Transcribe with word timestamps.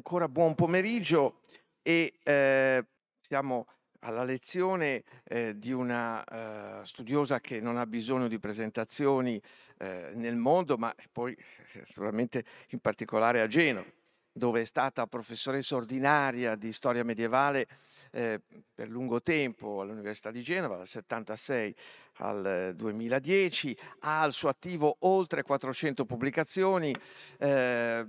ancora 0.00 0.28
buon 0.28 0.54
pomeriggio 0.54 1.40
e 1.82 2.14
eh, 2.22 2.86
siamo 3.20 3.66
alla 4.00 4.24
lezione 4.24 5.02
eh, 5.24 5.58
di 5.58 5.72
una 5.72 6.24
eh, 6.24 6.86
studiosa 6.86 7.38
che 7.40 7.60
non 7.60 7.76
ha 7.76 7.84
bisogno 7.84 8.26
di 8.26 8.38
presentazioni 8.38 9.38
eh, 9.76 10.12
nel 10.14 10.36
mondo, 10.36 10.78
ma 10.78 10.90
poi 11.12 11.36
naturalmente 11.74 12.44
in 12.70 12.78
particolare 12.78 13.42
a 13.42 13.46
Genova, 13.46 13.84
dove 14.32 14.62
è 14.62 14.64
stata 14.64 15.06
professoressa 15.06 15.76
ordinaria 15.76 16.54
di 16.54 16.72
storia 16.72 17.04
medievale 17.04 17.66
eh, 18.12 18.40
per 18.74 18.88
lungo 18.88 19.20
tempo 19.20 19.82
all'Università 19.82 20.30
di 20.30 20.42
Genova, 20.42 20.76
dal 20.76 20.86
76 20.86 21.76
al 22.20 22.72
2010, 22.74 23.76
ha 24.00 24.22
al 24.22 24.32
suo 24.32 24.48
attivo 24.48 24.96
oltre 25.00 25.42
400 25.42 26.06
pubblicazioni, 26.06 26.96
eh, 27.38 28.06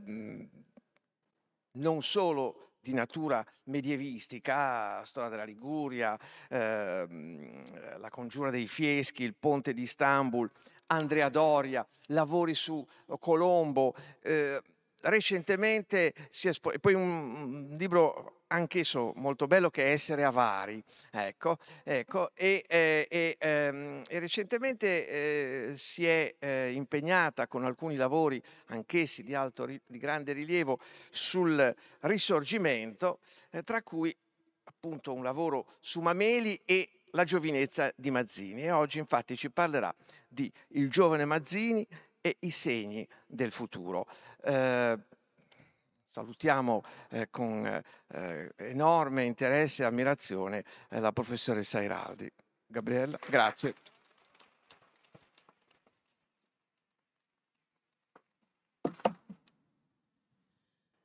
non 1.74 2.02
solo 2.02 2.72
di 2.82 2.94
natura 2.94 3.46
medievistica, 3.66 5.04
storia 5.06 5.29
della 5.29 5.43
Liguria, 5.43 6.18
ehm, 6.50 8.00
la 8.00 8.10
congiura 8.10 8.50
dei 8.50 8.68
Fieschi, 8.68 9.24
il 9.24 9.36
ponte 9.36 9.74
di 9.74 9.84
Istanbul, 9.84 10.50
Andrea 10.88 11.29
Doria, 11.29 11.88
lavori 12.07 12.56
su 12.56 12.86
Colombo. 13.20 13.93
Eh, 14.21 14.60
recentemente 15.02 16.14
si 16.29 16.48
è 16.48 16.50
espo- 16.50 16.74
poi 16.79 16.93
un, 16.93 17.10
un 17.10 17.76
libro 17.78 18.40
anch'esso 18.51 19.14
molto 19.15 19.47
bello 19.47 19.69
che 19.69 19.86
è 19.86 19.91
Essere 19.91 20.23
avari, 20.23 20.82
ecco, 21.11 21.57
ecco 21.83 22.32
e, 22.33 22.64
eh, 22.68 23.07
e, 23.09 23.36
ehm, 23.37 24.04
e, 24.07 24.19
recentemente 24.19 25.07
eh, 25.07 25.71
si 25.75 26.05
è 26.05 26.36
eh, 26.39 26.71
impegnata 26.71 27.47
con 27.47 27.65
alcuni 27.65 27.95
lavori, 27.95 28.42
anch'essi 28.68 29.23
di, 29.23 29.33
alto, 29.33 29.65
di 29.65 29.97
grande 29.97 30.33
rilievo, 30.33 30.79
sul 31.09 31.75
risorgimento, 32.02 33.19
eh, 33.50 33.64
tra 33.64 33.81
cui 33.83 34.16
appunto 34.64 35.14
un 35.14 35.23
lavoro 35.23 35.67
su 35.80 36.00
Mameli 36.00 36.61
e 36.66 36.89
la 37.11 37.23
giovinezza 37.23 37.92
di 37.95 38.11
Mazzini. 38.11 38.64
E 38.64 38.72
oggi 38.72 39.00
infatti 39.00 39.36
ci 39.36 39.52
parlerà 39.52 39.94
di 40.28 40.52
Il 40.70 40.89
giovane 40.89 41.26
Mazzini 41.26 41.86
e 42.22 42.38
i 42.39 42.52
segni 42.52 43.08
del 43.26 43.52
futuro. 43.52 44.08
Eh, 44.44 44.98
Salutiamo 46.14 46.84
eh, 47.09 47.30
con 47.30 47.66
eh, 47.66 48.52
enorme 48.58 49.23
interesse 49.23 49.84
e 49.84 49.86
ammirazione 49.86 50.66
eh, 50.90 51.00
la 51.00 51.14
professoressa 51.14 51.81
Iraldi. 51.81 52.30
Gabriella, 52.67 53.17
grazie. 53.30 53.73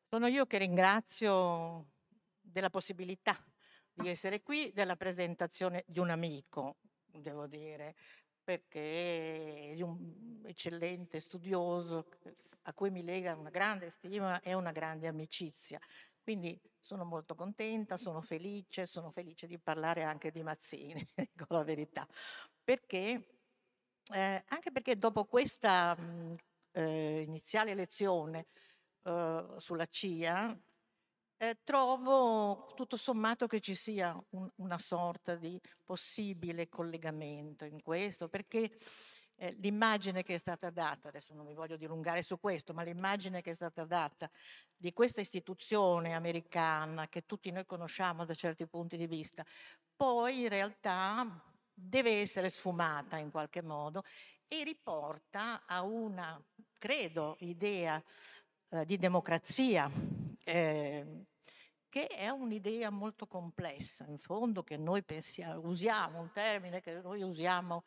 Sono 0.08 0.26
io 0.26 0.44
che 0.46 0.58
ringrazio 0.58 1.86
della 2.40 2.70
possibilità 2.70 3.40
di 3.92 4.08
essere 4.08 4.42
qui, 4.42 4.72
della 4.74 4.96
presentazione 4.96 5.84
di 5.86 6.00
un 6.00 6.10
amico, 6.10 6.78
devo 7.12 7.46
dire, 7.46 7.94
perché 8.42 9.72
è 9.72 9.82
un 9.82 10.42
eccellente 10.46 11.20
studioso 11.20 12.08
a 12.68 12.72
cui 12.72 12.90
mi 12.90 13.02
lega 13.02 13.34
una 13.34 13.50
grande 13.50 13.90
stima 13.90 14.40
e 14.40 14.54
una 14.54 14.72
grande 14.72 15.06
amicizia. 15.06 15.78
Quindi 16.22 16.60
sono 16.80 17.04
molto 17.04 17.34
contenta, 17.34 17.96
sono 17.96 18.20
felice, 18.20 18.86
sono 18.86 19.10
felice 19.10 19.46
di 19.46 19.58
parlare 19.58 20.02
anche 20.02 20.30
di 20.30 20.42
Mazzini, 20.42 21.04
dico 21.14 21.46
la 21.48 21.62
verità, 21.62 22.06
perché 22.62 23.38
eh, 24.12 24.44
anche 24.46 24.70
perché 24.72 24.96
dopo 24.96 25.24
questa 25.24 25.96
eh, 26.72 27.20
iniziale 27.20 27.74
lezione 27.74 28.46
eh, 29.02 29.54
sulla 29.56 29.86
CIA, 29.86 30.58
eh, 31.38 31.58
trovo 31.64 32.72
tutto 32.74 32.96
sommato 32.96 33.46
che 33.46 33.60
ci 33.60 33.74
sia 33.74 34.18
un, 34.30 34.50
una 34.56 34.78
sorta 34.78 35.36
di 35.36 35.60
possibile 35.84 36.68
collegamento 36.68 37.64
in 37.64 37.82
questo, 37.82 38.28
perché 38.28 38.78
eh, 39.36 39.54
l'immagine 39.60 40.22
che 40.22 40.34
è 40.34 40.38
stata 40.38 40.70
data, 40.70 41.08
adesso 41.08 41.34
non 41.34 41.44
mi 41.46 41.54
voglio 41.54 41.76
dilungare 41.76 42.22
su 42.22 42.38
questo, 42.38 42.72
ma 42.72 42.82
l'immagine 42.82 43.42
che 43.42 43.50
è 43.50 43.54
stata 43.54 43.84
data 43.84 44.30
di 44.74 44.92
questa 44.92 45.20
istituzione 45.20 46.14
americana 46.14 47.08
che 47.08 47.26
tutti 47.26 47.50
noi 47.50 47.66
conosciamo 47.66 48.24
da 48.24 48.34
certi 48.34 48.66
punti 48.66 48.96
di 48.96 49.06
vista, 49.06 49.44
poi 49.94 50.42
in 50.42 50.48
realtà 50.48 51.42
deve 51.72 52.20
essere 52.20 52.48
sfumata 52.48 53.18
in 53.18 53.30
qualche 53.30 53.62
modo 53.62 54.02
e 54.48 54.64
riporta 54.64 55.64
a 55.66 55.82
una, 55.82 56.42
credo, 56.78 57.36
idea 57.40 58.02
eh, 58.70 58.84
di 58.84 58.96
democrazia. 58.96 59.90
Eh, 60.44 61.26
che 61.88 62.08
è 62.08 62.28
un'idea 62.28 62.90
molto 62.90 63.26
complessa, 63.26 64.04
in 64.06 64.18
fondo, 64.18 64.62
che 64.62 64.76
noi 64.76 65.02
pensiamo, 65.02 65.66
usiamo, 65.66 66.20
un 66.20 66.30
termine 66.30 66.82
che 66.82 67.00
noi 67.00 67.22
usiamo 67.22 67.84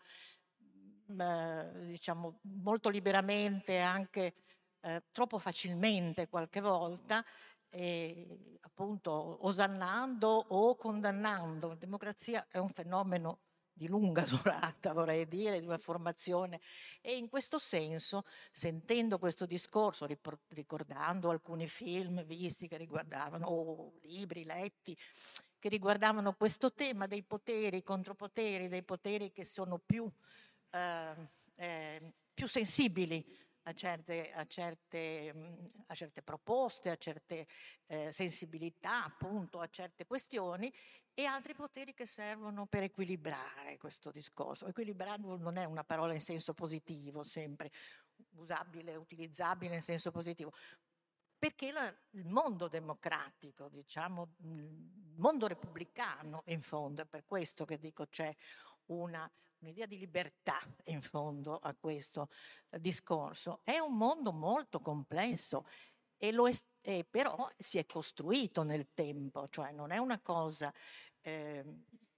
diciamo, 1.09 2.39
molto 2.61 2.89
liberamente, 2.89 3.79
anche 3.79 4.33
eh, 4.81 5.03
troppo 5.11 5.39
facilmente 5.39 6.27
qualche 6.27 6.61
volta, 6.61 7.23
e, 7.69 8.57
appunto 8.61 9.45
osannando 9.45 10.27
o 10.49 10.75
condannando. 10.75 11.69
La 11.69 11.75
democrazia 11.75 12.47
è 12.49 12.57
un 12.57 12.69
fenomeno 12.69 13.39
di 13.79 13.87
lunga 13.87 14.23
durata, 14.27 14.93
vorrei 14.93 15.27
dire, 15.27 15.59
di 15.59 15.65
una 15.65 15.77
formazione. 15.77 16.59
E 17.01 17.17
in 17.17 17.29
questo 17.29 17.57
senso, 17.57 18.23
sentendo 18.51 19.17
questo 19.17 19.45
discorso, 19.45 20.05
ricordando 20.49 21.29
alcuni 21.29 21.67
film 21.67 22.23
visti 22.25 22.67
che 22.67 22.77
riguardavano, 22.77 23.47
o 23.47 23.93
libri 24.03 24.43
letti, 24.43 24.97
che 25.57 25.69
riguardavano 25.69 26.33
questo 26.33 26.73
tema 26.73 27.05
dei 27.05 27.23
poteri, 27.23 27.83
contropoteri, 27.83 28.67
dei 28.67 28.83
poteri 28.83 29.31
che 29.31 29.43
sono 29.43 29.77
più 29.77 30.09
eh, 30.71 32.13
più 32.33 32.47
sensibili 32.47 33.25
a 33.63 33.73
certe, 33.73 34.31
a 34.31 34.45
certe, 34.45 35.33
a 35.85 35.93
certe 35.93 36.21
proposte, 36.23 36.89
a 36.89 36.95
certe 36.95 37.47
eh, 37.87 38.11
sensibilità, 38.11 39.03
appunto, 39.03 39.59
a 39.59 39.67
certe 39.67 40.05
questioni 40.05 40.73
e 41.13 41.25
altri 41.25 41.53
poteri 41.53 41.93
che 41.93 42.05
servono 42.05 42.65
per 42.65 42.83
equilibrare 42.83 43.77
questo 43.77 44.09
discorso. 44.11 44.67
Equilibrare 44.67 45.21
non 45.21 45.57
è 45.57 45.65
una 45.65 45.83
parola 45.83 46.13
in 46.13 46.21
senso 46.21 46.53
positivo, 46.53 47.23
sempre 47.23 47.71
usabile, 48.35 48.95
utilizzabile 48.95 49.75
in 49.75 49.81
senso 49.81 50.11
positivo, 50.11 50.53
perché 51.37 51.71
la, 51.71 51.87
il 52.11 52.25
mondo 52.25 52.67
democratico, 52.67 53.69
diciamo, 53.69 54.35
il 54.43 55.13
mondo 55.17 55.47
repubblicano 55.47 56.43
in 56.47 56.61
fondo, 56.61 57.01
è 57.01 57.05
per 57.05 57.25
questo 57.25 57.65
che 57.65 57.77
dico 57.77 58.07
c'è 58.07 58.33
una, 58.87 59.29
un'idea 59.61 59.85
di 59.85 59.97
libertà 59.97 60.59
in 60.85 61.01
fondo 61.01 61.57
a 61.57 61.75
questo 61.75 62.29
discorso. 62.69 63.59
È 63.63 63.77
un 63.79 63.95
mondo 63.95 64.31
molto 64.31 64.79
complesso 64.79 65.65
e, 66.17 66.31
lo 66.31 66.47
è, 66.47 66.53
e 66.81 67.05
però 67.09 67.47
si 67.57 67.77
è 67.77 67.85
costruito 67.85 68.63
nel 68.63 68.93
tempo, 68.93 69.47
cioè 69.47 69.71
non 69.71 69.91
è 69.91 69.97
una 69.97 70.19
cosa 70.19 70.73
eh, 71.21 71.63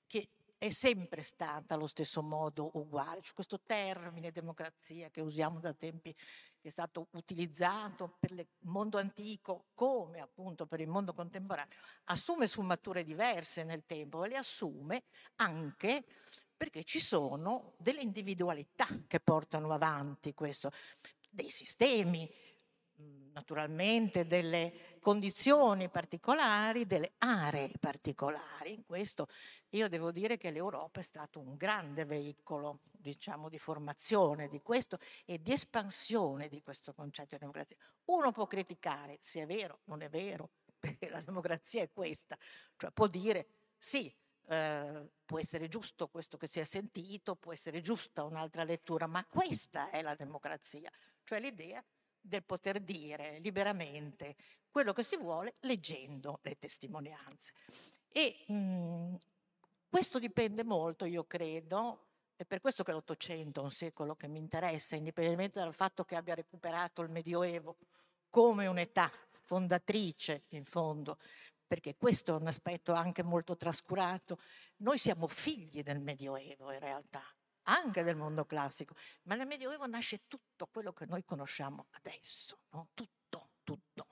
che 0.07 0.29
è 0.57 0.69
sempre 0.69 1.23
stata 1.23 1.73
allo 1.73 1.87
stesso 1.87 2.21
modo 2.21 2.69
uguale. 2.73 3.21
Cioè, 3.21 3.33
questo 3.33 3.61
termine 3.65 4.31
democrazia 4.31 5.09
che 5.09 5.21
usiamo 5.21 5.59
da 5.59 5.73
tempi, 5.73 6.13
che 6.13 6.67
è 6.67 6.69
stato 6.69 7.07
utilizzato 7.13 8.17
per 8.19 8.31
il 8.31 8.47
mondo 8.65 8.99
antico 8.99 9.69
come 9.73 10.19
appunto 10.19 10.67
per 10.67 10.79
il 10.79 10.87
mondo 10.87 11.13
contemporaneo, 11.13 11.75
assume 12.05 12.45
sfumature 12.45 13.03
diverse 13.03 13.63
nel 13.63 13.85
tempo 13.87 14.23
e 14.23 14.29
le 14.29 14.37
assume 14.37 15.05
anche 15.37 16.05
perché 16.61 16.83
ci 16.83 16.99
sono 16.99 17.73
delle 17.77 18.03
individualità 18.03 18.87
che 19.07 19.19
portano 19.19 19.73
avanti 19.73 20.35
questo, 20.35 20.71
dei 21.31 21.49
sistemi, 21.49 22.31
naturalmente 23.33 24.27
delle 24.27 24.99
condizioni 24.99 25.89
particolari, 25.89 26.85
delle 26.85 27.13
aree 27.17 27.71
particolari. 27.79 28.75
In 28.75 28.85
questo 28.85 29.27
io 29.69 29.89
devo 29.89 30.11
dire 30.11 30.37
che 30.37 30.51
l'Europa 30.51 30.99
è 30.99 31.03
stato 31.03 31.39
un 31.39 31.55
grande 31.55 32.05
veicolo, 32.05 32.81
diciamo, 32.91 33.49
di 33.49 33.57
formazione 33.57 34.47
di 34.47 34.61
questo 34.61 34.99
e 35.25 35.41
di 35.41 35.53
espansione 35.53 36.47
di 36.47 36.61
questo 36.61 36.93
concetto 36.93 37.33
di 37.33 37.39
democrazia. 37.39 37.77
Uno 38.05 38.31
può 38.31 38.45
criticare 38.45 39.17
se 39.19 39.41
è 39.41 39.45
vero, 39.47 39.79
non 39.85 40.03
è 40.03 40.09
vero, 40.09 40.51
perché 40.77 41.09
la 41.09 41.21
democrazia 41.21 41.81
è 41.81 41.89
questa, 41.91 42.37
cioè 42.77 42.91
può 42.91 43.07
dire 43.07 43.47
sì, 43.79 44.15
eh, 44.51 45.09
può 45.23 45.39
essere 45.39 45.69
giusto 45.69 46.09
questo 46.09 46.35
che 46.35 46.45
si 46.45 46.59
è 46.59 46.65
sentito, 46.65 47.37
può 47.37 47.53
essere 47.53 47.79
giusta 47.79 48.25
un'altra 48.25 48.65
lettura, 48.65 49.07
ma 49.07 49.25
questa 49.25 49.89
è 49.89 50.01
la 50.01 50.13
democrazia, 50.13 50.91
cioè 51.23 51.39
l'idea 51.39 51.81
del 52.19 52.43
poter 52.43 52.81
dire 52.81 53.39
liberamente 53.39 54.35
quello 54.69 54.91
che 54.91 55.03
si 55.03 55.15
vuole 55.15 55.55
leggendo 55.61 56.39
le 56.41 56.57
testimonianze. 56.57 57.53
E 58.11 58.43
mh, 58.47 58.53
mhmm, 58.53 59.17
questo 59.89 60.19
dipende 60.19 60.65
molto, 60.65 61.05
io 61.05 61.23
credo, 61.23 62.07
è 62.35 62.43
per 62.43 62.59
questo 62.59 62.83
che 62.83 62.91
l'Ottocento 62.91 63.61
è 63.61 63.63
un 63.63 63.71
secolo 63.71 64.15
che 64.15 64.27
mi 64.27 64.39
interessa, 64.39 64.97
indipendentemente 64.97 65.59
dal 65.59 65.73
fatto 65.73 66.03
che 66.03 66.17
abbia 66.17 66.35
recuperato 66.35 67.01
il 67.01 67.09
Medioevo 67.09 67.77
come 68.29 68.67
un'età 68.67 69.09
fondatrice, 69.29 70.43
in 70.49 70.65
fondo, 70.65 71.19
perché 71.71 71.95
questo 71.95 72.33
è 72.33 72.37
un 72.37 72.47
aspetto 72.47 72.91
anche 72.91 73.23
molto 73.23 73.55
trascurato. 73.55 74.37
Noi 74.79 74.97
siamo 74.97 75.25
figli 75.25 75.83
del 75.83 76.01
Medioevo 76.01 76.69
in 76.73 76.79
realtà, 76.79 77.23
anche 77.69 78.03
del 78.03 78.17
mondo 78.17 78.43
classico, 78.43 78.93
ma 79.21 79.35
nel 79.35 79.47
Medioevo 79.47 79.87
nasce 79.87 80.23
tutto 80.27 80.67
quello 80.67 80.91
che 80.91 81.05
noi 81.05 81.23
conosciamo 81.23 81.87
adesso, 81.91 82.59
no? 82.71 82.89
tutto, 82.93 83.51
tutto. 83.63 84.07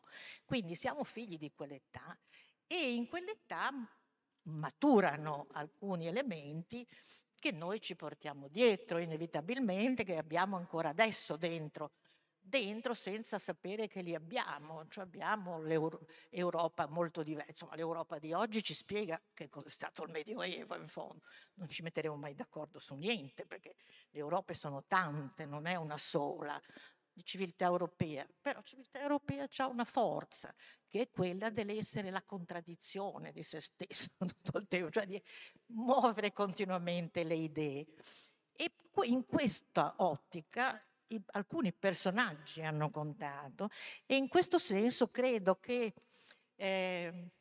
Quindi 0.45 0.73
siamo 0.75 1.03
figli 1.03 1.38
di 1.38 1.51
quell'età 1.53 2.17
e 2.65 2.94
in 2.94 3.09
quell'età 3.09 3.71
maturano 4.44 5.47
alcuni 5.51 6.07
elementi 6.07 6.88
che 7.38 7.51
noi 7.51 7.81
ci 7.81 7.97
portiamo 7.97 8.47
dietro 8.47 9.00
inevitabilmente, 9.00 10.05
che 10.05 10.15
abbiamo 10.15 10.55
ancora 10.55 10.88
adesso 10.88 11.35
dentro, 11.35 11.91
dentro 12.50 12.94
senza 12.94 13.38
sapere 13.38 13.88
che 13.88 14.01
li 14.01 14.16
abbiamo, 14.16 14.88
cioè 14.90 15.04
abbiamo 15.04 15.62
l'Europa 15.62 16.88
molto 16.88 17.22
diversa, 17.22 17.51
insomma 17.51 17.75
l'Europa 17.75 18.18
di 18.18 18.34
oggi 18.34 18.63
ci 18.63 18.74
spiega 18.74 19.22
che 19.34 19.48
cosa 19.50 19.68
è 19.68 19.72
stato 19.72 20.04
il 20.04 20.12
Medioevo 20.12 20.75
in 20.75 20.88
fondo, 20.88 21.22
non 21.54 21.69
ci 21.69 21.84
metteremo 21.84 22.16
mai 22.16 22.34
d'accordo 22.34 22.80
su 22.80 22.96
niente 22.96 23.46
perché 23.46 23.75
le 24.10 24.19
Europe 24.19 24.54
sono 24.54 24.84
tante, 24.86 25.46
non 25.46 25.68
è 25.68 25.75
una 25.75 25.98
sola, 25.98 26.60
di 27.19 27.25
civiltà 27.25 27.66
europea, 27.66 28.25
però 28.40 28.62
civiltà 28.62 29.01
europea 29.01 29.46
ha 29.57 29.68
una 29.68 29.84
forza 29.84 30.54
che 30.88 31.01
è 31.01 31.10
quella 31.10 31.50
dell'essere 31.50 32.12
la 32.12 32.24
contraddizione 32.24 33.34
di 33.34 33.44
se 33.44 33.60
stesso 33.60 34.07
tutto 34.18 34.57
il 34.57 34.68
tempo, 34.68 34.90
cioè 34.90 35.06
di 35.06 35.22
muovere 35.74 36.31
continuamente 36.31 37.24
le 37.24 37.36
idee. 37.36 37.88
E 38.54 38.72
in 39.04 39.25
questa 39.25 39.96
ottica 39.98 40.81
i, 41.09 41.21
alcuni 41.31 41.73
personaggi 41.73 42.61
hanno 42.63 42.89
contato 42.89 43.69
e 44.06 44.15
in 44.15 44.27
questo 44.27 44.57
senso 44.57 45.09
credo 45.09 45.59
che 45.59 45.94
eh, 46.56 47.31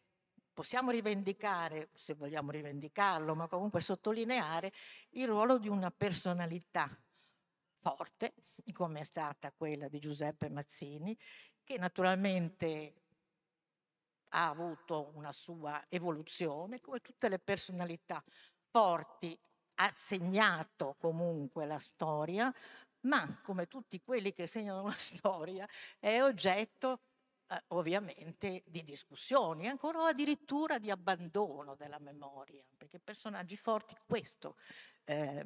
possiamo 0.53 0.91
rivendicare, 0.91 1.91
se 1.95 2.15
vogliamo 2.15 2.51
rivendicarlo, 2.51 3.35
ma 3.35 3.47
comunque 3.47 3.81
sottolineare 3.81 4.73
il 5.11 5.27
ruolo 5.27 5.59
di 5.59 5.69
una 5.69 5.91
personalità 5.91 6.89
forte, 7.81 8.35
come 8.73 9.01
è 9.01 9.05
stata 9.05 9.53
quella 9.53 9.89
di 9.89 9.99
Giuseppe 9.99 10.49
Mazzini, 10.49 11.17
che 11.63 11.79
naturalmente 11.79 12.95
ha 14.31 14.49
avuto 14.49 15.13
una 15.15 15.33
sua 15.33 15.85
evoluzione, 15.89 16.81
come 16.81 17.01
tutte 17.01 17.29
le 17.29 17.39
personalità 17.39 18.23
forti 18.71 19.39
ha 19.81 19.93
segnato 19.95 20.97
comunque 20.99 21.67
la 21.67 21.79
storia, 21.79 22.53
ma 23.03 23.41
come 23.43 23.67
tutti 23.67 24.01
quelli 24.03 24.33
che 24.33 24.47
segnano 24.47 24.83
la 24.85 24.93
storia 24.97 25.69
è 25.99 26.23
oggetto 26.23 27.01
eh, 27.49 27.63
ovviamente 27.69 28.63
di 28.67 28.83
discussioni, 28.83 29.69
ancora 29.69 30.01
o 30.01 30.05
addirittura 30.05 30.79
di 30.79 30.91
abbandono 30.91 31.75
della 31.75 31.99
memoria, 31.99 32.65
perché 32.77 32.99
personaggi 32.99 33.57
forti 33.57 33.97
questo 34.07 34.57
eh, 35.05 35.45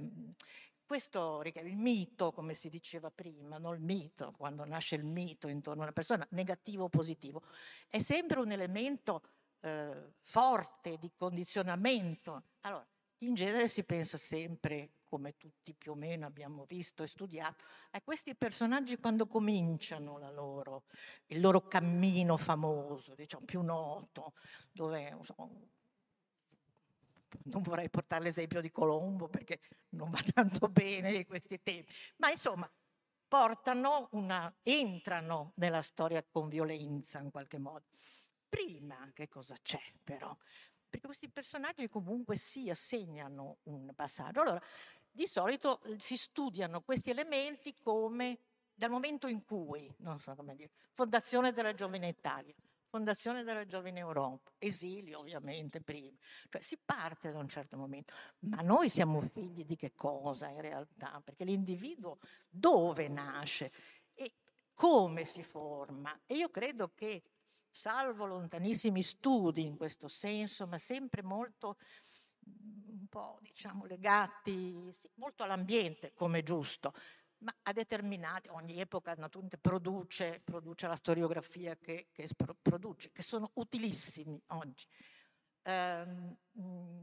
questo 0.92 1.40
il 1.42 1.76
mito, 1.76 2.32
come 2.32 2.52
si 2.52 2.68
diceva 2.68 3.10
prima, 3.10 3.56
non 3.56 3.74
il 3.76 3.80
mito, 3.80 4.34
quando 4.36 4.62
nasce 4.66 4.94
il 4.96 5.04
mito 5.04 5.48
intorno 5.48 5.80
a 5.80 5.84
una 5.84 5.92
persona, 5.92 6.26
negativo 6.32 6.84
o 6.84 6.88
positivo, 6.90 7.42
è 7.88 7.98
sempre 7.98 8.40
un 8.40 8.50
elemento 8.50 9.22
eh, 9.60 10.12
forte 10.20 10.98
di 10.98 11.10
condizionamento. 11.16 12.42
Allora, 12.60 12.86
in 13.22 13.34
genere 13.34 13.68
si 13.68 13.84
pensa 13.84 14.16
sempre, 14.16 14.90
come 15.04 15.36
tutti 15.36 15.74
più 15.74 15.92
o 15.92 15.94
meno 15.94 16.26
abbiamo 16.26 16.64
visto 16.64 17.02
e 17.02 17.06
studiato, 17.06 17.64
a 17.90 18.02
questi 18.02 18.34
personaggi 18.34 18.98
quando 18.98 19.26
cominciano 19.26 20.18
loro, 20.32 20.84
il 21.26 21.40
loro 21.40 21.66
cammino 21.68 22.36
famoso, 22.36 23.14
diciamo 23.14 23.44
più 23.44 23.60
noto, 23.62 24.34
dove 24.72 25.16
non 27.44 27.62
vorrei 27.62 27.90
portare 27.90 28.24
l'esempio 28.24 28.60
di 28.60 28.70
Colombo 28.70 29.28
perché 29.28 29.60
non 29.90 30.10
va 30.10 30.20
tanto 30.34 30.68
bene 30.68 31.26
questi 31.26 31.62
tempi, 31.62 31.92
ma 32.16 32.30
insomma 32.30 32.70
portano 33.28 34.08
una, 34.12 34.54
entrano 34.62 35.52
nella 35.56 35.82
storia 35.82 36.22
con 36.28 36.48
violenza 36.48 37.20
in 37.20 37.30
qualche 37.30 37.58
modo. 37.58 37.86
Prima 38.48 39.10
che 39.14 39.28
cosa 39.28 39.56
c'è 39.62 39.80
però? 40.04 40.36
Perché 40.92 41.06
questi 41.06 41.30
personaggi 41.30 41.88
comunque 41.88 42.36
si 42.36 42.68
assegnano 42.68 43.60
un 43.62 43.94
passaggio. 43.94 44.42
Allora, 44.42 44.62
di 45.10 45.26
solito 45.26 45.80
si 45.96 46.18
studiano 46.18 46.82
questi 46.82 47.08
elementi 47.08 47.74
come 47.78 48.38
dal 48.74 48.90
momento 48.90 49.26
in 49.26 49.42
cui, 49.42 49.90
non 50.00 50.20
so 50.20 50.34
come 50.34 50.54
dire, 50.54 50.70
fondazione 50.92 51.52
della 51.52 51.72
giovane 51.72 52.08
Italia, 52.08 52.54
fondazione 52.88 53.42
della 53.42 53.64
Giovane 53.64 54.00
Europa, 54.00 54.52
esilio 54.58 55.20
ovviamente 55.20 55.80
prima, 55.80 56.18
cioè 56.50 56.60
si 56.60 56.76
parte 56.76 57.32
da 57.32 57.38
un 57.38 57.48
certo 57.48 57.78
momento, 57.78 58.12
ma 58.40 58.60
noi 58.60 58.90
siamo 58.90 59.22
figli 59.22 59.64
di 59.64 59.76
che 59.76 59.94
cosa 59.94 60.48
in 60.48 60.60
realtà? 60.60 61.22
Perché 61.24 61.44
l'individuo 61.44 62.18
dove 62.50 63.08
nasce 63.08 63.72
e 64.12 64.34
come 64.74 65.24
si 65.24 65.42
forma? 65.42 66.20
E 66.26 66.34
io 66.34 66.50
credo 66.50 66.92
che, 66.94 67.22
salvo 67.72 68.26
lontanissimi 68.26 69.02
studi 69.02 69.64
in 69.64 69.76
questo 69.76 70.06
senso, 70.06 70.66
ma 70.66 70.78
sempre 70.78 71.22
molto 71.22 71.78
un 72.44 73.06
po' 73.08 73.38
diciamo 73.40 73.86
legati 73.86 74.90
sì, 74.92 75.10
molto 75.14 75.42
all'ambiente 75.42 76.12
come 76.12 76.42
giusto, 76.42 76.92
ma 77.38 77.54
a 77.62 77.72
determinati, 77.72 78.48
ogni 78.50 78.78
epoca 78.78 79.14
naturalmente 79.14 79.58
produce, 79.58 80.40
produce 80.44 80.86
la 80.86 80.96
storiografia 80.96 81.76
che, 81.76 82.08
che 82.12 82.28
produce, 82.60 83.10
che 83.10 83.22
sono 83.22 83.50
utilissimi 83.54 84.40
oggi, 84.48 84.86
ehm, 85.62 86.36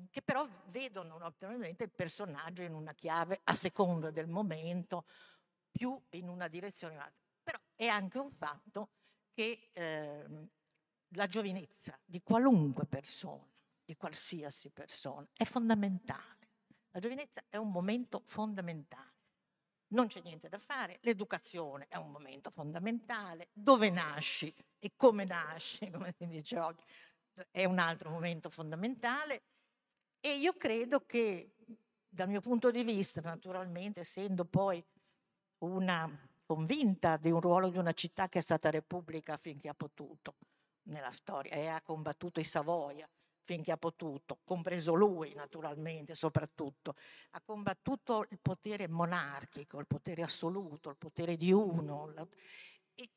che 0.10 0.22
però 0.22 0.48
vedono 0.68 1.18
naturalmente 1.18 1.84
il 1.84 1.92
personaggio 1.92 2.62
in 2.62 2.74
una 2.74 2.94
chiave 2.94 3.42
a 3.44 3.56
seconda 3.56 4.12
del 4.12 4.28
momento, 4.28 5.06
più 5.72 6.00
in 6.12 6.30
una 6.30 6.48
direzione 6.48 6.94
o 6.94 6.98
un'altra. 6.98 7.20
Però 7.44 7.60
è 7.76 7.88
anche 7.88 8.20
un 8.20 8.32
fatto 8.32 8.90
che 9.34 9.70
ehm, 9.74 10.50
la 11.14 11.28
giovinezza 11.28 11.98
di 12.06 12.22
qualunque 12.22 12.86
persona, 12.86 13.48
di 13.84 13.96
qualsiasi 13.96 14.70
persona, 14.70 15.28
è 15.34 15.46
fondamentale. 15.46 16.48
La 16.92 17.00
giovinezza 17.00 17.44
è 17.50 17.58
un 17.58 17.72
momento 17.72 18.22
fondamentale. 18.26 19.18
Non 19.92 20.08
c'è 20.08 20.22
niente 20.22 20.50
da 20.50 20.60
fare, 20.60 21.00
l'educazione 21.02 21.88
è 21.88 21.98
un 21.98 22.12
momento 22.12 22.52
fondamentale, 22.52 23.50
dove 23.54 23.90
nasci 23.90 24.54
e 24.78 24.94
come 24.96 25.26
nasci, 25.26 25.90
come 25.92 26.14
si 26.16 26.28
dice 26.28 26.60
oggi, 26.60 26.84
è 27.50 27.66
un 27.66 27.80
altro 27.80 28.12
momento 28.12 28.50
fondamentale. 28.50 29.44
E 30.20 30.36
io 30.36 30.54
credo 30.54 31.06
che 31.06 31.56
dal 32.08 32.28
mio 32.28 32.42
punto 32.42 32.70
di 32.70 32.84
vista, 32.84 33.22
naturalmente, 33.22 34.02
essendo 34.02 34.46
poi 34.46 34.84
una 35.60 36.08
convinta 36.46 37.18
di 37.18 37.32
un 37.32 37.40
ruolo 37.40 37.70
di 37.70 37.78
una 37.78 37.94
città 37.94 38.28
che 38.28 38.40
è 38.40 38.42
stata 38.42 38.70
repubblica 38.70 39.38
finché 39.38 39.70
ha 39.70 39.74
potuto 39.74 40.36
nella 40.90 41.12
storia 41.12 41.54
e 41.54 41.68
ha 41.68 41.82
combattuto 41.82 42.40
i 42.40 42.44
Savoia, 42.44 43.10
finché 43.44 43.72
ha 43.72 43.78
potuto, 43.78 44.40
compreso 44.44 44.94
lui 44.94 45.34
naturalmente 45.34 46.14
soprattutto, 46.14 46.96
ha 47.32 47.42
combattuto 47.42 48.26
il 48.30 48.40
potere 48.40 48.88
monarchico, 48.88 49.80
il 49.80 49.88
potere 49.88 50.22
assoluto, 50.22 50.90
il 50.90 50.98
potere 50.98 51.36
di 51.36 51.52
uno. 51.52 52.30
E 52.94 53.10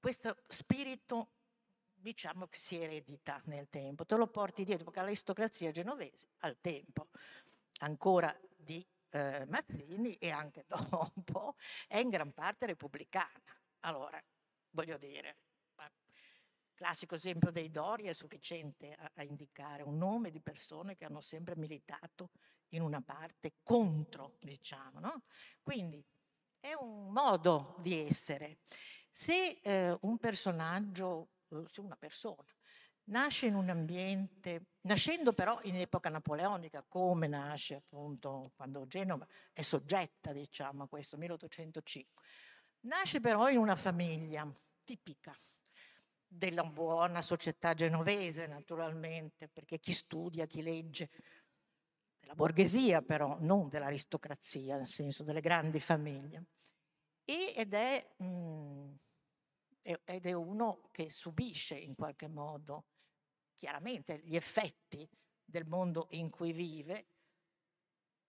questo 0.00 0.36
spirito 0.46 1.32
diciamo 1.94 2.46
che 2.46 2.58
si 2.58 2.80
eredita 2.80 3.42
nel 3.46 3.68
tempo, 3.68 4.06
te 4.06 4.16
lo 4.16 4.28
porti 4.28 4.64
dietro 4.64 4.84
perché 4.84 5.00
l'aristocrazia 5.00 5.70
genovese 5.70 6.28
al 6.38 6.58
tempo 6.60 7.08
ancora 7.80 8.34
di 8.56 8.84
eh, 9.10 9.44
Mazzini 9.48 10.14
e 10.14 10.30
anche 10.30 10.64
dopo 10.68 11.56
è 11.86 11.98
in 11.98 12.08
gran 12.08 12.32
parte 12.32 12.66
repubblicana. 12.66 13.42
Allora, 13.80 14.22
voglio 14.70 14.96
dire, 14.96 15.36
classico 16.78 17.16
esempio 17.16 17.50
dei 17.50 17.72
Dori 17.72 18.04
è 18.04 18.12
sufficiente 18.12 18.92
a, 18.92 19.10
a, 19.16 19.24
indicare 19.24 19.82
un 19.82 19.98
nome 19.98 20.30
di 20.30 20.40
persone 20.40 20.94
che 20.94 21.04
hanno 21.04 21.20
sempre 21.20 21.56
militato 21.56 22.30
in 22.68 22.82
una 22.82 23.02
parte 23.02 23.56
contro, 23.64 24.36
diciamo. 24.38 25.00
No? 25.00 25.24
Quindi 25.60 26.02
è 26.60 26.74
un 26.74 27.10
modo 27.10 27.74
di 27.80 28.06
essere. 28.06 28.60
Se 29.10 29.58
eh, 29.60 29.98
un 30.02 30.18
personaggio, 30.18 31.30
eh, 31.48 31.64
se 31.66 31.80
una 31.80 31.96
persona 31.96 32.54
nasce 33.06 33.46
in 33.46 33.56
un 33.56 33.70
ambiente, 33.70 34.66
nascendo 34.82 35.32
però 35.32 35.58
in 35.62 35.80
epoca 35.80 36.10
napoleonica, 36.10 36.84
come 36.86 37.26
nasce 37.26 37.74
appunto 37.74 38.52
quando 38.54 38.86
Genova 38.86 39.26
è 39.52 39.62
soggetta, 39.62 40.32
diciamo, 40.32 40.84
a 40.84 40.88
questo, 40.88 41.16
1805, 41.16 42.22
nasce 42.82 43.18
però 43.18 43.48
in 43.48 43.58
una 43.58 43.74
famiglia 43.74 44.48
tipica, 44.84 45.34
della 46.28 46.64
buona 46.64 47.22
società 47.22 47.74
genovese, 47.74 48.46
naturalmente, 48.46 49.48
perché 49.48 49.78
chi 49.78 49.92
studia, 49.92 50.46
chi 50.46 50.62
legge, 50.62 51.10
della 52.20 52.34
borghesia 52.34 53.02
però, 53.02 53.38
non 53.40 53.68
dell'aristocrazia, 53.68 54.76
nel 54.76 54.86
senso 54.86 55.24
delle 55.24 55.40
grandi 55.40 55.80
famiglie. 55.80 56.44
E, 57.24 57.52
ed 57.56 57.74
è 57.74 58.14
mh, 58.18 58.24
mm, 58.24 58.94
ed 60.04 60.26
è 60.26 60.32
uno 60.32 60.88
che 60.90 61.08
subisce 61.08 61.74
in 61.74 61.94
qualche 61.94 62.28
modo 62.28 62.84
chiaramente 63.56 64.20
gli 64.22 64.36
effetti 64.36 65.08
del 65.44 65.64
mondo 65.66 66.08
in 66.10 66.28
cui 66.30 66.52
vive, 66.52 67.06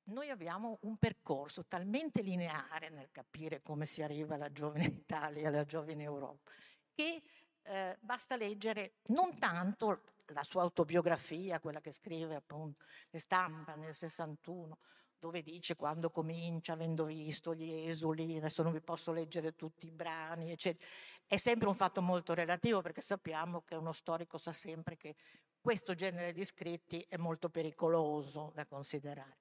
noi 0.10 0.29
abbiamo 0.29 0.79
un 0.84 0.98
percorso 0.98 1.65
talmente 1.65 2.22
lineare 2.22 2.89
nel 2.89 3.12
capire 3.12 3.62
come 3.62 3.86
si 3.86 4.01
arriva 4.01 4.36
alla 4.36 4.51
giovane 4.51 4.86
Italia, 4.86 5.50
alla 5.50 5.65
giovane 5.65 6.03
Europa, 6.03 6.51
che 6.94 7.22
eh, 7.69 7.97
basta 7.99 8.35
leggere 8.35 8.93
non 9.07 9.38
tanto 9.38 10.01
la 10.33 10.43
sua 10.43 10.63
autobiografia, 10.63 11.59
quella 11.59 11.81
che 11.81 11.91
scrive 11.91 12.35
appunto, 12.35 12.83
che 13.09 13.19
stampa 13.19 13.75
nel 13.75 13.93
61, 13.93 14.77
dove 15.19 15.43
dice 15.43 15.75
quando 15.75 16.09
comincia, 16.09 16.73
avendo 16.73 17.05
visto 17.05 17.53
gli 17.53 17.69
esuli, 17.88 18.38
adesso 18.38 18.63
non 18.63 18.71
vi 18.71 18.81
posso 18.81 19.11
leggere 19.11 19.55
tutti 19.55 19.85
i 19.85 19.91
brani, 19.91 20.51
eccetera. 20.51 20.89
È 21.27 21.38
sempre 21.38 21.67
un 21.67 21.75
fatto 21.75 22.01
molto 22.01 22.33
relativo 22.33 22.81
perché 22.81 23.01
sappiamo 23.01 23.61
che 23.61 23.75
uno 23.75 23.91
storico 23.91 24.38
sa 24.38 24.51
sempre 24.51 24.97
che 24.97 25.15
questo 25.61 25.93
genere 25.93 26.31
di 26.31 26.43
scritti 26.45 27.05
è 27.07 27.17
molto 27.17 27.49
pericoloso 27.49 28.51
da 28.55 28.65
considerare. 28.65 29.38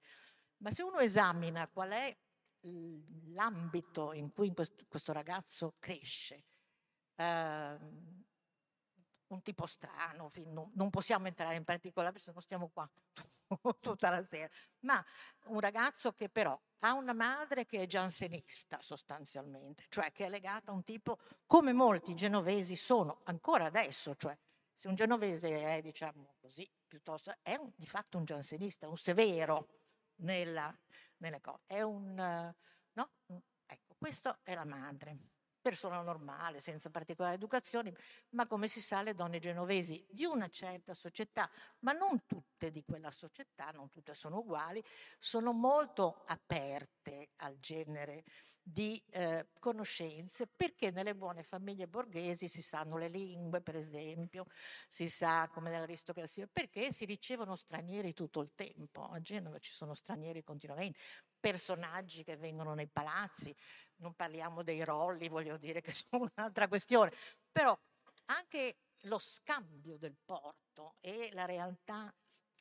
Ma 0.58 0.70
se 0.70 0.82
uno 0.82 0.98
esamina 0.98 1.66
qual 1.68 1.90
è 1.90 2.16
l'ambito 3.28 4.12
in 4.12 4.32
cui 4.32 4.52
questo 4.52 5.12
ragazzo 5.12 5.76
cresce, 5.78 6.44
ehm, 7.18 8.24
un 9.28 9.42
tipo 9.42 9.66
strano, 9.66 10.30
non 10.72 10.90
possiamo 10.90 11.26
entrare 11.26 11.56
in 11.56 11.64
particolare 11.64 12.12
perché 12.12 12.30
non 12.32 12.40
stiamo 12.40 12.68
qua 12.68 12.88
tutta 13.80 14.10
la 14.10 14.24
sera, 14.24 14.48
ma 14.80 15.04
un 15.46 15.60
ragazzo 15.60 16.12
che 16.12 16.28
però 16.28 16.58
ha 16.80 16.94
una 16.94 17.12
madre 17.12 17.66
che 17.66 17.82
è 17.82 17.86
giansenista 17.86 18.78
sostanzialmente, 18.80 19.84
cioè 19.88 20.12
che 20.12 20.26
è 20.26 20.28
legata 20.28 20.70
a 20.70 20.74
un 20.74 20.84
tipo 20.84 21.18
come 21.46 21.72
molti 21.72 22.14
genovesi 22.14 22.76
sono 22.76 23.20
ancora 23.24 23.66
adesso, 23.66 24.14
cioè 24.16 24.36
se 24.72 24.88
un 24.88 24.94
genovese 24.94 25.76
è 25.76 25.82
diciamo 25.82 26.36
così, 26.40 26.68
piuttosto 26.86 27.34
è 27.42 27.54
un, 27.56 27.70
di 27.74 27.86
fatto 27.86 28.16
un 28.16 28.24
giansenista, 28.24 28.88
un 28.88 28.96
severo 28.96 29.68
nella, 30.16 30.74
nelle 31.18 31.40
cose, 31.40 31.62
è 31.66 31.82
un, 31.82 32.14
no? 32.92 33.10
Ecco, 33.66 33.94
questa 33.98 34.38
è 34.42 34.54
la 34.54 34.64
madre 34.64 35.18
persona 35.60 36.00
normale, 36.02 36.60
senza 36.60 36.90
particolare 36.90 37.34
educazione, 37.34 37.94
ma 38.30 38.46
come 38.46 38.68
si 38.68 38.80
sa 38.80 39.02
le 39.02 39.14
donne 39.14 39.38
genovesi 39.38 40.04
di 40.10 40.24
una 40.24 40.48
certa 40.48 40.94
società, 40.94 41.50
ma 41.80 41.92
non 41.92 42.24
tutte 42.26 42.70
di 42.70 42.84
quella 42.84 43.10
società, 43.10 43.70
non 43.70 43.88
tutte 43.90 44.14
sono 44.14 44.38
uguali, 44.38 44.82
sono 45.18 45.52
molto 45.52 46.22
aperte 46.26 47.30
al 47.36 47.58
genere 47.58 48.24
di 48.70 49.02
eh, 49.12 49.48
conoscenze 49.58 50.46
perché 50.46 50.90
nelle 50.90 51.14
buone 51.14 51.42
famiglie 51.42 51.88
borghesi 51.88 52.48
si 52.48 52.60
sanno 52.60 52.98
le 52.98 53.08
lingue, 53.08 53.62
per 53.62 53.76
esempio, 53.76 54.44
si 54.86 55.08
sa 55.08 55.48
come 55.48 55.70
nell'aristocrazia, 55.70 56.46
perché 56.52 56.92
si 56.92 57.06
ricevono 57.06 57.56
stranieri 57.56 58.12
tutto 58.12 58.40
il 58.40 58.52
tempo. 58.54 59.04
A 59.04 59.20
Genova 59.22 59.58
ci 59.58 59.72
sono 59.72 59.94
stranieri 59.94 60.44
continuamente, 60.44 60.98
personaggi 61.38 62.24
che 62.24 62.36
vengono 62.36 62.74
nei 62.74 62.88
palazzi, 62.88 63.54
non 63.96 64.14
parliamo 64.14 64.62
dei 64.62 64.84
rolli, 64.84 65.28
voglio 65.28 65.56
dire 65.56 65.80
che 65.80 65.92
sono 66.10 66.30
un'altra 66.34 66.68
questione, 66.68 67.12
però 67.50 67.78
anche 68.26 68.76
lo 69.02 69.18
scambio 69.18 69.96
del 69.96 70.16
porto 70.24 70.96
e 71.00 71.30
la 71.32 71.44
realtà 71.44 72.12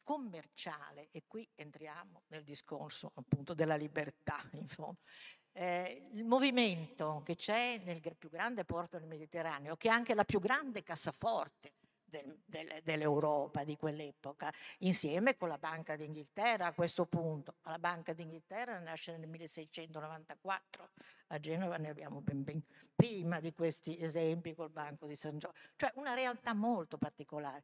commerciale, 0.03 1.09
e 1.11 1.23
qui 1.27 1.47
entriamo 1.55 2.23
nel 2.27 2.43
discorso 2.43 3.11
appunto 3.15 3.53
della 3.53 3.75
libertà, 3.75 4.41
in 4.53 4.67
fondo. 4.67 5.01
Eh, 5.51 6.09
il 6.13 6.23
movimento 6.23 7.21
che 7.25 7.35
c'è 7.35 7.81
nel 7.83 7.99
più 8.15 8.29
grande 8.29 8.63
porto 8.63 8.99
del 8.99 9.07
Mediterraneo, 9.07 9.75
che 9.75 9.89
è 9.89 9.91
anche 9.91 10.13
la 10.13 10.23
più 10.23 10.39
grande 10.39 10.83
cassaforte 10.83 11.73
del, 12.07 12.41
del, 12.45 12.81
dell'Europa 12.83 13.63
di 13.63 13.75
quell'epoca, 13.75 14.53
insieme 14.79 15.35
con 15.37 15.49
la 15.49 15.57
Banca 15.57 15.95
d'Inghilterra 15.95 16.67
a 16.67 16.73
questo 16.73 17.05
punto. 17.05 17.55
La 17.63 17.79
Banca 17.79 18.13
d'Inghilterra 18.13 18.79
nasce 18.79 19.15
nel 19.17 19.27
1694, 19.27 20.89
a 21.27 21.39
Genova 21.39 21.77
ne 21.77 21.89
abbiamo 21.89 22.21
ben, 22.21 22.43
ben 22.43 22.63
prima 22.95 23.39
di 23.39 23.53
questi 23.53 24.01
esempi 24.01 24.53
col 24.53 24.71
Banco 24.71 25.05
di 25.05 25.15
San 25.15 25.37
Giorgio, 25.37 25.59
cioè 25.75 25.91
una 25.95 26.13
realtà 26.13 26.53
molto 26.53 26.97
particolare 26.97 27.63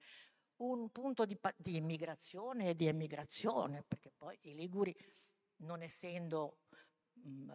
un 0.57 0.89
punto 0.91 1.25
di, 1.25 1.37
di, 1.57 1.77
immigrazione 1.77 2.69
e 2.69 2.75
di 2.75 2.87
emigrazione, 2.87 3.83
perché 3.87 4.11
poi 4.15 4.37
i 4.41 4.55
Liguri, 4.55 4.95
non 5.57 5.81
essendo 5.81 6.57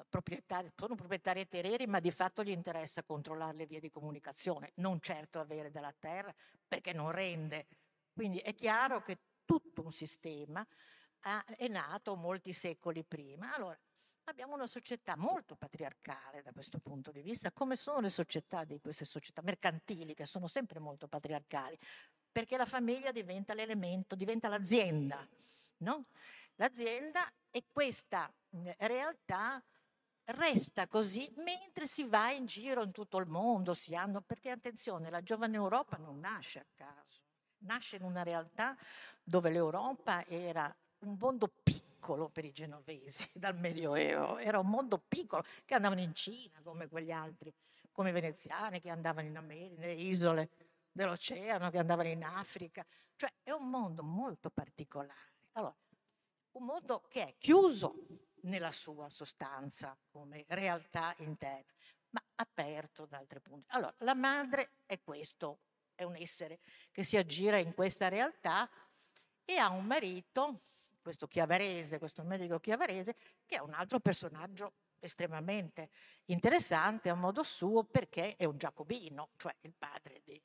proprietari, 0.08 0.70
sono 0.75 0.94
proprietari 0.94 1.46
terreni, 1.46 1.87
ma 1.87 2.00
di 2.00 2.10
fatto 2.10 2.42
gli 2.42 2.50
interessa 2.50 3.02
controllare 3.02 3.56
le 3.56 3.66
vie 3.66 3.80
di 3.80 3.90
comunicazione, 3.90 4.72
non 4.76 5.00
certo 5.00 5.40
avere 5.40 5.70
della 5.70 5.94
terra, 5.98 6.34
perché 6.66 6.92
non 6.92 7.10
rende. 7.10 7.66
Quindi 8.12 8.38
è 8.38 8.54
chiaro 8.54 9.02
che 9.02 9.18
tutto 9.44 9.82
un 9.82 9.92
sistema 9.92 10.66
ha, 11.20 11.44
è 11.44 11.68
nato 11.68 12.16
molti 12.16 12.52
secoli 12.52 13.04
prima. 13.04 13.54
Allora, 13.54 13.78
abbiamo 14.25 14.54
una 14.54 14.66
società 14.66 15.16
molto 15.16 15.56
patriarcale 15.56 16.42
da 16.42 16.52
questo 16.52 16.78
punto 16.78 17.10
di 17.10 17.22
vista, 17.22 17.52
come 17.52 17.76
sono 17.76 18.00
le 18.00 18.10
società 18.10 18.64
di 18.64 18.80
queste 18.80 19.04
società 19.04 19.42
mercantili, 19.42 20.14
che 20.14 20.26
sono 20.26 20.46
sempre 20.46 20.78
molto 20.78 21.08
patriarcali, 21.08 21.78
perché 22.30 22.56
la 22.56 22.66
famiglia 22.66 23.10
diventa 23.10 23.54
l'elemento, 23.54 24.14
diventa 24.14 24.48
l'azienda, 24.48 25.26
no? 25.78 26.06
L'azienda 26.56 27.26
e 27.50 27.64
questa 27.72 28.32
realtà 28.78 29.62
resta 30.32 30.86
così 30.86 31.32
mentre 31.36 31.86
si 31.86 32.04
va 32.04 32.30
in 32.30 32.46
giro 32.46 32.82
in 32.82 32.90
tutto 32.90 33.18
il 33.18 33.26
mondo, 33.26 33.74
si 33.74 33.94
hanno, 33.94 34.20
perché 34.20 34.50
attenzione, 34.50 35.10
la 35.10 35.22
giovane 35.22 35.56
Europa 35.56 35.96
non 35.96 36.18
nasce 36.18 36.58
a 36.58 36.66
caso, 36.74 37.24
nasce 37.58 37.96
in 37.96 38.02
una 38.02 38.22
realtà 38.22 38.76
dove 39.22 39.50
l'Europa 39.50 40.24
era 40.26 40.74
un 41.00 41.16
mondo 41.18 41.48
piccolo 41.62 42.28
per 42.28 42.44
i 42.44 42.52
genovesi 42.52 43.28
dal 43.34 43.56
Medioevo, 43.56 44.38
era 44.38 44.58
un 44.58 44.68
mondo 44.68 44.98
piccolo 44.98 45.42
che 45.64 45.74
andavano 45.74 46.00
in 46.00 46.14
Cina 46.14 46.60
come 46.62 46.88
quegli 46.88 47.12
altri, 47.12 47.52
come 47.92 48.10
i 48.10 48.12
veneziani 48.12 48.80
che 48.80 48.90
andavano 48.90 49.26
in 49.26 49.36
America, 49.36 49.80
nelle 49.80 49.94
isole 49.94 50.50
dell'oceano, 50.92 51.70
che 51.70 51.78
andavano 51.78 52.08
in 52.08 52.24
Africa, 52.24 52.84
cioè 53.16 53.32
è 53.42 53.50
un 53.50 53.68
mondo 53.68 54.02
molto 54.02 54.50
particolare. 54.50 55.36
Allora, 55.52 55.74
un 56.52 56.64
mondo 56.64 57.04
che 57.08 57.28
è 57.28 57.34
chiuso 57.38 57.94
nella 58.48 58.72
sua 58.72 59.08
sostanza 59.10 59.96
come 60.10 60.44
realtà 60.48 61.14
interna, 61.18 61.72
ma 62.10 62.22
aperto 62.36 63.06
da 63.06 63.18
altri 63.18 63.40
punti. 63.40 63.66
Allora, 63.70 63.94
la 63.98 64.14
madre 64.14 64.70
è 64.86 65.00
questo, 65.00 65.60
è 65.94 66.02
un 66.02 66.16
essere 66.16 66.58
che 66.90 67.04
si 67.04 67.16
aggira 67.16 67.58
in 67.58 67.74
questa 67.74 68.08
realtà 68.08 68.68
e 69.44 69.56
ha 69.56 69.70
un 69.70 69.84
marito, 69.84 70.58
questo 71.00 71.26
chiavarese, 71.26 71.98
questo 71.98 72.22
medico 72.22 72.58
chiavarese, 72.58 73.14
che 73.46 73.56
è 73.56 73.60
un 73.60 73.72
altro 73.72 73.98
personaggio 74.00 74.74
estremamente 75.00 75.90
interessante 76.26 77.08
a 77.08 77.14
modo 77.14 77.42
suo 77.42 77.84
perché 77.84 78.36
è 78.36 78.44
un 78.44 78.58
giacobino, 78.58 79.30
cioè 79.36 79.54
il 79.60 79.74
padre 79.76 80.20
di, 80.24 80.40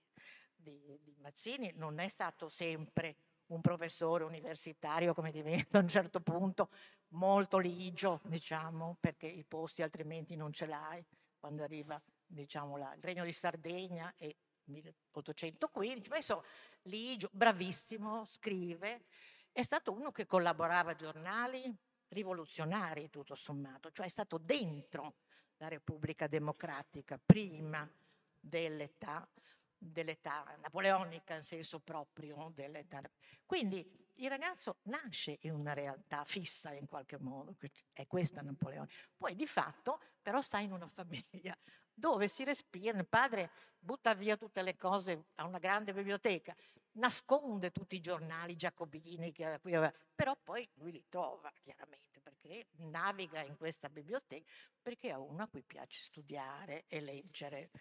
di, 0.55 0.99
di 1.01 1.15
Mazzini 1.19 1.71
non 1.75 1.99
è 1.99 2.07
stato 2.07 2.49
sempre 2.49 3.17
un 3.53 3.61
professore 3.61 4.23
universitario 4.23 5.13
come 5.13 5.31
diventa 5.31 5.77
a 5.79 5.81
un 5.81 5.87
certo 5.87 6.19
punto 6.21 6.69
molto 7.09 7.57
ligio, 7.57 8.21
diciamo, 8.23 8.97
perché 8.99 9.27
i 9.27 9.43
posti 9.43 9.81
altrimenti 9.81 10.35
non 10.35 10.51
ce 10.51 10.65
l'hai. 10.65 11.03
Quando 11.39 11.63
arriva, 11.63 12.01
diciamo, 12.25 12.77
là, 12.77 12.93
il 12.93 13.03
Regno 13.03 13.23
di 13.23 13.33
Sardegna 13.33 14.13
e 14.17 14.37
1815, 14.65 16.09
ma 16.09 16.17
insomma, 16.17 16.43
ligio, 16.83 17.29
bravissimo, 17.31 18.25
scrive, 18.25 19.03
è 19.51 19.61
stato 19.61 19.91
uno 19.91 20.11
che 20.11 20.25
collaborava 20.25 20.91
a 20.91 20.95
giornali 20.95 21.75
rivoluzionari 22.07 23.09
tutto 23.09 23.35
sommato, 23.35 23.91
cioè 23.91 24.05
è 24.05 24.09
stato 24.09 24.37
dentro 24.37 25.15
la 25.57 25.67
Repubblica 25.67 26.27
Democratica 26.27 27.19
prima 27.23 27.89
dell'età 28.39 29.27
dell'età 29.83 30.57
napoleonica 30.61 31.35
in 31.35 31.43
senso 31.43 31.79
proprio 31.79 32.51
dell'età. 32.53 33.01
Quindi 33.45 34.01
il 34.17 34.29
ragazzo 34.29 34.77
nasce 34.83 35.39
in 35.41 35.53
una 35.53 35.73
realtà 35.73 36.23
fissa 36.23 36.73
in 36.73 36.85
qualche 36.85 37.17
modo, 37.17 37.55
è 37.91 38.05
questa 38.05 38.41
Napoleone. 38.41 38.89
Poi 39.17 39.35
di 39.35 39.47
fatto 39.47 39.99
però 40.21 40.41
sta 40.41 40.59
in 40.59 40.71
una 40.71 40.87
famiglia 40.87 41.57
dove 41.93 42.27
si 42.27 42.43
respira, 42.43 42.97
il 42.97 43.07
padre 43.07 43.51
butta 43.79 44.13
via 44.13 44.37
tutte 44.37 44.61
le 44.61 44.75
cose 44.77 45.25
a 45.35 45.45
una 45.45 45.59
grande 45.59 45.93
biblioteca, 45.93 46.55
nasconde 46.93 47.71
tutti 47.71 47.95
i 47.95 47.99
giornali 47.99 48.55
giacobini, 48.55 49.31
che, 49.31 49.59
però 50.15 50.35
poi 50.41 50.67
lui 50.75 50.91
li 50.91 51.05
trova 51.09 51.51
chiaramente 51.61 52.19
perché 52.21 52.67
naviga 52.77 53.41
in 53.41 53.57
questa 53.57 53.89
biblioteca, 53.89 54.49
perché 54.81 55.09
è 55.09 55.15
uno 55.15 55.43
a 55.43 55.47
cui 55.47 55.63
piace 55.63 56.01
studiare 56.01 56.85
e 56.87 56.99
leggere 57.01 57.71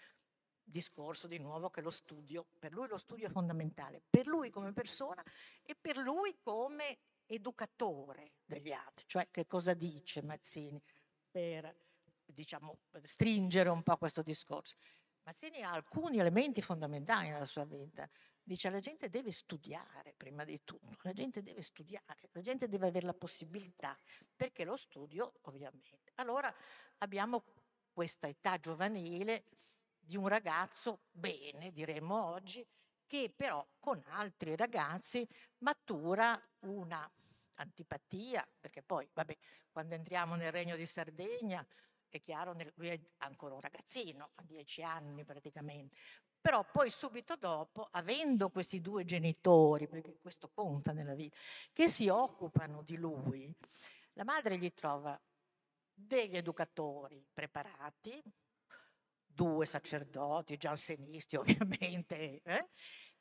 discorso 0.65 1.27
di 1.27 1.39
nuovo 1.39 1.71
che 1.71 1.81
lo 1.81 1.91
studio, 1.91 2.47
per 2.59 2.73
lui 2.73 2.89
lo 2.89 2.97
studio 2.97 3.27
è 3.27 3.31
fondamentale, 3.31 4.03
per 4.09 4.27
lui 4.27 4.51
come 4.51 4.73
persona 4.73 5.23
e 5.63 5.77
per 5.81 5.97
lui 5.97 6.37
come 6.41 6.99
educatore 7.27 8.33
degli 8.45 8.73
altri, 8.73 9.05
cioè 9.07 9.29
che 9.31 9.47
cosa 9.47 9.75
dice 9.75 10.23
Mazzini 10.23 10.83
per 11.31 11.75
diciamo, 12.25 12.79
stringere 13.03 13.69
un 13.69 13.83
po' 13.83 13.97
questo 13.97 14.23
discorso. 14.23 14.75
Mazzini 15.25 15.63
ha 15.63 15.71
alcuni 15.71 16.19
elementi 16.19 16.61
fondamentali 16.61 17.29
nella 17.29 17.47
sua 17.47 17.65
vita. 17.65 18.09
Dice 18.45 18.71
la 18.71 18.81
gente 18.81 19.09
deve 19.09 19.31
studiare 19.31 20.15
prima 20.17 20.45
di 20.45 20.61
tutto, 20.65 20.97
la 21.03 21.13
gente 21.13 21.43
deve 21.43 21.63
studiare, 21.63 22.05
la 22.33 22.41
gente 22.41 22.69
deve 22.69 22.89
avere 22.89 23.07
la 23.07 23.15
possibilità, 23.15 23.97
perché 24.35 24.65
lo 24.65 24.77
studio 24.77 25.35
ovviamente. 25.43 26.11
Allora 26.17 26.53
abbiamo 26.99 27.45
questa 27.93 28.27
età 28.27 28.59
giovanile 28.59 29.45
di 30.05 30.17
un 30.17 30.29
ragazzo 30.29 31.03
bene, 31.11 31.73
diremmo 31.73 32.25
oggi, 32.25 32.67
che 33.07 33.33
però 33.35 33.67
con 33.79 34.03
altri 34.09 34.57
ragazzi 34.57 35.27
matura 35.59 36.41
una 36.61 37.11
antipatia, 37.57 38.47
perché 38.61 38.83
poi, 38.83 39.09
vabbè, 39.13 39.37
quando 39.71 39.95
entriamo 39.95 40.35
nel 40.35 40.51
Regno 40.53 40.77
di 40.77 40.87
Sardegna, 40.87 41.67
è 42.09 42.21
chiaro, 42.21 42.55
lui 42.75 42.89
è 42.89 43.01
ancora 43.19 43.55
un 43.55 43.61
ragazzino, 43.61 44.31
ha 44.35 44.43
dieci 44.43 44.83
anni 44.83 45.25
praticamente, 45.25 45.97
però 46.41 46.65
poi 46.65 46.91
subito 46.91 47.37
dopo, 47.37 47.89
avendo 47.93 48.51
questi 48.51 48.81
due 48.81 49.05
genitori, 49.05 49.87
perché 49.87 50.19
questo 50.19 50.51
conta 50.51 50.93
nella 50.93 51.15
vita, 51.15 51.39
che 51.73 51.89
si 51.89 52.09
occupano 52.09 52.83
di 52.83 52.97
lui, 52.97 53.55
la 54.15 54.25
madre 54.25 54.59
gli 54.59 54.73
trova 54.75 55.19
degli 55.95 56.37
educatori 56.37 57.25
preparati, 57.33 58.23
due 59.35 59.67
sacerdoti, 59.67 60.57
giansenisti 60.57 61.37
ovviamente, 61.37 62.43
eh? 62.43 62.69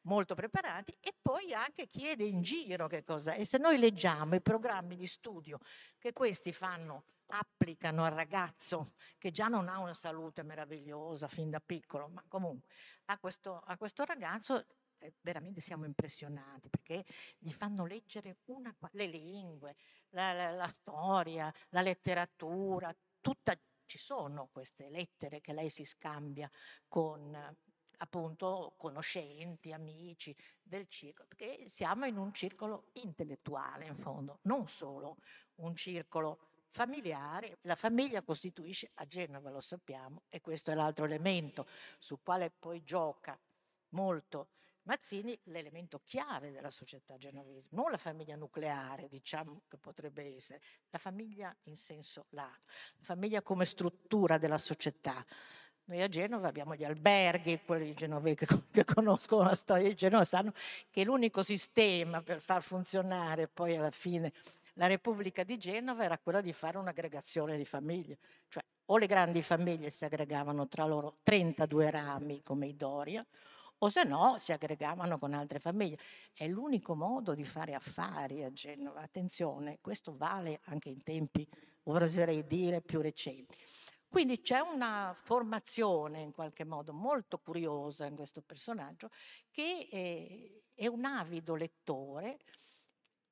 molto 0.03 0.35
preparati, 0.35 0.97
e 0.99 1.13
poi 1.21 1.53
anche 1.53 1.87
chiede 1.87 2.23
in 2.23 2.41
giro 2.41 2.87
che 2.87 3.03
cosa. 3.03 3.33
E 3.33 3.45
se 3.45 3.57
noi 3.57 3.77
leggiamo 3.77 4.35
i 4.35 4.41
programmi 4.41 4.95
di 4.95 5.07
studio 5.07 5.59
che 5.97 6.13
questi 6.13 6.51
fanno, 6.51 7.05
applicano 7.33 8.03
al 8.03 8.11
ragazzo 8.11 8.93
che 9.17 9.31
già 9.31 9.47
non 9.47 9.69
ha 9.69 9.79
una 9.79 9.93
salute 9.93 10.43
meravigliosa 10.43 11.27
fin 11.27 11.49
da 11.49 11.59
piccolo, 11.59 12.07
ma 12.07 12.23
comunque 12.27 12.69
a 13.05 13.17
questo, 13.17 13.59
a 13.59 13.77
questo 13.77 14.03
ragazzo 14.03 14.65
eh, 14.99 15.13
veramente 15.21 15.61
siamo 15.61 15.85
impressionati 15.85 16.69
perché 16.69 17.03
gli 17.37 17.51
fanno 17.51 17.85
leggere 17.85 18.37
una, 18.45 18.75
le 18.91 19.05
lingue, 19.05 19.75
la, 20.09 20.33
la, 20.33 20.51
la 20.51 20.67
storia, 20.67 21.53
la 21.69 21.81
letteratura, 21.81 22.93
tutta 23.19 23.53
ci 23.91 23.97
sono 23.97 24.47
queste 24.53 24.89
lettere 24.89 25.41
che 25.41 25.51
lei 25.51 25.69
si 25.69 25.83
scambia 25.83 26.49
con 26.87 27.35
appunto 27.97 28.73
conoscenti, 28.77 29.73
amici 29.73 30.33
del 30.63 30.87
circolo, 30.87 31.27
perché 31.27 31.67
siamo 31.67 32.05
in 32.05 32.15
un 32.15 32.33
circolo 32.33 32.85
intellettuale 32.93 33.87
in 33.87 33.95
fondo, 33.97 34.39
non 34.43 34.65
solo 34.69 35.17
un 35.55 35.75
circolo 35.75 36.39
familiare. 36.69 37.57
La 37.63 37.75
famiglia 37.75 38.21
costituisce 38.21 38.91
a 38.93 39.05
Genova, 39.05 39.49
lo 39.49 39.59
sappiamo, 39.59 40.21
e 40.29 40.39
questo 40.39 40.71
è 40.71 40.73
l'altro 40.73 41.03
elemento 41.03 41.67
sul 41.99 42.21
quale 42.23 42.49
poi 42.49 42.85
gioca 42.85 43.37
molto 43.89 44.51
Mazzini 44.83 45.37
l'elemento 45.45 46.01
chiave 46.03 46.51
della 46.51 46.71
società 46.71 47.17
genovese, 47.17 47.67
non 47.71 47.91
la 47.91 47.97
famiglia 47.97 48.35
nucleare, 48.35 49.07
diciamo 49.07 49.61
che 49.67 49.77
potrebbe 49.77 50.35
essere, 50.35 50.61
la 50.89 50.97
famiglia 50.97 51.55
in 51.63 51.75
senso 51.75 52.25
lato, 52.29 52.67
la 52.97 53.05
famiglia 53.05 53.41
come 53.41 53.65
struttura 53.65 54.37
della 54.37 54.57
società. 54.57 55.23
Noi 55.85 56.01
a 56.01 56.07
Genova 56.07 56.47
abbiamo 56.47 56.75
gli 56.75 56.83
alberghi, 56.83 57.61
quelli 57.63 57.93
genovesi 57.93 58.45
che, 58.71 58.85
conoscono 58.85 59.43
la 59.43 59.55
storia 59.55 59.87
di 59.87 59.95
Genova 59.95 60.23
sanno 60.23 60.51
che 60.89 61.03
l'unico 61.03 61.43
sistema 61.43 62.21
per 62.21 62.39
far 62.39 62.63
funzionare 62.63 63.47
poi 63.47 63.75
alla 63.75 63.91
fine 63.91 64.33
la 64.75 64.87
Repubblica 64.87 65.43
di 65.43 65.57
Genova 65.57 66.03
era 66.03 66.17
quella 66.17 66.41
di 66.41 66.53
fare 66.53 66.77
un'aggregazione 66.77 67.57
di 67.57 67.65
famiglie, 67.65 68.17
cioè 68.47 68.63
o 68.85 68.97
le 68.97 69.05
grandi 69.05 69.41
famiglie 69.41 69.89
si 69.89 70.05
aggregavano 70.05 70.67
tra 70.67 70.85
loro 70.85 71.19
32 71.23 71.91
rami 71.91 72.41
come 72.41 72.67
i 72.67 72.75
Doria, 72.75 73.25
o 73.83 73.89
se 73.89 74.03
no 74.03 74.35
si 74.37 74.51
aggregavano 74.51 75.17
con 75.17 75.33
altre 75.33 75.59
famiglie. 75.59 75.97
È 76.33 76.47
l'unico 76.47 76.95
modo 76.95 77.33
di 77.33 77.45
fare 77.45 77.73
affari 77.73 78.43
a 78.43 78.51
Genova. 78.51 79.01
Attenzione, 79.01 79.79
questo 79.81 80.15
vale 80.15 80.59
anche 80.65 80.89
in 80.89 81.01
tempi, 81.03 81.47
oserei 81.83 82.45
dire, 82.45 82.81
più 82.81 83.01
recenti. 83.01 83.57
Quindi 84.07 84.41
c'è 84.41 84.59
una 84.59 85.15
formazione 85.17 86.19
in 86.19 86.31
qualche 86.31 86.65
modo 86.65 86.93
molto 86.93 87.39
curiosa 87.39 88.05
in 88.05 88.15
questo 88.15 88.41
personaggio 88.41 89.09
che 89.49 89.87
è, 89.89 90.81
è 90.81 90.87
un 90.87 91.05
avido 91.05 91.55
lettore 91.55 92.39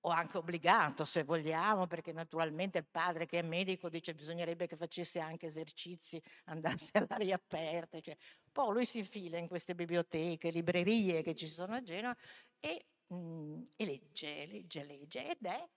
o 0.02 0.10
anche 0.10 0.38
obbligato 0.38 1.04
se 1.04 1.24
vogliamo, 1.24 1.88
perché 1.88 2.14
naturalmente 2.14 2.78
il 2.78 2.86
padre 2.86 3.26
che 3.26 3.40
è 3.40 3.42
medico 3.42 3.90
dice 3.90 4.14
bisognerebbe 4.14 4.68
che 4.68 4.76
facesse 4.76 5.20
anche 5.20 5.48
esercizi, 5.48 6.22
andasse 6.46 6.98
all'aria 6.98 7.36
aperta, 7.36 8.00
cioè. 8.00 8.16
poi 8.52 8.74
lui 8.74 8.86
si 8.86 9.00
infila 9.00 9.38
in 9.38 9.48
queste 9.48 9.76
biblioteche, 9.76 10.52
librerie 10.52 11.22
che 11.22 11.36
ci 11.36 11.48
sono 11.48 11.76
a 11.76 11.82
Genova 11.82 12.16
e, 12.60 12.86
mh, 13.08 13.16
mm, 13.16 13.62
e 13.76 13.86
legge, 13.86 14.46
legge, 14.46 14.84
legge 14.84 15.30
ed 15.32 15.46
è 15.46 15.70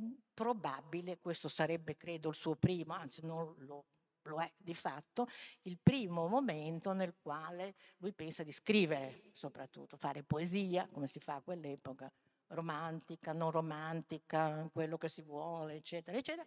mm, 0.00 0.12
probabile, 0.32 1.18
questo 1.18 1.48
sarebbe 1.48 1.96
credo 1.96 2.30
il 2.30 2.34
suo 2.34 2.56
primo, 2.56 2.94
anzi 2.94 3.24
non 3.24 3.54
lo, 3.58 3.86
lo 4.22 4.40
è 4.40 4.52
di 4.56 4.74
fatto, 4.74 5.28
il 5.62 5.78
primo 5.80 6.26
momento 6.26 6.92
nel 6.92 7.14
quale 7.20 7.74
lui 7.98 8.12
pensa 8.12 8.42
di 8.42 8.52
scrivere 8.52 9.30
soprattutto, 9.32 9.96
fare 9.96 10.22
poesia, 10.24 10.88
come 10.88 11.06
si 11.06 11.20
fa 11.20 11.36
a 11.36 11.40
quell'epoca, 11.40 12.10
romantica, 12.48 13.32
non 13.32 13.50
romantica, 13.50 14.68
quello 14.72 14.96
che 14.96 15.08
si 15.08 15.22
vuole, 15.22 15.76
eccetera, 15.76 16.16
eccetera, 16.16 16.46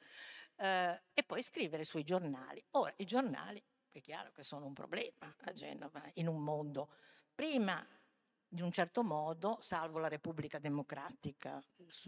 eh, 0.57 1.01
e 1.13 1.23
poi 1.23 1.41
scrivere 1.41 1.83
sui 1.83 2.03
giornali. 2.03 2.63
Ora, 2.71 2.93
i 2.97 3.05
giornali, 3.05 3.61
è 3.91 4.01
chiaro 4.01 4.31
che 4.31 4.43
sono 4.43 4.65
un 4.65 4.73
problema 4.73 5.33
a 5.45 5.53
Genova, 5.53 6.01
in 6.15 6.27
un 6.27 6.43
mondo, 6.43 6.89
prima 7.33 7.85
in 8.51 8.61
un 8.61 8.71
certo 8.71 9.03
modo, 9.03 9.57
salvo 9.59 9.99
la 9.99 10.07
Repubblica 10.07 10.59
Democratica 10.59 11.61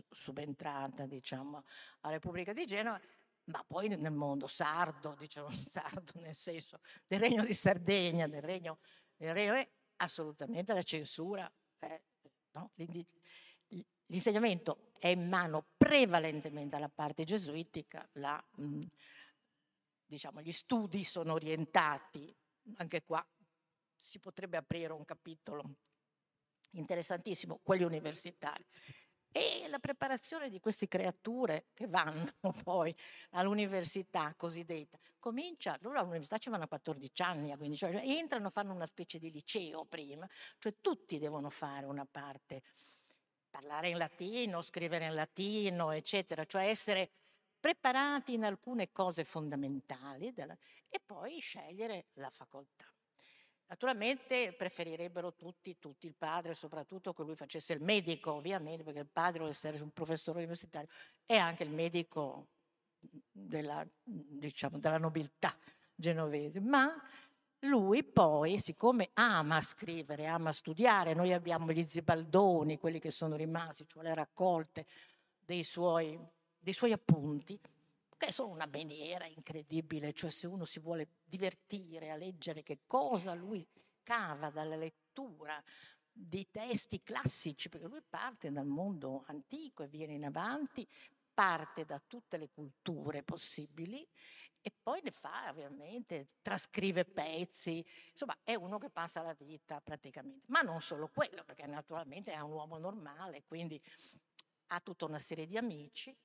subentrata, 0.10 1.06
diciamo, 1.06 1.64
alla 2.02 2.14
Repubblica 2.14 2.54
di 2.54 2.66
Genova, 2.66 3.00
ma 3.46 3.64
poi 3.68 3.90
nel 3.90 4.12
mondo 4.12 4.48
sardo, 4.48 5.16
diciamo 5.18 5.50
sardo 5.52 6.14
nel 6.22 6.36
senso 6.36 6.80
del 7.06 7.20
Regno 7.20 7.44
di 7.44 7.54
Sardegna, 7.54 8.28
del 8.28 8.42
Regno, 8.42 8.80
del 9.18 9.34
regno 9.34 9.68
assolutamente 9.98 10.74
la 10.74 10.84
censura, 10.84 11.52
eh, 11.80 12.04
no? 12.52 12.72
L'insegnamento 14.12 14.92
è 14.98 15.08
in 15.08 15.28
mano 15.28 15.68
prevalentemente 15.78 16.76
alla 16.76 16.90
parte 16.90 17.24
gesuitica, 17.24 18.08
la, 18.14 18.44
mh, 18.56 18.82
diciamo, 20.06 20.42
gli 20.42 20.52
studi 20.52 21.04
sono 21.04 21.34
orientati, 21.34 22.36
anche 22.78 23.04
qua 23.04 23.26
si 23.96 24.20
potrebbe 24.20 24.58
aprire 24.58 24.94
un 24.94 25.06
capitolo 25.06 25.76
interessantissimo, 26.72 27.60
quelli 27.62 27.84
universitari. 27.84 28.66
E 29.32 29.68
la 29.70 29.78
preparazione 29.78 30.50
di 30.50 30.60
queste 30.60 30.88
creature 30.88 31.68
che 31.76 31.86
vanno 31.86 32.34
poi 32.64 32.96
all'università 33.32 34.34
cosiddetta 34.36 34.98
comincia, 35.20 35.78
loro 35.82 36.00
all'università 36.00 36.40
ci 36.40 36.50
vanno 36.50 36.64
a 36.64 36.68
14 36.68 37.22
anni, 37.22 37.52
a 37.52 37.58
15 37.58 37.86
anni, 37.86 38.18
entrano, 38.18 38.50
fanno 38.50 38.74
una 38.74 38.88
specie 38.88 39.20
di 39.20 39.30
liceo 39.30 39.86
prima, 39.86 40.28
cioè 40.58 40.78
tutti 40.82 41.20
devono 41.20 41.52
fare 41.52 41.86
una 41.86 42.08
parte 42.10 42.64
parlare 43.50 43.90
in 43.90 43.98
latino, 43.98 44.62
scrivere 44.62 45.06
in 45.08 45.16
latino, 45.16 45.92
eccetera, 45.92 46.46
cioè 46.46 46.68
essere 46.68 47.10
preparati 47.60 48.34
in 48.34 48.46
alcune 48.46 48.92
cose 48.92 49.24
fondamentali 49.24 50.32
della, 50.34 50.58
e 50.88 51.02
poi 51.06 51.40
scegliere 51.40 52.08
la 52.14 52.30
facoltà. 52.30 52.86
Naturalmente 53.68 54.54
preferirebbero 54.54 55.36
tutti, 55.36 55.78
tutti 55.78 56.08
il 56.08 56.16
padre, 56.16 56.56
soprattutto 56.56 57.14
che 57.14 57.22
lui 57.22 57.36
facesse 57.36 57.74
il 57.74 57.82
medico, 57.82 58.34
ovviamente, 58.34 58.84
perché 58.84 59.02
il 59.02 59.10
padre 59.12 59.40
vuole 59.40 59.52
essere 59.54 59.80
un 59.84 59.92
professore 59.92 60.40
universitario 60.40 60.90
è 61.26 61.38
anche 61.38 61.64
il 61.64 61.70
medico 61.70 62.48
della, 63.00 63.88
diciamo, 64.04 64.80
della 64.80 64.98
nobiltà 64.98 65.56
genovese, 65.94 66.60
ma 66.60 66.96
lui 67.62 68.04
poi, 68.04 68.60
siccome 68.60 69.10
ama 69.14 69.62
scrivere, 69.62 70.26
ama 70.28 70.54
studiare, 70.54 71.14
noi 71.14 71.34
abbiamo 71.34 71.72
gli 71.72 71.86
zibaldoni, 71.86 72.78
quelli 72.78 73.00
che 73.00 73.12
sono 73.12 73.36
rimasti, 73.36 73.86
cioè 73.88 74.04
le 74.04 74.14
raccolte 74.14 74.86
dei 75.40 75.64
suoi, 75.64 76.18
dei 76.58 76.74
suoi 76.74 76.94
appunti, 76.94 77.60
che 78.18 78.32
sono 78.32 78.52
una 78.52 78.70
maniera 78.72 79.26
incredibile, 79.26 80.14
cioè 80.14 80.30
se 80.30 80.48
uno 80.48 80.66
si 80.66 80.80
vuole 80.80 81.08
divertire 81.26 82.12
a 82.12 82.16
leggere 82.16 82.64
che 82.64 82.80
cosa 82.86 83.34
lui 83.34 83.66
cava 84.04 84.50
dalla 84.50 84.76
lettura 84.76 85.62
di 86.12 86.48
testi 86.52 87.02
classici, 87.02 87.70
perché 87.70 87.88
lui 87.88 88.02
parte 88.08 88.52
dal 88.52 88.66
mondo 88.66 89.24
antico 89.28 89.84
e 89.84 89.88
viene 89.88 90.14
in 90.14 90.26
avanti, 90.26 90.86
parte 91.34 91.86
da 91.86 92.02
tutte 92.06 92.38
le 92.38 92.50
culture 92.50 93.24
possibili 93.24 94.06
e 94.62 94.72
poi 94.82 95.00
ne 95.04 95.12
fa 95.12 95.50
ovviamente, 95.50 96.30
trascrive 96.42 97.06
pezzi, 97.06 97.86
insomma 98.12 98.38
è 98.44 98.56
uno 98.56 98.78
che 98.78 98.90
passa 98.90 99.22
la 99.22 99.34
vita 99.34 99.80
praticamente, 99.82 100.46
ma 100.48 100.62
non 100.62 100.82
solo 100.82 101.10
quello, 101.10 101.44
perché 101.44 101.66
naturalmente 101.66 102.32
è 102.32 102.40
un 102.40 102.52
uomo 102.52 102.78
normale, 102.78 103.44
quindi 103.46 103.82
ha 104.68 104.80
tutta 104.82 105.06
una 105.06 105.20
serie 105.20 105.46
di 105.46 105.58
amici, 105.58 106.16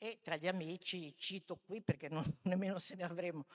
E 0.00 0.20
tra 0.22 0.36
gli 0.36 0.46
amici, 0.46 1.12
cito 1.16 1.56
qui 1.56 1.82
perché 1.82 2.08
non, 2.08 2.22
nemmeno 2.44 2.78
se 2.78 2.94
ne 2.94 3.02
avremo 3.02 3.46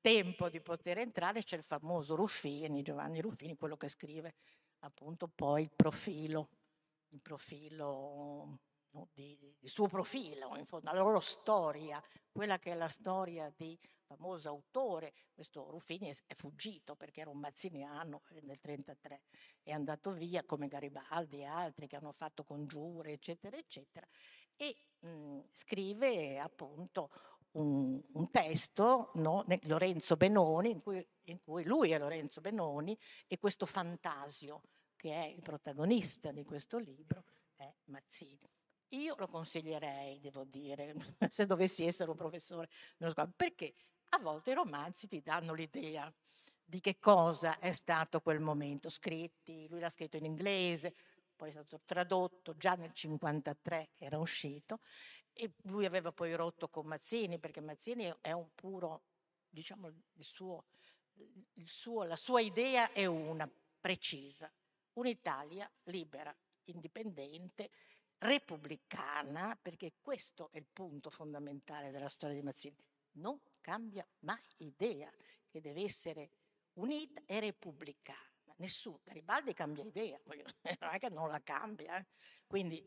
tempo 0.00 0.48
di 0.48 0.60
poter 0.62 0.98
entrare, 0.98 1.42
c'è 1.42 1.56
il 1.56 1.62
famoso 1.62 2.14
Ruffini, 2.14 2.82
Giovanni 2.82 3.20
Ruffini, 3.20 3.56
quello 3.56 3.76
che 3.76 3.88
scrive 3.88 4.34
appunto 4.80 5.28
poi 5.28 5.62
il 5.62 5.72
profilo, 5.76 6.48
il 7.08 7.20
profilo 7.20 8.60
no, 8.92 9.08
di, 9.12 9.56
il 9.60 9.70
suo 9.70 9.86
profilo, 9.86 10.56
in 10.56 10.66
fondo, 10.66 10.90
la 10.92 10.98
loro 10.98 11.20
storia, 11.20 12.02
quella 12.30 12.58
che 12.58 12.72
è 12.72 12.74
la 12.74 12.88
storia 12.88 13.52
di 13.56 13.78
famoso 14.04 14.48
autore, 14.48 15.12
questo 15.32 15.70
Ruffini 15.70 16.08
è, 16.08 16.34
fuggito 16.34 16.96
perché 16.96 17.20
era 17.20 17.30
un 17.30 17.38
mazziniano 17.38 18.22
nel 18.30 18.42
1933, 18.42 19.22
è 19.62 19.70
andato 19.70 20.10
via 20.10 20.44
come 20.44 20.68
Garibaldi 20.68 21.40
e 21.40 21.44
altri 21.44 21.86
che 21.86 21.96
hanno 21.96 22.12
fatto 22.12 22.44
congiure, 22.44 23.12
eccetera, 23.12 23.56
eccetera, 23.56 24.06
e 24.56 24.74
mh, 25.00 25.40
scrive 25.52 26.38
appunto 26.38 27.10
un, 27.52 28.00
un 28.12 28.30
testo, 28.30 29.12
no, 29.14 29.44
Lorenzo 29.62 30.16
Benoni, 30.16 30.70
in 30.70 30.82
cui, 30.82 31.06
in 31.24 31.40
cui 31.40 31.64
lui 31.64 31.90
è 31.90 31.98
Lorenzo 31.98 32.40
Benoni 32.40 32.96
e 33.26 33.38
questo 33.38 33.66
Fantasio, 33.66 34.62
che 34.96 35.12
è 35.12 35.26
il 35.26 35.40
protagonista 35.40 36.30
di 36.30 36.44
questo 36.44 36.78
libro, 36.78 37.24
è 37.56 37.72
Mazzini. 37.84 38.59
Io 38.90 39.14
lo 39.16 39.28
consiglierei, 39.28 40.18
devo 40.20 40.44
dire, 40.44 40.94
se 41.30 41.46
dovessi 41.46 41.84
essere 41.86 42.10
un 42.10 42.16
professore, 42.16 42.68
perché 43.36 43.74
a 44.10 44.18
volte 44.18 44.50
i 44.50 44.54
romanzi 44.54 45.06
ti 45.06 45.20
danno 45.22 45.54
l'idea 45.54 46.12
di 46.64 46.80
che 46.80 46.98
cosa 46.98 47.58
è 47.58 47.72
stato 47.72 48.20
quel 48.20 48.40
momento, 48.40 48.88
scritti, 48.88 49.68
lui 49.68 49.80
l'ha 49.80 49.90
scritto 49.90 50.16
in 50.16 50.24
inglese, 50.24 50.94
poi 51.36 51.48
è 51.48 51.52
stato 51.52 51.80
tradotto, 51.84 52.56
già 52.56 52.70
nel 52.70 52.92
1953 52.94 53.90
era 53.96 54.18
uscito, 54.18 54.80
e 55.32 55.52
lui 55.62 55.84
aveva 55.84 56.12
poi 56.12 56.34
rotto 56.34 56.68
con 56.68 56.86
Mazzini, 56.86 57.38
perché 57.38 57.60
Mazzini 57.60 58.12
è 58.20 58.32
un 58.32 58.48
puro, 58.54 59.02
diciamo, 59.48 59.88
il 59.88 60.24
suo, 60.24 60.64
il 61.54 61.68
suo, 61.68 62.02
la 62.04 62.16
sua 62.16 62.40
idea 62.40 62.92
è 62.92 63.06
una, 63.06 63.50
precisa, 63.80 64.52
un'Italia 64.94 65.70
libera, 65.84 66.34
indipendente, 66.64 67.70
repubblicana, 68.20 69.58
perché 69.60 69.94
questo 70.00 70.50
è 70.52 70.58
il 70.58 70.66
punto 70.70 71.10
fondamentale 71.10 71.90
della 71.90 72.08
storia 72.08 72.36
di 72.36 72.42
Mazzini. 72.42 72.76
Non 73.12 73.40
cambia 73.60 74.06
mai 74.20 74.42
idea 74.58 75.10
che 75.48 75.60
deve 75.60 75.82
essere 75.82 76.30
unita 76.74 77.22
e 77.26 77.40
repubblicana. 77.40 78.18
Nessuno, 78.56 79.00
Garibaldi 79.04 79.54
cambia 79.54 79.84
idea, 79.84 80.20
non 80.80 80.90
è 80.92 80.98
che 80.98 81.08
non 81.08 81.28
la 81.28 81.40
cambia. 81.42 81.96
Eh? 81.98 82.06
Quindi 82.46 82.86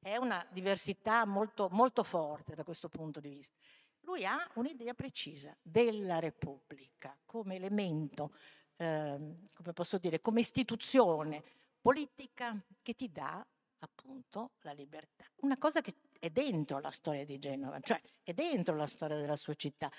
è 0.00 0.16
una 0.16 0.46
diversità 0.50 1.24
molto, 1.24 1.68
molto 1.70 2.02
forte 2.02 2.54
da 2.54 2.62
questo 2.62 2.88
punto 2.88 3.20
di 3.20 3.30
vista. 3.30 3.56
Lui 4.00 4.24
ha 4.26 4.38
un'idea 4.54 4.92
precisa 4.94 5.56
della 5.62 6.18
Repubblica 6.18 7.18
come 7.24 7.56
elemento, 7.56 8.34
eh, 8.76 9.48
come 9.52 9.72
posso 9.72 9.98
dire, 9.98 10.20
come 10.20 10.40
istituzione 10.40 11.42
politica 11.80 12.62
che 12.82 12.94
ti 12.94 13.10
dà 13.10 13.44
appunto 13.80 14.52
la 14.60 14.72
libertà. 14.72 15.24
Una 15.42 15.58
cosa 15.58 15.80
che 15.80 15.94
è 16.18 16.30
dentro 16.30 16.78
la 16.80 16.90
storia 16.90 17.24
di 17.24 17.38
Genova, 17.38 17.78
cioè 17.80 18.00
è 18.22 18.32
dentro 18.32 18.76
la 18.76 18.86
storia 18.86 19.16
della 19.16 19.36
sua 19.36 19.54
città. 19.54 19.90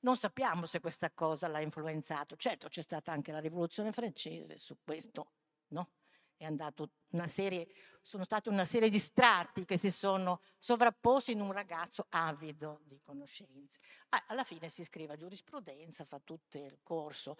Non 0.00 0.16
sappiamo 0.16 0.66
se 0.66 0.80
questa 0.80 1.10
cosa 1.12 1.46
l'ha 1.48 1.60
influenzato. 1.60 2.36
Certo, 2.36 2.68
c'è 2.68 2.82
stata 2.82 3.12
anche 3.12 3.32
la 3.32 3.38
rivoluzione 3.38 3.92
francese 3.92 4.58
su 4.58 4.78
questo, 4.82 5.32
no? 5.68 5.92
È 6.36 6.44
andato 6.44 6.90
una 7.10 7.28
serie, 7.28 7.68
sono 8.00 8.24
stati 8.24 8.48
una 8.48 8.64
serie 8.64 8.88
di 8.88 8.98
strati 8.98 9.64
che 9.64 9.76
si 9.76 9.92
sono 9.92 10.40
sovrapposti 10.58 11.30
in 11.30 11.40
un 11.40 11.52
ragazzo 11.52 12.06
avido 12.08 12.80
di 12.82 13.00
conoscenze. 13.00 13.78
Alla 14.26 14.42
fine 14.42 14.68
si 14.68 14.80
iscrive 14.80 15.12
a 15.12 15.16
giurisprudenza, 15.16 16.04
fa 16.04 16.18
tutto 16.18 16.58
il 16.58 16.80
corso 16.82 17.38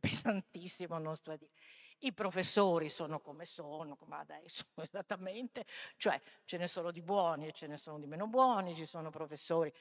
pesantissimo, 0.00 0.98
non 0.98 1.16
sto 1.16 1.32
a 1.32 1.36
dire. 1.36 1.52
I 2.02 2.12
professori 2.14 2.88
sono 2.88 3.20
come 3.20 3.44
sono, 3.44 3.96
come 3.96 4.16
adesso 4.16 4.64
esattamente, 4.80 5.66
cioè 5.96 6.20
ce 6.44 6.56
ne 6.56 6.66
sono 6.66 6.90
di 6.90 7.02
buoni 7.02 7.48
e 7.48 7.52
ce 7.52 7.66
ne 7.66 7.76
sono 7.76 7.98
di 7.98 8.06
meno 8.06 8.26
buoni, 8.26 8.74
ci 8.74 8.86
sono 8.86 9.10
professori 9.10 9.72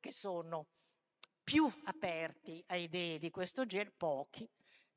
che 0.00 0.12
sono 0.12 0.66
più 1.42 1.70
aperti 1.84 2.62
a 2.68 2.76
idee 2.76 3.18
di 3.18 3.30
questo 3.30 3.66
genere, 3.66 3.92
pochi, 3.96 4.48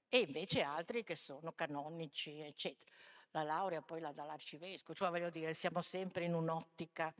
e 0.07 0.19
invece 0.19 0.61
altri 0.61 1.03
che 1.03 1.15
sono 1.15 1.53
canonici, 1.53 2.39
eccetera. 2.39 2.91
La 3.31 3.43
laurea 3.43 3.81
poi 3.81 3.99
la 3.99 4.13
dà 4.13 4.23
l'arcivescovo, 4.23 4.93
cioè 4.93 5.09
voglio 5.09 5.29
dire, 5.29 5.53
siamo 5.53 5.81
sempre 5.81 6.23
in 6.23 6.33
un'ottica 6.33 7.13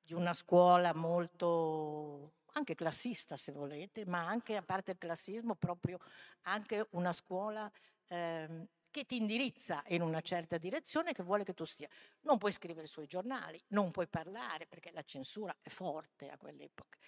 di 0.00 0.14
una 0.14 0.32
scuola 0.32 0.94
molto 0.94 2.34
anche 2.52 2.74
classista 2.74 3.36
se 3.36 3.52
volete, 3.52 4.04
ma 4.06 4.26
anche 4.26 4.56
a 4.56 4.62
parte 4.62 4.92
il 4.92 4.98
classismo 4.98 5.54
proprio 5.54 5.98
anche 6.42 6.86
una 6.90 7.12
scuola 7.12 7.70
ehm, 8.08 8.66
che 8.90 9.04
ti 9.04 9.16
indirizza 9.16 9.82
in 9.88 10.02
una 10.02 10.20
certa 10.20 10.58
direzione 10.58 11.12
che 11.12 11.22
vuole 11.22 11.44
che 11.44 11.54
tu 11.54 11.64
stia. 11.64 11.88
Non 12.22 12.38
puoi 12.38 12.52
scrivere 12.52 12.86
sui 12.86 13.06
giornali, 13.06 13.60
non 13.68 13.90
puoi 13.90 14.06
parlare 14.08 14.66
perché 14.66 14.90
la 14.92 15.02
censura 15.02 15.56
è 15.62 15.68
forte 15.68 16.28
a 16.30 16.36
quell'epoca. 16.36 16.98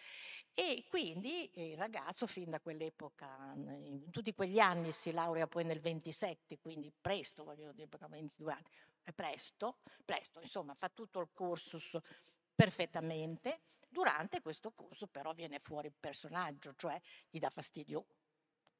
E 0.53 0.85
quindi 0.89 1.51
il 1.55 1.77
ragazzo 1.77 2.27
fin 2.27 2.51
da 2.51 2.61
quell'epoca, 2.61 3.53
in 3.55 4.11
tutti 4.11 4.35
quegli 4.35 4.59
anni 4.59 4.93
si 4.93 5.13
laurea 5.13 5.47
poi 5.47 5.65
nel 5.65 5.81
27, 5.81 6.59
quindi 6.59 6.93
presto, 7.01 7.45
voglio 7.45 7.73
dire, 7.73 7.89
22 7.89 8.53
anni, 8.53 8.69
è 9.03 9.13
presto, 9.13 9.79
presto, 10.05 10.41
insomma, 10.41 10.75
fa 10.75 10.89
tutto 10.89 11.21
il 11.21 11.29
cursus 11.33 11.99
perfettamente. 12.55 13.63
Durante 13.89 14.41
questo 14.41 14.73
corso 14.73 15.09
però 15.09 15.33
viene 15.33 15.59
fuori 15.59 15.89
il 15.89 15.95
personaggio, 15.99 16.75
cioè 16.77 17.01
gli 17.29 17.39
dà 17.39 17.51
fastidio 17.51 18.07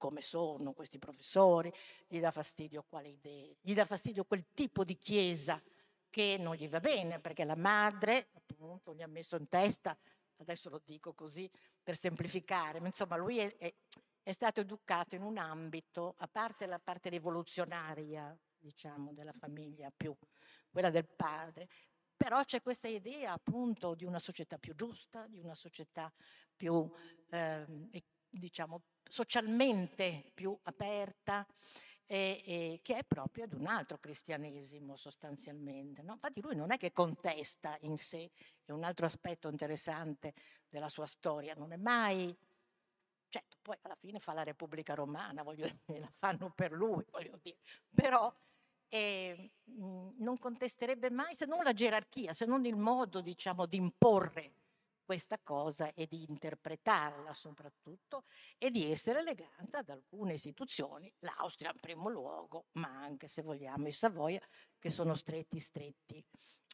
come 0.01 0.23
sono 0.23 0.73
questi 0.73 0.99
professori, 0.99 1.71
gli 2.09 2.21
dà 2.21 2.31
fastidio 2.31 2.83
quale 2.89 3.09
idee, 3.09 3.59
gli 3.61 3.75
dà 3.75 3.85
fastidio 3.85 4.25
quel 4.25 4.47
tipo 4.55 4.83
di 4.83 4.97
chiesa 4.97 5.63
che 6.09 6.39
non 6.41 6.55
gli 6.55 6.71
va 6.71 6.81
bene, 6.81 7.21
perché 7.21 7.45
la 7.45 7.55
madre 7.55 8.31
appunto 8.33 8.95
gli 8.95 9.03
ha 9.03 9.07
messo 9.07 9.37
in 9.37 9.47
testa, 9.47 9.95
adesso 10.39 10.71
lo 10.71 10.81
dico 10.83 11.13
così 11.13 11.51
per 11.83 11.99
semplificare, 11.99 12.81
ma 12.81 12.87
insomma 12.87 13.17
lui 13.17 13.41
è, 13.41 13.55
è, 13.59 13.75
è 14.23 14.33
stato 14.33 14.61
educato 14.61 15.17
in 15.17 15.23
un 15.23 15.37
ambito, 15.37 16.15
a 16.17 16.29
parte 16.29 16.65
la 16.65 16.79
parte 16.79 17.11
rivoluzionaria, 17.11 18.35
diciamo, 18.57 19.13
della 19.13 19.35
famiglia 19.35 19.93
più 19.95 20.17
quella 20.71 20.89
del 20.89 21.09
padre, 21.09 21.69
però 22.17 22.43
c'è 22.43 22.63
questa 22.63 22.89
idea 22.89 23.33
appunto 23.33 23.95
di 23.95 24.07
una 24.07 24.19
società 24.19 24.57
più 24.57 24.75
giusta, 24.75 25.27
di 25.27 25.39
una 25.39 25.55
società 25.55 26.11
più, 26.57 26.91
eh, 27.29 27.67
diciamo, 28.31 28.83
socialmente 29.11 30.31
più 30.33 30.57
aperta, 30.63 31.47
e, 32.07 32.43
e, 32.45 32.81
che 32.83 32.99
è 32.99 33.05
proprio 33.05 33.45
ad 33.45 33.53
un 33.53 33.67
altro 33.67 33.99
cristianesimo 33.99 34.97
sostanzialmente. 34.97 36.03
No? 36.03 36.15
Infatti 36.15 36.41
lui 36.41 36.57
non 36.57 36.73
è 36.73 36.77
che 36.77 36.93
contesta 36.93 37.77
in 37.83 37.97
sé, 37.97 38.33
è 38.65 38.73
un 38.73 38.83
altro 38.83 39.07
aspetto 39.07 39.49
interessante 39.49 40.35
della 40.69 40.89
sua 40.89 41.07
storia, 41.07 41.55
non 41.55 41.73
è 41.73 41.77
mai... 41.77 42.37
Certo, 43.29 43.59
poi 43.63 43.77
alla 43.83 43.95
fine 43.95 44.19
fa 44.19 44.33
la 44.33 44.43
Repubblica 44.43 44.95
Romana, 44.95 45.45
voglio 45.45 45.69
dire, 45.87 46.01
la 46.01 46.13
fanno 46.19 46.51
per 46.51 46.73
lui, 46.73 47.05
voglio 47.11 47.39
dire, 47.41 47.59
però 47.95 48.35
eh, 48.89 49.53
non 49.77 50.37
contesterebbe 50.41 51.11
mai 51.11 51.37
se 51.37 51.47
non 51.47 51.63
la 51.63 51.73
gerarchia, 51.73 52.33
se 52.35 52.45
non 52.45 52.65
il 52.65 52.75
modo, 52.75 53.21
diciamo, 53.21 53.67
di 53.67 53.77
imporre 53.77 54.55
questa 55.11 55.41
cosa 55.43 55.93
e 55.93 56.07
di 56.07 56.25
interpretarla 56.29 57.35
soprattutto 57.35 58.23
e 58.57 58.71
di 58.71 58.93
essere 58.93 59.25
legata 59.25 59.79
ad 59.79 59.89
alcune 59.89 60.35
istituzioni, 60.35 61.13
l'Austria 61.19 61.73
in 61.73 61.81
primo 61.81 62.09
luogo, 62.09 62.67
ma 62.75 62.91
anche 62.91 63.27
se 63.27 63.43
vogliamo 63.43 63.89
i 63.89 63.93
Savoia, 63.93 64.41
che 64.79 64.89
sono 64.89 65.15
stretti 65.15 65.59
stretti 65.59 66.25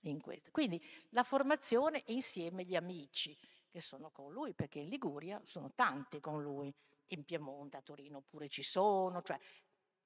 in 0.03 0.21
questo. 0.21 0.51
Quindi 0.51 0.79
la 1.13 1.25
formazione 1.25 2.05
e 2.05 2.13
insieme 2.13 2.65
gli 2.65 2.77
amici 2.77 3.35
che 3.71 3.81
sono 3.81 4.11
con 4.11 4.31
lui, 4.31 4.53
perché 4.53 4.81
in 4.81 4.91
Liguria 4.91 5.41
sono 5.47 5.73
tanti 5.75 6.21
con 6.21 6.43
lui, 6.43 6.71
in 7.13 7.25
Piemonte, 7.25 7.79
a 7.79 7.81
Torino 7.81 8.21
pure 8.21 8.51
ci 8.51 8.63
sono, 8.63 9.23
cioè 9.23 9.39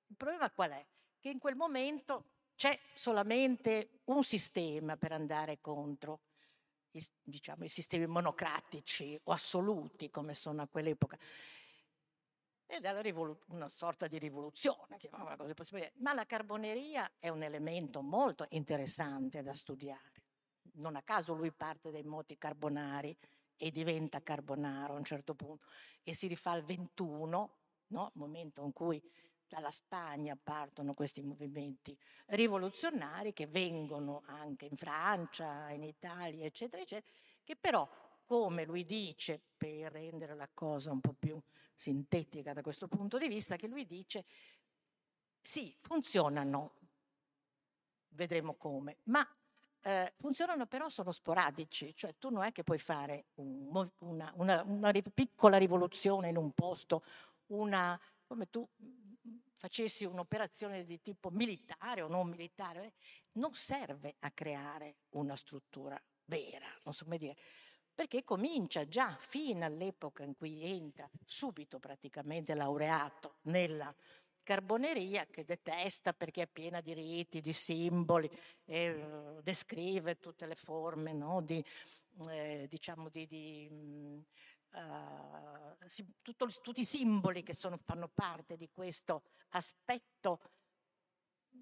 il 0.07 0.17
problema 0.17 0.49
qual 0.53 0.71
è? 0.71 0.87
Che 1.19 1.31
in 1.31 1.41
quel 1.41 1.57
momento 1.57 2.27
c'è 2.55 2.79
solamente 2.95 4.03
un 4.05 4.23
sistema 4.23 4.97
per 4.97 5.11
andare 5.11 5.61
contro 5.61 6.21
i, 6.93 7.07
diciamo, 7.23 7.65
i 7.65 7.69
sistemi 7.69 8.07
monocratici 8.07 9.19
o 9.25 9.33
assoluti 9.33 10.11
come 10.11 10.35
sono 10.35 10.63
a 10.63 10.69
quell'epoca. 10.69 11.19
Ed 12.67 12.85
è 12.85 13.03
rivolu- 13.03 13.43
una 13.49 13.69
sorta 13.69 14.07
di 14.07 14.19
rivoluzione, 14.19 14.97
chiamiamola 14.97 15.37
così, 15.37 15.55
possibile. 15.55 15.93
ma 15.97 16.15
la 16.15 16.25
carboneria 16.25 17.11
è 17.19 17.29
un 17.29 17.43
elemento 17.43 18.01
molto 18.01 18.47
interessante 18.51 19.43
da 19.43 19.55
studiare. 19.55 20.23
Non 20.75 20.95
a 20.95 21.03
caso 21.03 21.35
lui 21.35 21.51
parte 21.53 21.91
dai 21.91 22.05
moti 22.05 22.39
carbonari 22.39 23.17
e 23.57 23.71
diventa 23.73 24.23
carbonaro 24.23 24.95
a 24.95 24.97
un 24.97 25.05
certo 25.05 25.35
punto 25.35 25.67
e 26.05 26.15
si 26.15 26.29
rifà 26.29 26.53
al 26.53 26.65
21, 26.65 27.59
no? 27.89 28.11
momento 28.15 28.63
in 28.63 28.73
cui 28.73 29.03
dalla 29.51 29.73
Spagna 29.73 30.39
partono 30.41 30.95
questi 30.95 31.23
movimenti 31.23 31.99
rivoluzionari 32.27 33.33
che 33.33 33.49
vengono 33.49 34.23
anche 34.27 34.67
in 34.67 34.77
Francia, 34.77 35.71
in 35.71 35.83
Italia, 35.83 36.47
eccetera, 36.47 36.81
eccetera, 36.81 37.13
che 37.43 37.57
però 37.57 37.89
come 38.25 38.65
lui 38.65 38.85
dice, 38.85 39.41
per 39.57 39.91
rendere 39.91 40.37
la 40.37 40.49
cosa 40.55 40.93
un 40.93 41.01
po' 41.01 41.17
più 41.19 41.37
sintetica 41.75 42.53
da 42.53 42.63
questo 42.63 42.87
punto 42.87 43.19
di 43.19 43.27
vista, 43.27 43.57
che 43.57 43.67
lui 43.67 43.87
dice 43.87 44.25
sì, 45.43 45.75
funzionano, 45.81 46.75
vedremo 48.11 48.55
come, 48.55 48.99
ma 49.05 49.27
eh, 49.83 50.13
funzionano 50.17 50.67
però 50.67 50.89
sono 50.89 51.11
sporadici, 51.11 51.93
cioè 51.97 52.15
tu 52.21 52.31
non 52.31 52.45
è 52.45 52.53
che 52.53 52.63
puoi 52.63 52.79
fare 52.79 53.25
un, 53.37 53.91
una, 53.99 54.33
una, 54.37 54.63
una, 54.65 54.93
piccola 55.13 55.57
rivoluzione 55.57 56.29
in 56.29 56.37
un 56.37 56.53
posto, 56.53 57.03
una, 57.47 58.01
come 58.29 58.49
tu 58.49 58.65
facessi 59.57 60.05
un'operazione 60.05 60.85
di 60.85 61.01
tipo 61.01 61.31
militare 61.31 62.03
o 62.03 62.09
non 62.09 62.29
militare, 62.29 62.87
eh, 62.87 62.93
non 63.33 63.53
serve 63.53 64.17
a 64.21 64.31
creare 64.31 64.97
una 65.11 65.37
struttura 65.37 66.01
vera, 66.25 66.67
non 66.85 66.95
so 66.95 67.05
come 67.05 67.19
dire, 67.19 67.37
perché 67.95 68.25
comincia 68.25 68.87
già 68.89 69.15
fino 69.21 69.65
all'epoca 69.65 70.23
in 70.23 70.35
cui 70.35 70.63
entra 70.63 71.09
subito 71.25 71.79
praticamente 71.79 72.55
laureato 72.55 73.37
nella 73.43 73.95
carboneria 74.43 75.27
che 75.27 75.45
detesta 75.45 76.13
perché 76.13 76.43
è 76.43 76.49
piena 76.49 76.81
di 76.81 76.95
riti, 76.95 77.41
di 77.41 77.53
simboli, 77.53 78.29
e 78.65 78.91
uh, 78.91 79.41
descrive 79.43 80.19
tutte 80.19 80.47
le 80.47 80.55
forme 80.55 81.13
no? 81.13 81.43
di, 81.43 81.63
eh, 82.31 82.67
diciamo 82.69 83.09
di, 83.11 83.27
di 83.27 84.25
uh, 84.73 85.77
si, 85.87 86.07
tutto, 86.23 86.47
tutti 86.63 86.81
i 86.81 86.85
simboli 86.85 87.43
che 87.43 87.55
sono, 87.55 87.79
fanno 87.85 88.09
parte 88.09 88.57
di 88.57 88.71
questo 88.71 89.23
aspetto 89.51 90.41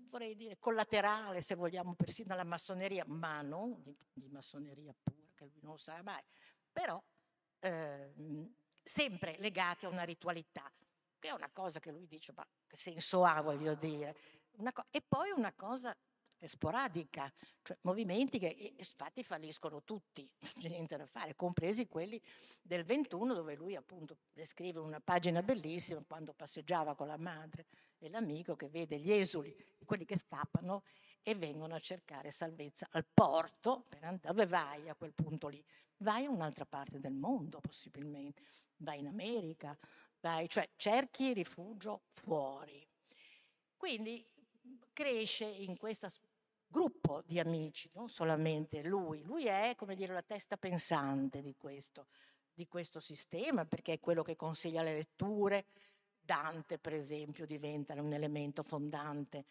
vorrei 0.09 0.35
dire 0.35 0.59
collaterale 0.59 1.41
se 1.41 1.55
vogliamo 1.55 1.95
persino 1.95 2.33
alla 2.33 2.45
massoneria, 2.45 3.05
ma 3.07 3.43
non 3.43 3.83
di, 3.83 3.97
di 4.13 4.29
massoneria 4.29 4.95
pura, 5.03 5.33
che 5.35 5.45
lui 5.45 5.61
non 5.63 5.79
sarà 5.79 6.03
mai, 6.03 6.23
però 6.73 7.03
eh, 7.61 8.13
sempre 8.83 9.37
legati 9.39 9.87
a 9.87 9.89
una 9.89 10.05
ritualità 10.05 10.71
che 11.19 11.29
è 11.29 11.33
una 11.33 11.51
cosa 11.51 11.81
che 11.81 11.91
lui 11.91 12.07
dice, 12.07 12.33
ma 12.33 12.47
che 12.67 12.77
senso 12.77 13.25
ha, 13.25 13.41
voglio 13.43 13.75
dire. 13.75 14.17
Co- 14.73 14.87
e 14.91 15.03
poi 15.07 15.31
una 15.31 15.53
cosa 15.53 15.97
sporadica, 16.47 17.33
cioè 17.63 17.77
movimenti 17.83 18.39
che 18.39 18.75
infatti 18.77 19.25
falliscono 19.25 19.83
tutti, 19.83 20.29
c'è 20.61 20.69
niente 20.69 20.97
da 20.97 21.07
fare, 21.07 21.35
compresi 21.35 21.89
quelli 21.89 22.21
del 22.63 22.85
21 22.85 23.35
dove 23.35 23.55
lui 23.57 23.75
appunto 23.75 24.19
descrive 24.33 24.79
una 24.79 25.01
pagina 25.01 25.43
bellissima 25.43 26.03
quando 26.07 26.33
passeggiava 26.33 26.95
con 26.95 27.09
la 27.09 27.17
madre 27.17 27.67
e 27.99 28.09
l'amico 28.09 28.55
che 28.55 28.69
vede 28.69 28.99
gli 28.99 29.11
esuli, 29.11 29.55
quelli 29.85 30.05
che 30.05 30.17
scappano 30.17 30.85
e 31.23 31.35
vengono 31.35 31.75
a 31.75 31.81
cercare 31.81 32.31
salvezza 32.31 32.87
al 32.93 33.05
porto, 33.13 33.87
andare, 34.01 34.19
dove 34.21 34.47
vai 34.47 34.89
a 34.89 34.95
quel 34.95 35.13
punto 35.13 35.49
lì? 35.49 35.63
Vai 35.99 36.25
in 36.25 36.31
un'altra 36.31 36.65
parte 36.65 36.99
del 36.99 37.13
mondo 37.13 37.61
possibilmente, 37.61 38.43
vai 38.77 39.01
in 39.01 39.09
America, 39.09 39.77
vai, 40.21 40.49
cioè 40.49 40.69
cerchi 40.77 41.33
rifugio 41.33 42.03
fuori. 42.13 42.87
Quindi 43.77 44.25
cresce 44.99 45.45
in 45.45 45.77
questo 45.77 46.09
gruppo 46.67 47.23
di 47.25 47.39
amici, 47.39 47.89
non 47.95 48.09
solamente 48.09 48.83
lui, 48.83 49.23
lui 49.23 49.47
è 49.47 49.75
come 49.77 49.95
dire 49.95 50.13
la 50.13 50.23
testa 50.23 50.57
pensante 50.57 51.41
di 51.41 51.55
questo, 51.57 52.09
di 52.53 52.67
questo 52.67 52.99
sistema 52.99 53.65
perché 53.65 53.93
è 53.93 54.01
quello 54.01 54.25
che 54.25 54.35
consiglia 54.35 54.83
le 54.83 54.95
letture, 54.95 55.67
Dante 56.19 56.79
per 56.79 56.95
esempio 56.95 57.47
diventa 57.47 57.95
un 58.03 58.13
elemento 58.13 58.65
fondante 58.65 59.45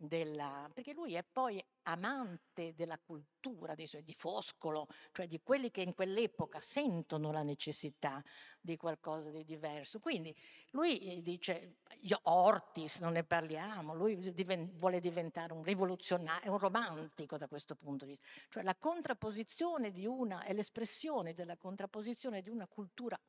della, 0.00 0.70
perché 0.72 0.92
lui 0.92 1.14
è 1.14 1.24
poi 1.24 1.60
amante 1.82 2.72
della 2.74 2.98
cultura 2.98 3.74
suoi, 3.84 4.04
di 4.04 4.14
Foscolo, 4.14 4.86
cioè 5.10 5.26
di 5.26 5.40
quelli 5.42 5.72
che 5.72 5.80
in 5.80 5.92
quell'epoca 5.92 6.60
sentono 6.60 7.32
la 7.32 7.42
necessità 7.42 8.22
di 8.60 8.76
qualcosa 8.76 9.30
di 9.30 9.44
diverso. 9.44 9.98
Quindi 9.98 10.34
lui 10.70 10.98
eh, 11.00 11.20
dice, 11.20 11.78
io 12.02 12.20
Ortis, 12.22 13.00
non 13.00 13.14
ne 13.14 13.24
parliamo, 13.24 13.92
lui 13.92 14.32
diven, 14.32 14.70
vuole 14.78 15.00
diventare 15.00 15.52
un 15.52 15.64
rivoluzionario, 15.64 16.52
un 16.52 16.58
romantico 16.58 17.36
da 17.36 17.48
questo 17.48 17.74
punto 17.74 18.04
di 18.04 18.12
vista, 18.12 18.26
cioè 18.50 18.62
la 18.62 18.76
contrapposizione 18.76 19.90
di 19.90 20.06
una, 20.06 20.44
è 20.44 20.52
l'espressione 20.52 21.34
della 21.34 21.56
contrapposizione 21.56 22.40
di 22.40 22.50
una 22.50 22.68
cultura 22.68 23.20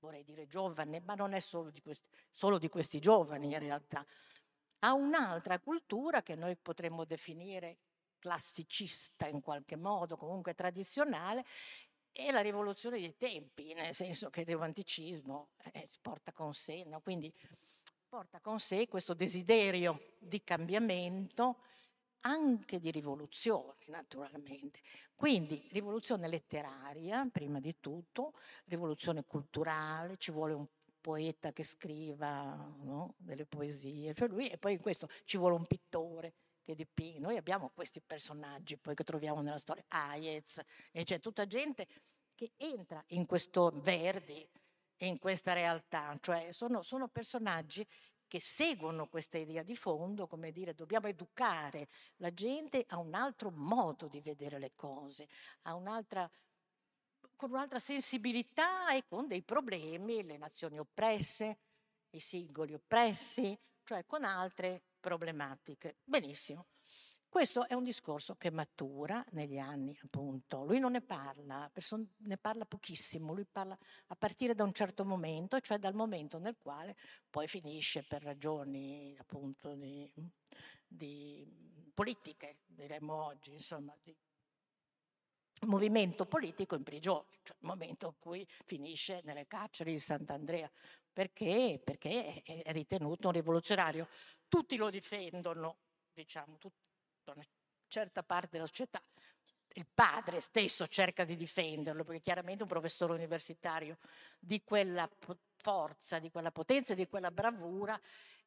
vorrei 0.00 0.24
dire 0.24 0.46
giovane, 0.46 1.00
ma 1.00 1.14
non 1.14 1.32
è 1.32 1.40
solo 1.40 1.70
di 1.70 1.80
questi, 1.80 2.06
solo 2.30 2.58
di 2.58 2.68
questi 2.68 2.98
giovani 2.98 3.52
in 3.52 3.58
realtà, 3.58 4.04
a 4.84 4.92
un'altra 4.92 5.58
cultura 5.58 6.22
che 6.22 6.34
noi 6.34 6.56
potremmo 6.56 7.04
definire 7.04 7.78
classicista 8.18 9.26
in 9.26 9.40
qualche 9.40 9.76
modo, 9.76 10.16
comunque 10.16 10.54
tradizionale, 10.54 11.44
e 12.12 12.30
la 12.30 12.42
rivoluzione 12.42 13.00
dei 13.00 13.16
tempi, 13.16 13.72
nel 13.72 13.94
senso 13.94 14.30
che 14.30 14.42
il 14.42 14.52
romanticismo 14.52 15.48
eh, 15.72 15.88
porta 16.00 16.32
con 16.32 16.54
sé, 16.54 16.84
no? 16.84 17.00
quindi 17.00 17.32
porta 18.06 18.40
con 18.40 18.60
sé 18.60 18.86
questo 18.86 19.14
desiderio 19.14 20.14
di 20.18 20.44
cambiamento, 20.44 21.58
anche 22.20 22.78
di 22.78 22.90
rivoluzione 22.90 23.86
naturalmente. 23.86 24.80
Quindi 25.14 25.66
rivoluzione 25.72 26.28
letteraria, 26.28 27.26
prima 27.32 27.58
di 27.58 27.76
tutto, 27.80 28.34
rivoluzione 28.66 29.24
culturale, 29.24 30.16
ci 30.18 30.30
vuole 30.30 30.52
un 30.52 30.66
poeta 31.04 31.52
che 31.52 31.64
scriva 31.64 32.54
no? 32.80 33.14
delle 33.18 33.44
poesie, 33.44 34.14
cioè 34.14 34.26
lui, 34.26 34.48
e 34.48 34.56
poi 34.56 34.72
in 34.72 34.80
questo 34.80 35.06
ci 35.24 35.36
vuole 35.36 35.54
un 35.54 35.66
pittore 35.66 36.32
che 36.62 36.74
dipinge. 36.74 37.18
Noi 37.18 37.36
abbiamo 37.36 37.70
questi 37.74 38.00
personaggi 38.00 38.78
poi 38.78 38.94
che 38.94 39.04
troviamo 39.04 39.42
nella 39.42 39.58
storia, 39.58 39.84
Hayez, 39.86 40.62
e 40.92 41.04
c'è 41.04 41.20
tutta 41.20 41.46
gente 41.46 41.86
che 42.34 42.52
entra 42.56 43.04
in 43.08 43.26
questo 43.26 43.70
Verdi, 43.82 44.48
in 45.00 45.18
questa 45.18 45.52
realtà, 45.52 46.16
cioè 46.22 46.52
sono, 46.52 46.80
sono 46.80 47.08
personaggi 47.08 47.86
che 48.26 48.40
seguono 48.40 49.06
questa 49.06 49.36
idea 49.36 49.62
di 49.62 49.76
fondo, 49.76 50.26
come 50.26 50.52
dire, 50.52 50.72
dobbiamo 50.72 51.08
educare 51.08 51.86
la 52.16 52.32
gente 52.32 52.82
a 52.88 52.96
un 52.96 53.12
altro 53.12 53.50
modo 53.50 54.08
di 54.08 54.22
vedere 54.22 54.58
le 54.58 54.72
cose, 54.74 55.28
a 55.64 55.74
un'altra 55.74 56.26
con 57.36 57.50
un'altra 57.50 57.78
sensibilità 57.78 58.92
e 58.94 59.04
con 59.06 59.26
dei 59.26 59.42
problemi, 59.42 60.22
le 60.22 60.36
nazioni 60.36 60.78
oppresse, 60.78 61.58
i 62.10 62.20
singoli 62.20 62.74
oppressi, 62.74 63.58
cioè 63.82 64.04
con 64.06 64.24
altre 64.24 64.82
problematiche. 65.00 65.96
Benissimo. 66.04 66.66
Questo 67.34 67.66
è 67.66 67.74
un 67.74 67.82
discorso 67.82 68.36
che 68.36 68.52
matura 68.52 69.24
negli 69.32 69.58
anni, 69.58 69.98
appunto. 70.04 70.64
Lui 70.64 70.78
non 70.78 70.92
ne 70.92 71.00
parla, 71.00 71.68
ne 72.18 72.38
parla 72.38 72.64
pochissimo, 72.64 73.32
lui 73.32 73.44
parla 73.44 73.76
a 74.06 74.14
partire 74.14 74.54
da 74.54 74.62
un 74.62 74.72
certo 74.72 75.04
momento, 75.04 75.58
cioè 75.58 75.78
dal 75.78 75.94
momento 75.94 76.38
nel 76.38 76.56
quale 76.62 76.96
poi 77.28 77.48
finisce 77.48 78.04
per 78.04 78.22
ragioni, 78.22 79.16
appunto, 79.18 79.74
di, 79.74 80.08
di 80.86 81.90
politiche, 81.92 82.58
diremmo 82.66 83.24
oggi, 83.24 83.52
insomma, 83.54 83.96
di 84.00 84.16
movimento 85.66 86.26
politico 86.26 86.74
in 86.74 86.82
prigione, 86.82 87.26
cioè 87.42 87.56
il 87.60 87.66
momento 87.66 88.06
in 88.06 88.14
cui 88.18 88.46
finisce 88.64 89.20
nelle 89.24 89.46
carceri 89.46 89.92
di 89.92 89.98
Sant'Andrea. 89.98 90.70
Perché? 91.12 91.80
Perché 91.82 92.42
è 92.42 92.72
ritenuto 92.72 93.28
un 93.28 93.34
rivoluzionario. 93.34 94.08
Tutti 94.48 94.76
lo 94.76 94.90
difendono, 94.90 95.78
diciamo, 96.12 96.58
tutta 96.58 97.32
una 97.32 97.44
certa 97.86 98.22
parte 98.22 98.48
della 98.52 98.66
società. 98.66 99.00
Il 99.76 99.86
padre 99.92 100.40
stesso 100.40 100.86
cerca 100.86 101.24
di 101.24 101.36
difenderlo, 101.36 102.04
perché 102.04 102.20
chiaramente 102.20 102.62
un 102.62 102.68
professore 102.68 103.12
universitario 103.12 103.98
di 104.38 104.62
quella 104.62 105.08
forza, 105.56 106.18
di 106.18 106.30
quella 106.30 106.50
potenza, 106.50 106.94
di 106.94 107.08
quella 107.08 107.30
bravura 107.30 108.00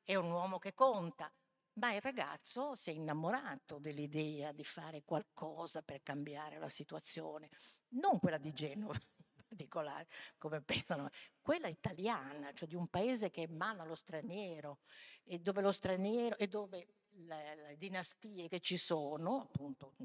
è 0.04 0.16
un 0.16 0.32
uomo 0.32 0.58
che 0.58 0.74
conta 0.74 1.32
ma 1.78 1.94
il 1.94 2.02
ragazzo 2.02 2.76
si 2.76 2.90
è 2.90 2.94
innamorato 2.94 3.78
dell'idea 3.80 4.52
di 4.52 4.64
fare 4.64 5.04
qualcosa 5.04 5.82
per 5.82 6.02
cambiare 6.02 6.58
la 6.58 6.70
situazione, 6.70 7.50
non 7.90 8.20
quella 8.20 8.38
di 8.38 8.52
Genova 8.52 8.94
in 8.94 9.44
particolare, 9.48 10.08
come 10.38 10.62
pensano, 10.62 11.10
quella 11.42 11.68
italiana, 11.68 12.54
cioè 12.54 12.68
di 12.68 12.76
un 12.76 12.88
paese 12.88 13.30
che 13.30 13.44
emana 13.44 13.84
lo 13.84 13.96
straniero 13.96 14.80
e 15.24 15.40
dove 15.40 15.62
lo 15.62 15.72
straniero 15.72 16.38
e 16.38 16.48
dove 16.48 16.88
le, 17.26 17.56
le 17.56 17.78
dinastie 17.78 18.48
che 18.48 18.60
ci 18.60 18.78
sono, 18.78 19.42
appunto, 19.42 19.96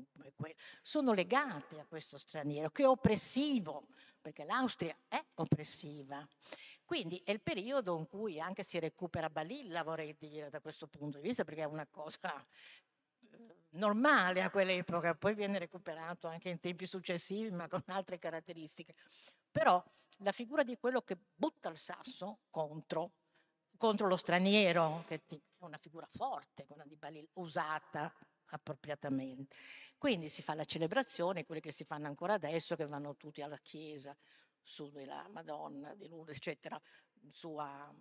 sono 0.81 1.13
legate 1.13 1.79
a 1.81 1.87
questo 1.87 2.19
straniero 2.19 2.71
che 2.71 2.83
è 2.83 2.87
oppressivo, 2.87 3.89
perché 4.21 4.45
l'Austria 4.45 4.97
è 5.09 5.23
oppressiva. 5.35 6.27
Quindi 6.85 7.21
è 7.25 7.31
il 7.31 7.41
periodo 7.41 7.97
in 7.99 8.07
cui 8.07 8.41
anche 8.41 8.63
si 8.63 8.79
recupera 8.79 9.31
Balilla, 9.31 9.83
vorrei 9.83 10.17
dire, 10.19 10.51
da 10.51 10.61
questo 10.61 10.87
punto 10.87 11.19
di 11.19 11.29
vista, 11.29 11.45
perché 11.45 11.63
è 11.63 11.67
una 11.67 11.87
cosa 11.87 12.47
eh, 13.31 13.67
normale 13.71 14.43
a 14.43 14.51
quell'epoca, 14.51 15.15
poi 15.15 15.35
viene 15.35 15.59
recuperato 15.59 16.29
anche 16.29 16.51
in 16.51 16.61
tempi 16.61 16.87
successivi, 16.87 17.51
ma 17.51 17.69
con 17.69 17.83
altre 17.87 18.19
caratteristiche. 18.19 18.95
Però 19.51 19.83
la 20.19 20.33
figura 20.33 20.63
di 20.63 20.77
quello 20.79 21.03
che 21.03 21.17
butta 21.35 21.69
il 21.69 21.79
sasso 21.79 22.41
contro, 22.51 23.13
contro 23.83 24.07
lo 24.07 24.17
straniero, 24.17 25.03
che 25.09 25.25
è 25.27 25.37
una 25.59 25.77
figura 25.77 26.07
forte, 26.07 26.67
quella 26.67 26.85
di 26.85 26.95
Balilla, 26.95 27.29
usata 27.33 28.15
appropriatamente. 28.51 29.57
Quindi 29.99 30.29
si 30.29 30.41
fa 30.41 30.55
la 30.55 30.65
celebrazione, 30.65 31.45
quelle 31.45 31.61
che 31.61 31.73
si 31.73 31.83
fanno 31.83 32.07
ancora 32.07 32.35
adesso, 32.35 32.77
che 32.77 32.87
vanno 32.87 33.17
tutti 33.17 33.43
alla 33.43 33.57
chiesa, 33.57 34.17
su 34.63 34.89
della 34.93 35.27
Madonna 35.33 35.97
di 35.97 36.07
Lourdes, 36.07 36.37
eccetera, 36.37 36.81
su 37.29 37.57
a, 37.57 37.93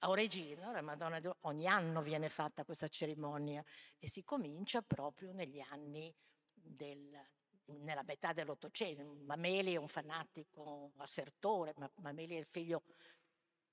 a 0.00 0.08
Oregina, 0.10 0.70
la 0.70 0.82
Madonna 0.82 1.18
di, 1.18 1.30
ogni 1.40 1.66
anno 1.66 2.02
viene 2.02 2.28
fatta 2.28 2.66
questa 2.66 2.88
cerimonia 2.88 3.64
e 3.98 4.10
si 4.10 4.22
comincia 4.22 4.82
proprio 4.82 5.32
negli 5.32 5.60
anni 5.60 6.14
del, 6.52 7.18
nella 7.64 8.02
metà 8.02 8.34
dell'Ottocento. 8.34 9.02
Mameli 9.24 9.72
è 9.72 9.76
un 9.76 9.88
fanatico 9.88 10.92
assertore, 10.98 11.72
ma 11.78 11.90
Mameli 12.02 12.34
è 12.34 12.38
il 12.38 12.44
figlio 12.44 12.82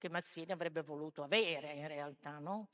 che 0.04 0.10
Mazzini 0.10 0.52
avrebbe 0.52 0.82
voluto 0.82 1.24
avere 1.24 1.72
in 1.72 1.88
realtà. 1.88 2.40
No? 2.40 2.68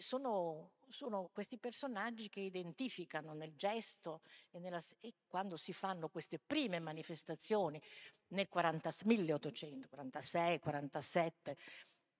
Sono, 0.00 0.72
sono, 0.86 1.30
questi 1.32 1.56
personaggi 1.56 2.28
che 2.28 2.40
identificano 2.40 3.32
nel 3.32 3.54
gesto 3.56 4.20
e, 4.50 4.58
nella, 4.58 4.78
e, 5.00 5.14
quando 5.26 5.56
si 5.56 5.72
fanno 5.72 6.10
queste 6.10 6.38
prime 6.38 6.78
manifestazioni 6.78 7.80
nel 8.28 8.50
40, 8.50 8.90
1846, 9.02 10.58
47 10.58 11.56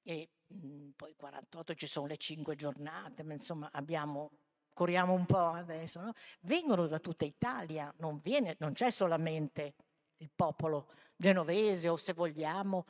e 0.03 0.31
mh, 0.47 0.67
mhmm, 0.67 0.91
poi 0.97 1.15
48 1.15 1.75
ci 1.75 1.87
sono 1.87 2.07
le 2.07 2.17
cinque 2.17 2.57
giornate, 2.57 3.23
ma 3.23 3.35
insomma 3.35 3.69
abbiamo 3.73 4.31
corriamo 4.73 5.13
un 5.13 5.27
po' 5.27 5.51
adesso, 5.51 6.01
no? 6.01 6.13
vengono 6.43 6.87
da 6.87 7.01
tutta 7.01 7.25
Italia, 7.25 7.93
non, 7.99 8.21
viene, 8.23 8.55
non 8.61 8.73
c'è 8.75 8.91
solamente 8.91 9.75
il 10.19 10.31
popolo 10.35 10.89
genovese 11.17 11.89
o 11.89 11.97
se 11.97 12.13
vogliamo 12.13 12.87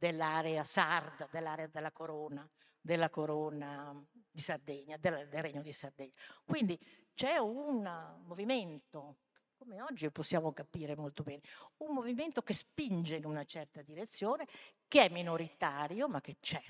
dell'area 0.00 0.64
sarda, 0.64 1.28
dell'area 1.30 1.66
della 1.66 1.92
corona, 1.92 2.48
della 2.80 3.10
corona 3.10 4.02
di 4.10 4.40
Sardegna, 4.40 4.96
del, 4.96 5.28
del 5.28 5.42
Regno 5.42 5.60
di 5.60 5.72
Sardegna. 5.72 6.14
Quindi 6.42 6.78
c'è 7.14 7.36
un 7.36 7.82
movimento, 8.24 9.18
come 9.58 9.82
oggi 9.82 10.10
possiamo 10.10 10.54
capire 10.54 10.96
molto 10.96 11.22
bene, 11.22 11.42
un 11.78 11.92
movimento 11.92 12.40
che 12.40 12.54
spinge 12.54 13.16
in 13.16 13.26
una 13.26 13.44
certa 13.44 13.82
direzione, 13.82 14.46
che 14.88 15.04
è 15.04 15.08
minoritario 15.10 16.08
ma 16.08 16.22
che 16.22 16.38
c'è. 16.40 16.64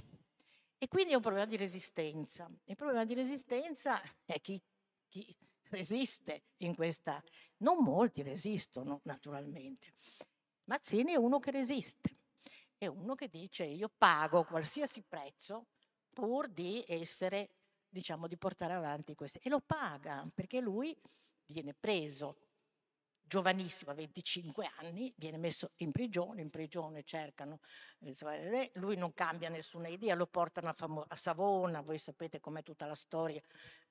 E 0.76 0.88
quindi 0.88 1.12
è 1.12 1.14
un 1.14 1.22
problema 1.22 1.46
di 1.46 1.56
resistenza. 1.56 2.50
Il 2.64 2.74
problema 2.74 3.04
di 3.04 3.14
resistenza 3.14 4.02
è 4.24 4.40
chi, 4.40 4.60
chi 5.06 5.36
resiste 5.68 6.46
in 6.58 6.74
questa... 6.74 7.22
Non 7.58 7.84
molti 7.84 8.22
resistono, 8.22 9.00
naturalmente. 9.04 9.92
Mazzini 10.64 11.12
è 11.12 11.16
uno 11.16 11.38
che 11.38 11.50
resiste, 11.50 12.19
è 12.80 12.86
uno 12.86 13.14
che 13.14 13.28
dice 13.28 13.64
io 13.64 13.90
pago 13.94 14.44
qualsiasi 14.44 15.02
prezzo 15.02 15.66
pur 16.14 16.48
di 16.48 16.82
essere, 16.88 17.50
diciamo, 17.86 18.26
di 18.26 18.38
portare 18.38 18.72
avanti 18.72 19.14
questo. 19.14 19.38
E 19.42 19.50
lo 19.50 19.60
paga 19.60 20.26
perché 20.34 20.60
lui 20.60 20.98
viene 21.44 21.74
preso 21.74 22.38
giovanissimo, 23.22 23.90
a 23.90 23.94
25 23.94 24.70
anni, 24.78 25.12
viene 25.18 25.36
messo 25.36 25.72
in 25.76 25.92
prigione, 25.92 26.40
in 26.40 26.48
prigione 26.48 27.04
cercano, 27.04 27.60
eh, 28.00 28.70
lui 28.74 28.96
non 28.96 29.12
cambia 29.12 29.50
nessuna 29.50 29.86
idea, 29.86 30.14
lo 30.14 30.26
portano 30.26 30.70
a, 30.70 30.72
Famo- 30.72 31.04
a 31.06 31.14
Savona, 31.16 31.82
voi 31.82 31.98
sapete 31.98 32.40
com'è 32.40 32.62
tutta 32.64 32.86
la 32.86 32.94
storia, 32.96 33.40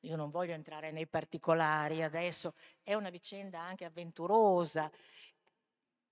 io 0.02 0.16
non 0.18 0.30
voglio 0.30 0.54
entrare 0.54 0.92
nei 0.92 1.08
particolari 1.08 2.02
adesso, 2.02 2.56
è 2.84 2.96
una 2.96 3.10
vicenda 3.10 3.62
anche 3.62 3.86
avventurosa, 3.86 4.92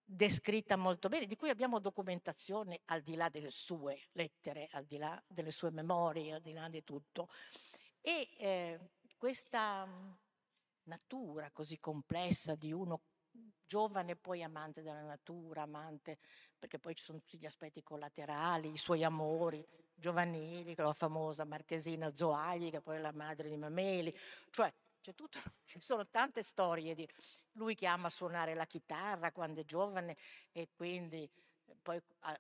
descritta 0.10 0.78
molto 0.78 1.10
bene, 1.10 1.26
di 1.26 1.36
cui 1.36 1.50
abbiamo 1.50 1.80
documentazione 1.80 2.80
al 2.86 3.02
di 3.02 3.16
là 3.16 3.28
delle 3.28 3.52
sue 3.52 4.08
lettere, 4.14 4.70
al 4.72 4.86
di 4.86 4.98
là 4.98 5.22
delle 5.28 5.52
sue 5.52 5.70
memorie, 5.70 6.36
al 6.36 6.42
di 6.42 6.54
là 6.54 6.70
di 6.70 6.84
tutto. 6.84 7.28
E 8.00 8.30
eh, 8.38 8.80
questa 9.18 9.86
natura 10.84 11.52
così 11.52 11.78
complessa 11.80 12.56
di 12.56 12.72
uno 12.72 13.02
giovane 13.66 14.16
poi 14.16 14.44
amante 14.44 14.82
della 14.82 15.04
natura, 15.04 15.64
amante, 15.64 16.20
perché 16.58 16.80
poi 16.80 16.96
ci 16.96 17.04
sono 17.04 17.20
tutti 17.20 17.38
gli 17.38 17.46
aspetti 17.46 17.84
collaterali, 17.84 18.72
i 18.72 18.78
suoi 18.78 19.04
amori 19.04 19.68
giovanili, 19.94 20.74
la 20.78 20.94
famosa 20.94 21.44
marchesina 21.44 22.16
Zoagli, 22.16 22.70
che 22.70 22.82
poi 22.82 22.96
è 22.96 23.00
la 23.00 23.12
madre 23.12 23.50
di 23.50 23.58
Mameli, 23.58 24.16
cioè 24.52 24.74
tutto, 25.14 25.40
ci 25.66 25.82
sono 25.82 26.08
tante 26.08 26.44
storie 26.44 26.96
di 26.96 27.08
lui 27.54 27.76
che 27.76 27.86
ama 27.86 28.10
suonare 28.10 28.54
la 28.54 28.66
chitarra 28.66 29.32
quando 29.32 29.62
è 29.62 29.66
giovane 29.66 30.18
e 30.52 30.70
quindi 30.76 31.30
eh, 31.66 31.76
poi 31.82 32.02
a, 32.20 32.40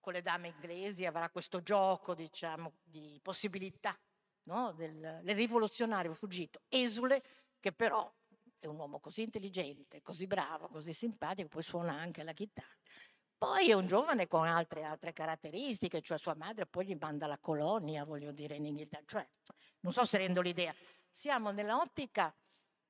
con 0.00 0.12
le 0.12 0.22
dame 0.22 0.48
inglesi 0.48 1.06
avrà 1.06 1.30
questo 1.30 1.62
gioco 1.62 2.14
diciamo, 2.14 2.74
di 2.82 3.18
possibilità 3.22 3.98
no? 4.44 4.72
del, 4.72 5.20
del 5.22 5.34
rivoluzionario 5.34 6.14
fuggito, 6.14 6.60
esule 6.68 7.22
che 7.58 7.72
però 7.72 8.12
è 8.58 8.66
un 8.66 8.78
uomo 8.78 9.00
così 9.00 9.22
intelligente, 9.22 10.02
così 10.02 10.26
bravo, 10.26 10.68
così 10.68 10.92
simpatico, 10.92 11.48
poi 11.48 11.62
suona 11.62 11.92
anche 11.92 12.22
la 12.22 12.32
chitarra. 12.32 12.76
Poi 13.36 13.68
è 13.68 13.74
un 13.74 13.86
giovane 13.86 14.26
con 14.26 14.46
altre, 14.46 14.84
altre 14.84 15.12
caratteristiche, 15.12 16.00
cioè 16.00 16.18
sua 16.18 16.34
madre 16.34 16.66
poi 16.66 16.86
gli 16.86 16.96
manda 16.98 17.26
la 17.26 17.38
colonia, 17.38 18.04
voglio 18.04 18.32
dire, 18.32 18.56
in 18.56 18.64
Inghilterra. 18.64 19.04
Cioè, 19.04 19.28
non 19.80 19.92
so 19.92 20.04
se 20.04 20.18
rendo 20.18 20.40
l'idea. 20.40 20.74
Siamo 21.16 21.52
nell'ottica 21.52 22.34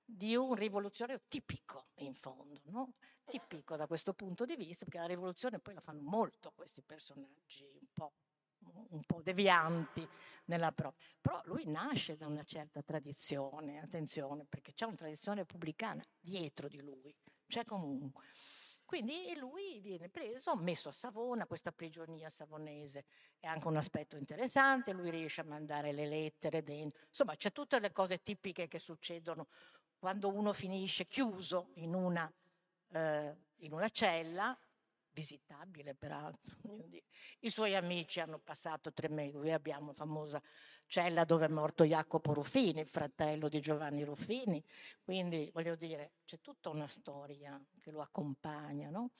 di 0.02 0.34
un 0.34 0.54
rivoluzionario 0.54 1.24
tipico, 1.28 1.88
in 1.96 2.14
fondo, 2.14 2.62
no? 2.70 2.94
tipico 3.22 3.76
da 3.76 3.86
questo 3.86 4.14
punto 4.14 4.46
di 4.46 4.56
vista, 4.56 4.86
perché 4.86 4.98
la 4.98 5.06
rivoluzione 5.06 5.58
poi 5.58 5.74
la 5.74 5.80
fanno 5.80 6.00
molto 6.00 6.50
questi 6.54 6.80
personaggi 6.80 7.68
un 7.78 7.86
po' 7.92 8.12
un 8.88 9.02
po' 9.04 9.20
devianti 9.20 10.08
nella 10.46 10.72
propria. 10.72 11.06
Però 11.20 11.38
lui 11.44 11.66
nasce 11.66 12.16
da 12.16 12.26
una 12.26 12.44
certa 12.44 12.80
tradizione, 12.80 13.78
attenzione, 13.78 14.46
perché 14.46 14.72
c'è 14.72 14.86
una 14.86 14.96
tradizione 14.96 15.40
repubblicana 15.40 16.02
dietro 16.18 16.66
di 16.68 16.80
lui, 16.80 17.14
c'è 17.46 17.66
comunque. 17.66 18.24
Quindi 18.84 19.34
lui 19.36 19.80
viene 19.80 20.08
preso, 20.08 20.54
messo 20.56 20.88
a 20.88 20.92
Savona, 20.92 21.46
questa 21.46 21.72
prigionia 21.72 22.28
savonese. 22.28 23.04
È 23.38 23.46
anche 23.46 23.66
un 23.66 23.76
aspetto 23.76 24.16
interessante, 24.16 24.92
lui 24.92 25.10
riesce 25.10 25.40
a 25.40 25.44
mandare 25.44 25.92
le 25.92 26.06
lettere 26.06 26.62
dentro, 26.62 27.00
insomma 27.08 27.34
c'è 27.36 27.52
tutte 27.52 27.78
le 27.78 27.92
cose 27.92 28.22
tipiche 28.22 28.68
che 28.68 28.78
succedono 28.78 29.48
quando 29.98 30.28
uno 30.28 30.52
finisce 30.52 31.06
chiuso 31.06 31.70
in 31.76 31.94
una, 31.94 32.30
eh, 32.92 33.36
in 33.60 33.72
una 33.72 33.88
cella 33.88 34.56
visitabile 35.14 35.94
peraltro. 35.94 36.56
I 37.40 37.50
suoi 37.50 37.74
amici 37.74 38.20
hanno 38.20 38.38
passato 38.38 38.92
tre 38.92 39.08
mesi, 39.08 39.38
qui 39.38 39.52
abbiamo 39.52 39.88
la 39.88 39.94
famosa 39.94 40.42
cella 40.86 41.24
dove 41.24 41.46
è 41.46 41.48
morto 41.48 41.84
Jacopo 41.84 42.34
Ruffini, 42.34 42.80
il 42.80 42.88
fratello 42.88 43.48
di 43.48 43.60
Giovanni 43.60 44.04
Ruffini, 44.04 44.62
quindi 45.02 45.50
voglio 45.54 45.76
dire 45.76 46.12
c'è 46.26 46.40
tutta 46.40 46.68
una 46.68 46.88
storia 46.88 47.58
che 47.80 47.90
lo 47.90 48.02
accompagna, 48.02 48.90
no? 48.90 49.12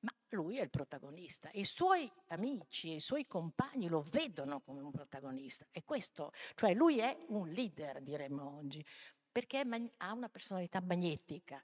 ma 0.00 0.14
lui 0.30 0.56
è 0.56 0.62
il 0.62 0.70
protagonista 0.70 1.50
i 1.52 1.66
suoi 1.66 2.10
amici 2.28 2.92
e 2.92 2.94
i 2.94 3.00
suoi 3.00 3.26
compagni 3.26 3.86
lo 3.88 4.02
vedono 4.10 4.60
come 4.60 4.80
un 4.80 4.90
protagonista 4.90 5.66
e 5.70 5.84
questo, 5.84 6.32
cioè 6.54 6.72
lui 6.72 7.00
è 7.00 7.24
un 7.28 7.48
leader 7.48 8.00
diremmo 8.00 8.56
oggi, 8.56 8.84
perché 9.30 9.58
ha 9.58 10.12
una 10.12 10.28
personalità 10.28 10.80
magnetica. 10.80 11.62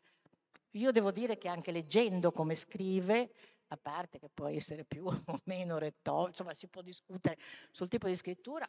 Io 0.73 0.93
devo 0.93 1.11
dire 1.11 1.39
che 1.39 1.49
anche 1.49 1.73
leggendo 1.73 2.33
come 2.33 2.55
scrive, 2.55 3.33
a 3.69 3.77
parte 3.77 4.19
che 4.19 4.29
può 4.29 4.47
essere 4.49 4.85
più 4.85 5.07
o 5.27 5.41
meno 5.45 5.79
retorico, 5.79 6.29
insomma 6.29 6.55
si 6.55 6.69
può 6.69 6.83
discutere 6.83 7.39
sul 7.71 7.89
tipo 7.89 8.07
di 8.09 8.17
scrittura, 8.17 8.69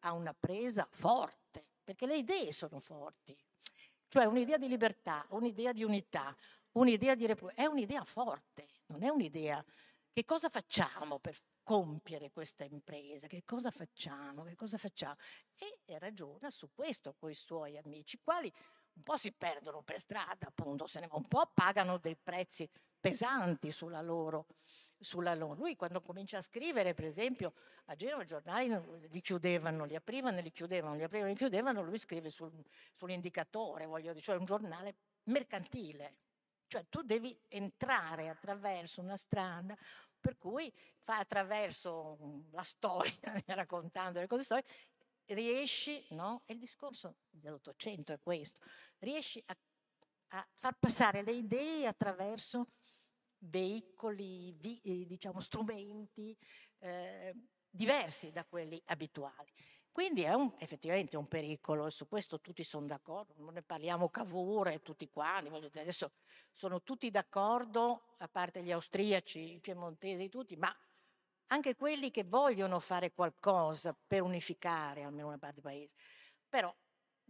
ha 0.00 0.12
una 0.12 0.34
presa 0.34 0.88
forte, 0.90 1.66
perché 1.82 2.06
le 2.06 2.16
idee 2.16 2.52
sono 2.52 2.80
forti. 2.80 3.36
Cioè 4.08 4.24
un'idea 4.24 4.56
di 4.56 4.68
libertà, 4.68 5.26
un'idea 5.30 5.72
di 5.72 5.84
unità, 5.84 6.34
un'idea 6.72 7.14
di 7.14 7.26
repubblica, 7.26 7.62
è 7.62 7.66
un'idea 7.66 8.04
forte, 8.04 8.66
non 8.86 9.02
è 9.02 9.08
un'idea 9.08 9.62
che 10.10 10.24
cosa 10.24 10.48
facciamo 10.48 11.18
per 11.18 11.36
compiere 11.62 12.30
questa 12.30 12.64
impresa, 12.64 13.26
che 13.26 13.44
cosa 13.44 13.70
facciamo, 13.70 14.44
che 14.44 14.54
cosa 14.54 14.78
facciamo. 14.78 15.16
E 15.54 15.98
ragiona 15.98 16.50
su 16.50 16.70
questo 16.72 17.14
con 17.14 17.30
i 17.30 17.34
suoi 17.34 17.76
amici, 17.76 18.18
quali 18.18 18.50
un 18.94 19.02
po' 19.02 19.16
si 19.16 19.32
perdono 19.32 19.82
per 19.82 20.00
strada, 20.00 20.48
appunto, 20.48 20.86
se 20.86 21.00
ne 21.00 21.08
un 21.10 21.28
po' 21.28 21.50
pagano 21.54 21.98
dei 21.98 22.16
prezzi 22.16 22.68
pesanti 23.00 23.70
sulla 23.70 24.00
loro, 24.00 24.46
sulla 24.98 25.34
loro. 25.34 25.54
Lui 25.54 25.76
quando 25.76 26.00
comincia 26.00 26.38
a 26.38 26.42
scrivere, 26.42 26.94
per 26.94 27.04
esempio, 27.04 27.54
a 27.86 27.94
Genova 27.94 28.22
i 28.22 28.26
giornali 28.26 29.08
li 29.08 29.20
chiudevano, 29.20 29.84
li 29.84 29.94
aprivano 29.94 30.38
e 30.38 30.42
li 30.42 30.52
chiudevano, 30.52 30.94
li 30.94 31.02
aprivano 31.02 31.30
e 31.30 31.32
li 31.32 31.38
chiudevano, 31.38 31.82
lui 31.82 31.98
scrive 31.98 32.30
sul, 32.30 32.52
sull'indicatore, 32.94 33.86
voglio 33.86 34.12
dire, 34.12 34.24
cioè 34.24 34.36
un 34.36 34.44
giornale 34.44 34.96
mercantile. 35.24 36.16
Cioè 36.66 36.84
tu 36.90 37.00
devi 37.00 37.34
entrare 37.48 38.28
attraverso 38.28 39.00
una 39.00 39.16
strada 39.16 39.74
per 40.20 40.36
cui 40.36 40.70
fa 40.98 41.18
attraverso 41.18 42.44
la 42.50 42.62
storia, 42.62 43.14
raccontando 43.46 44.20
le 44.20 44.26
cose 44.26 44.44
storiche, 44.44 44.68
riesci, 45.26 46.04
no? 46.10 46.42
E 46.46 46.54
il 46.54 46.58
discorso 46.58 47.16
dell'Ottocento 47.30 48.12
è 48.12 48.18
questo, 48.20 48.60
riesci 48.98 49.42
a, 49.46 49.56
a 50.28 50.48
far 50.56 50.76
passare 50.78 51.22
le 51.22 51.32
idee 51.32 51.86
attraverso 51.86 52.68
veicoli, 53.38 54.52
vi, 54.52 54.80
eh, 54.82 55.06
diciamo, 55.06 55.40
strumenti 55.40 56.36
eh, 56.78 57.34
diversi 57.70 58.30
da 58.32 58.44
quelli 58.44 58.80
abituali. 58.86 59.52
Quindi 59.90 60.22
è 60.22 60.32
un, 60.32 60.54
effettivamente 60.58 61.16
un 61.16 61.26
pericolo 61.26 61.86
e 61.86 61.90
su 61.90 62.06
questo 62.06 62.40
tutti 62.40 62.62
sono 62.62 62.86
d'accordo, 62.86 63.34
non 63.38 63.54
ne 63.54 63.62
parliamo 63.62 64.08
Cavour 64.08 64.68
e 64.68 64.80
tutti 64.80 65.08
quanti, 65.08 65.50
adesso 65.78 66.12
sono 66.52 66.82
tutti 66.82 67.10
d'accordo, 67.10 68.04
a 68.18 68.28
parte 68.28 68.62
gli 68.62 68.70
austriaci, 68.70 69.54
i 69.54 69.60
piemontesi, 69.60 70.28
tutti, 70.28 70.56
ma 70.56 70.72
anche 71.48 71.74
quelli 71.74 72.12
che 72.12 72.22
vogliono 72.22 72.78
fare 72.78 73.12
qualcosa 73.12 73.92
per 74.06 74.22
unificare 74.22 75.02
almeno 75.02 75.28
una 75.28 75.38
parte 75.38 75.60
del 75.60 75.64
paese, 75.64 75.94
però 76.48 76.72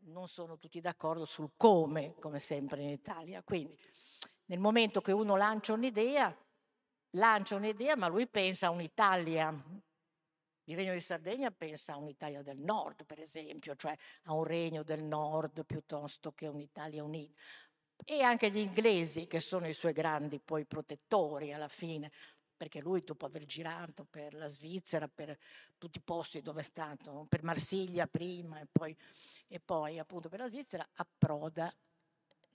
non 0.02 0.28
sono 0.28 0.58
tutti 0.58 0.80
d'accordo 0.80 1.24
sul 1.24 1.52
come, 1.56 2.14
come 2.20 2.38
sempre 2.38 2.82
in 2.82 2.90
Italia. 2.90 3.42
Quindi 3.42 3.78
nel 4.48 4.58
momento 4.58 5.00
che 5.00 5.12
uno 5.12 5.36
lancia 5.36 5.72
un'idea, 5.72 6.36
lancia 7.12 7.56
un'idea, 7.56 7.96
ma 7.96 8.06
lui 8.08 8.26
pensa 8.26 8.66
a 8.66 8.70
un'Italia 8.70 9.54
il 10.68 10.76
Regno 10.76 10.92
di 10.92 11.00
Sardegna 11.00 11.50
pensa 11.50 11.94
a 11.94 11.96
un'Italia 11.96 12.42
del 12.42 12.58
Nord, 12.58 13.06
per 13.06 13.20
esempio, 13.20 13.74
cioè 13.74 13.96
a 14.24 14.34
un 14.34 14.44
Regno 14.44 14.82
del 14.82 15.02
Nord 15.02 15.64
piuttosto 15.64 16.32
che 16.32 16.46
un'Italia 16.46 17.02
unita. 17.02 17.40
E 18.04 18.20
anche 18.20 18.50
gli 18.50 18.58
inglesi, 18.58 19.26
che 19.26 19.40
sono 19.40 19.66
i 19.66 19.72
suoi 19.72 19.94
grandi 19.94 20.38
poi 20.40 20.66
protettori 20.66 21.54
alla 21.54 21.68
fine, 21.68 22.12
perché 22.54 22.80
lui 22.80 23.02
dopo 23.02 23.24
aver 23.24 23.46
girato 23.46 24.04
per 24.04 24.34
la 24.34 24.46
Svizzera, 24.46 25.08
per 25.08 25.38
tutti 25.78 25.98
i 25.98 26.02
posti 26.02 26.42
dove 26.42 26.60
è 26.60 26.64
stato, 26.64 27.24
per 27.30 27.42
Marsiglia 27.42 28.06
prima 28.06 28.60
e 28.60 28.66
poi, 28.70 28.94
e 29.46 29.60
poi 29.60 29.98
appunto 29.98 30.28
per 30.28 30.40
la 30.40 30.48
Svizzera, 30.48 30.86
approda 30.96 31.72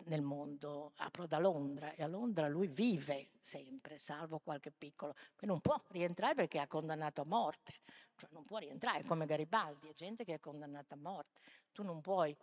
nel 0.06 0.22
mondo, 0.22 0.94
approda 0.98 1.38
a 1.38 1.40
Londra 1.40 1.92
e 1.94 2.04
a 2.04 2.08
Londra 2.08 2.48
lui 2.48 2.68
vive 2.68 3.30
sempre, 3.40 3.98
salvo 3.98 4.40
qualche 4.40 4.72
piccolo, 4.72 5.14
che 5.36 5.46
non 5.46 5.62
può 5.62 5.82
rientrare 5.90 6.36
perché 6.36 6.62
è 6.62 6.68
condannato 6.68 7.22
a 7.22 7.26
morte, 7.26 7.74
cioè 8.16 8.30
non 8.32 8.44
può 8.44 8.58
rientrare 8.58 9.04
come 9.04 9.26
Garibaldi, 9.26 9.90
è 9.90 9.94
gente 9.94 10.24
che 10.24 10.36
è 10.36 10.40
condannata 10.40 10.96
a 10.96 10.98
morte, 10.98 11.42
tu 11.72 11.84
non 11.84 12.02
puoi 12.02 12.36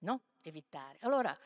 no? 0.00 0.22
evitare. 0.42 0.98
Allora, 1.02 1.36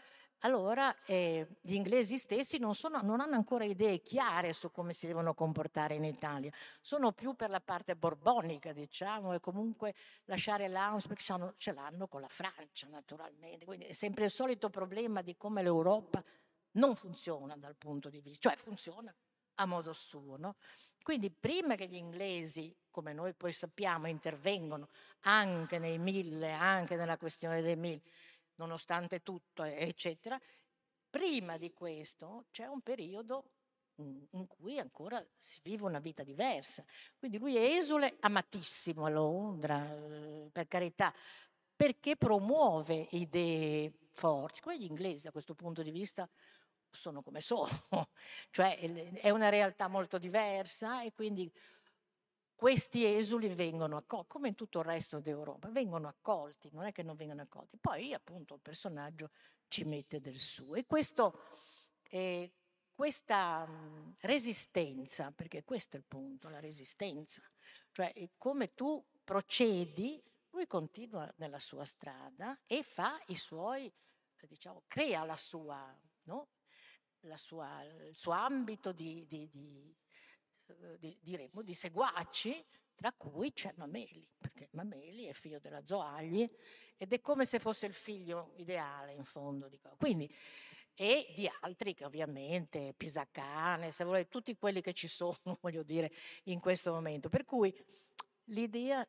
allora 0.42 0.94
eh, 1.06 1.46
gli 1.60 1.74
inglesi 1.74 2.18
stessi 2.18 2.58
non, 2.58 2.74
sono, 2.74 3.00
non, 3.02 3.20
hanno 3.20 3.34
ancora 3.34 3.64
idee 3.64 4.00
chiare 4.00 4.52
su 4.52 4.70
come 4.70 4.92
si 4.92 5.06
devono 5.06 5.34
comportare 5.34 5.94
in 5.94 6.04
Italia, 6.04 6.50
sono 6.80 7.12
più 7.12 7.34
per 7.34 7.50
la 7.50 7.60
parte 7.60 7.96
borbonica, 7.96 8.72
diciamo, 8.72 9.32
e 9.32 9.40
comunque 9.40 9.94
lasciare 10.24 10.68
l'Aus 10.68 11.06
perché 11.06 11.24
ce 11.56 11.72
l'hanno 11.72 12.08
con 12.08 12.20
la 12.20 12.28
Francia, 12.28 12.88
naturalmente. 12.88 13.64
Quindi 13.64 13.86
è 13.86 13.92
sempre 13.92 14.24
il 14.24 14.30
solito 14.30 14.70
problema 14.70 15.22
di 15.22 15.36
come 15.36 15.62
l'Europa 15.62 16.22
non 16.72 16.94
funziona 16.94 17.56
dal 17.56 17.76
punto 17.76 18.08
di 18.08 18.20
vista, 18.20 18.48
cioè 18.48 18.58
funziona 18.58 19.14
a 19.56 19.66
modo 19.66 19.92
suo. 19.92 20.36
No? 20.36 20.56
Quindi 21.02 21.30
prima 21.30 21.74
che 21.74 21.86
gli 21.86 21.96
inglesi, 21.96 22.74
come 22.90 23.12
noi 23.12 23.34
poi 23.34 23.52
sappiamo, 23.52 24.06
intervengono 24.06 24.88
anche 25.22 25.78
nei 25.78 25.98
mille, 25.98 26.52
anche 26.52 26.96
nella 26.96 27.16
questione 27.16 27.60
dei 27.60 27.76
mille, 27.76 28.02
nonostante 28.62 29.22
tutto, 29.22 29.64
eccetera, 29.64 30.40
prima 31.10 31.56
di 31.56 31.72
questo 31.72 32.46
c'è 32.50 32.66
un 32.66 32.80
periodo 32.80 33.50
in 33.96 34.46
cui 34.46 34.78
ancora 34.78 35.22
si 35.36 35.58
vive 35.62 35.84
una 35.84 35.98
vita 35.98 36.22
diversa. 36.22 36.84
Quindi 37.18 37.38
lui 37.38 37.56
è 37.56 37.76
esule 37.76 38.16
amatissimo 38.20 39.04
a 39.04 39.10
Londra, 39.10 39.78
per 40.50 40.66
carità, 40.68 41.12
perché 41.74 42.16
promuove 42.16 43.08
idee 43.10 43.92
forti. 44.10 44.60
Come 44.60 44.78
gli 44.78 44.84
inglesi 44.84 45.24
da 45.24 45.32
questo 45.32 45.54
punto 45.54 45.82
di 45.82 45.90
vista 45.90 46.28
sono 46.90 47.22
come 47.22 47.40
sono, 47.40 47.68
cioè 48.50 48.78
è 48.78 49.30
una 49.30 49.48
realtà 49.48 49.88
molto 49.88 50.18
diversa 50.18 51.02
e 51.02 51.12
quindi 51.12 51.50
questi 52.62 53.04
esuli 53.04 53.48
vengono 53.48 53.96
accolti, 53.96 54.28
come 54.28 54.46
in 54.46 54.54
tutto 54.54 54.78
il 54.78 54.84
resto 54.84 55.18
d'Europa, 55.18 55.68
vengono 55.70 56.06
accolti, 56.06 56.68
non 56.70 56.84
è 56.84 56.92
che 56.92 57.02
non 57.02 57.16
vengano 57.16 57.42
accolti. 57.42 57.76
Poi 57.76 58.14
appunto 58.14 58.54
il 58.54 58.60
personaggio 58.60 59.32
ci 59.66 59.82
mette 59.82 60.20
del 60.20 60.36
suo. 60.36 60.76
E 60.76 60.86
questo, 60.86 61.40
eh, 62.04 62.52
questa 62.94 63.66
mh, 63.66 64.14
resistenza, 64.20 65.32
perché 65.32 65.64
questo 65.64 65.96
è 65.96 65.98
il 65.98 66.04
punto, 66.06 66.48
la 66.48 66.60
resistenza, 66.60 67.42
cioè 67.90 68.12
come 68.38 68.74
tu 68.74 69.04
procedi, 69.24 70.22
lui 70.50 70.68
continua 70.68 71.28
nella 71.38 71.58
sua 71.58 71.84
strada 71.84 72.56
e 72.64 72.84
fa 72.84 73.20
i 73.26 73.36
suoi, 73.36 73.92
diciamo, 74.48 74.84
crea 74.86 75.24
la 75.24 75.36
sua, 75.36 75.92
no? 76.26 76.50
la 77.22 77.36
sua, 77.36 77.82
il 77.82 78.16
suo 78.16 78.30
ambito 78.30 78.92
di, 78.92 79.26
di, 79.26 79.48
di 79.50 79.92
eh, 79.96 80.01
di, 80.98 81.16
diremmo, 81.20 81.62
di 81.62 81.74
seguaci, 81.74 82.64
tra 82.94 83.12
cui 83.12 83.52
c'è 83.52 83.72
Mameli, 83.76 84.28
perché 84.38 84.68
Mameli 84.72 85.24
è 85.24 85.32
figlio 85.32 85.58
della 85.58 85.84
Zoagli 85.84 86.48
ed 86.96 87.12
è 87.12 87.20
come 87.20 87.44
se 87.44 87.58
fosse 87.58 87.86
il 87.86 87.94
figlio 87.94 88.52
ideale 88.56 89.12
in 89.14 89.24
fondo. 89.24 89.70
Quindi, 89.96 90.32
e 90.94 91.32
di 91.34 91.50
altri 91.60 91.94
che 91.94 92.04
ovviamente, 92.04 92.94
Pisacane, 92.96 93.90
se 93.90 94.04
volete, 94.04 94.28
tutti 94.28 94.56
quelli 94.56 94.80
che 94.80 94.92
ci 94.92 95.08
sono, 95.08 95.36
voglio 95.60 95.82
dire, 95.82 96.12
in 96.44 96.60
questo 96.60 96.92
momento. 96.92 97.28
Per 97.28 97.44
cui 97.44 97.74
l'idea, 98.46 99.06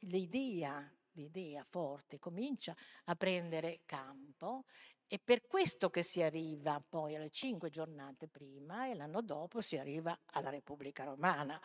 l'idea, 0.00 0.92
l'idea 1.12 1.62
forte 1.64 2.18
comincia 2.18 2.74
a 3.04 3.14
prendere 3.14 3.82
campo 3.84 4.64
è 5.12 5.18
per 5.18 5.46
questo 5.46 5.90
che 5.90 6.02
si 6.02 6.22
arriva 6.22 6.82
poi 6.88 7.14
alle 7.16 7.28
cinque 7.28 7.68
giornate 7.68 8.28
prima 8.28 8.86
e 8.86 8.94
l'anno 8.94 9.20
dopo 9.20 9.60
si 9.60 9.76
arriva 9.76 10.18
alla 10.32 10.48
Repubblica 10.48 11.04
Romana, 11.04 11.60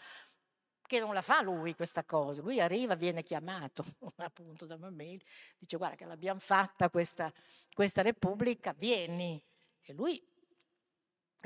che 0.82 1.00
non 1.00 1.14
la 1.14 1.22
fa 1.22 1.42
lui 1.42 1.74
questa 1.74 2.04
cosa, 2.04 2.42
lui 2.42 2.60
arriva, 2.60 2.96
viene 2.96 3.24
chiamato 3.24 3.86
appunto 4.18 4.66
da 4.66 4.76
Mameli, 4.76 5.24
dice 5.58 5.78
guarda 5.78 5.96
che 5.96 6.04
l'abbiamo 6.04 6.42
fatta 6.42 6.90
questa, 6.90 7.32
questa 7.74 8.02
Repubblica, 8.02 8.74
vieni. 8.74 9.42
E 9.82 9.94
lui 9.94 10.22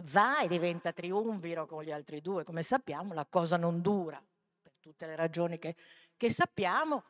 va 0.06 0.42
e 0.42 0.48
diventa 0.48 0.92
triumviro 0.94 1.68
con 1.68 1.84
gli 1.84 1.92
altri 1.92 2.20
due, 2.20 2.44
come 2.44 2.64
sappiamo 2.64 3.14
la 3.14 3.28
cosa 3.28 3.58
non 3.58 3.80
dura, 3.80 4.20
per 4.60 4.74
tutte 4.80 5.06
le 5.06 5.16
ragioni 5.16 5.60
che, 5.60 5.76
che 6.18 6.32
sappiamo, 6.32 7.04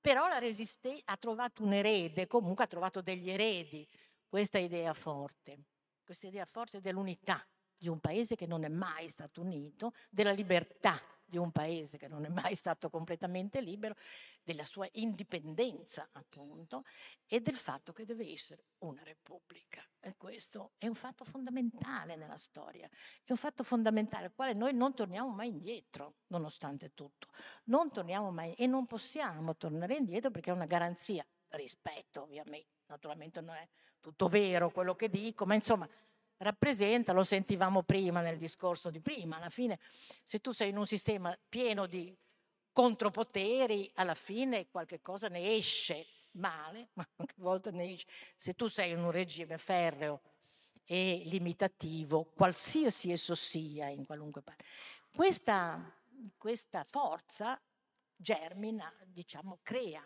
però 0.00 0.28
la 0.28 0.38
resistenza 0.38 1.02
ha 1.12 1.18
trovato 1.18 1.62
un 1.62 1.74
erede, 1.74 2.26
comunque 2.26 2.64
ha 2.64 2.68
trovato 2.68 3.02
degli 3.02 3.28
eredi, 3.28 3.86
questa 4.34 4.58
idea 4.58 4.92
forte, 4.94 5.60
questa 6.04 6.26
idea 6.26 6.44
forte 6.44 6.80
dell'unità 6.80 7.40
di 7.76 7.86
un 7.86 8.00
paese 8.00 8.34
che 8.34 8.48
non 8.48 8.64
è 8.64 8.68
mai 8.68 9.08
stato 9.08 9.40
unito, 9.42 9.92
della 10.10 10.32
libertà 10.32 11.00
di 11.24 11.36
un 11.38 11.52
paese 11.52 11.98
che 11.98 12.08
non 12.08 12.24
è 12.24 12.28
mai 12.28 12.56
stato 12.56 12.90
completamente 12.90 13.60
libero, 13.60 13.94
della 14.42 14.64
sua 14.64 14.88
indipendenza 14.94 16.08
appunto 16.10 16.82
e 17.28 17.40
del 17.40 17.54
fatto 17.54 17.92
che 17.92 18.04
deve 18.04 18.28
essere 18.28 18.64
una 18.78 19.04
repubblica. 19.04 19.88
E 20.00 20.16
questo 20.16 20.72
è 20.78 20.88
un 20.88 20.96
fatto 20.96 21.24
fondamentale 21.24 22.16
nella 22.16 22.36
storia, 22.36 22.88
è 22.88 23.30
un 23.30 23.36
fatto 23.36 23.62
fondamentale 23.62 24.24
al 24.24 24.34
quale 24.34 24.52
noi 24.52 24.74
non 24.74 24.94
torniamo 24.94 25.28
mai 25.28 25.50
indietro, 25.50 26.16
nonostante 26.26 26.92
tutto. 26.92 27.28
Non 27.66 27.92
torniamo 27.92 28.32
mai 28.32 28.52
e 28.54 28.66
non 28.66 28.86
possiamo 28.86 29.56
tornare 29.56 29.94
indietro 29.94 30.32
perché 30.32 30.50
è 30.50 30.54
una 30.54 30.66
garanzia, 30.66 31.24
rispetto 31.56 32.22
ovviamente, 32.22 32.68
naturalmente 32.86 33.40
non 33.40 33.56
è 33.56 33.68
tutto 34.00 34.28
vero 34.28 34.70
quello 34.70 34.94
che 34.94 35.08
dico, 35.08 35.46
ma 35.46 35.54
insomma 35.54 35.88
rappresenta, 36.38 37.12
lo 37.12 37.24
sentivamo 37.24 37.82
prima 37.82 38.20
nel 38.20 38.36
discorso 38.36 38.90
di 38.90 39.00
prima, 39.00 39.36
alla 39.36 39.50
fine 39.50 39.78
se 40.22 40.40
tu 40.40 40.52
sei 40.52 40.70
in 40.70 40.76
un 40.76 40.86
sistema 40.86 41.36
pieno 41.48 41.86
di 41.86 42.14
contropoteri, 42.72 43.90
alla 43.94 44.14
fine 44.14 44.68
qualche 44.68 45.00
cosa 45.00 45.28
ne 45.28 45.56
esce 45.56 46.06
male, 46.32 46.88
ma 46.94 47.08
anche 47.16 47.34
a 47.38 47.42
volte 47.42 47.70
ne 47.70 47.92
esce. 47.92 48.06
Se 48.36 48.54
tu 48.54 48.66
sei 48.66 48.90
in 48.90 48.98
un 48.98 49.10
regime 49.10 49.58
ferreo 49.58 50.20
e 50.84 51.22
limitativo, 51.24 52.24
qualsiasi 52.34 53.10
esso 53.12 53.34
sia, 53.34 53.88
in 53.88 54.04
qualunque 54.04 54.42
parte, 54.42 54.64
questa, 55.14 55.96
questa 56.36 56.84
forza 56.84 57.58
germina, 58.16 58.92
diciamo, 59.06 59.60
crea 59.62 60.04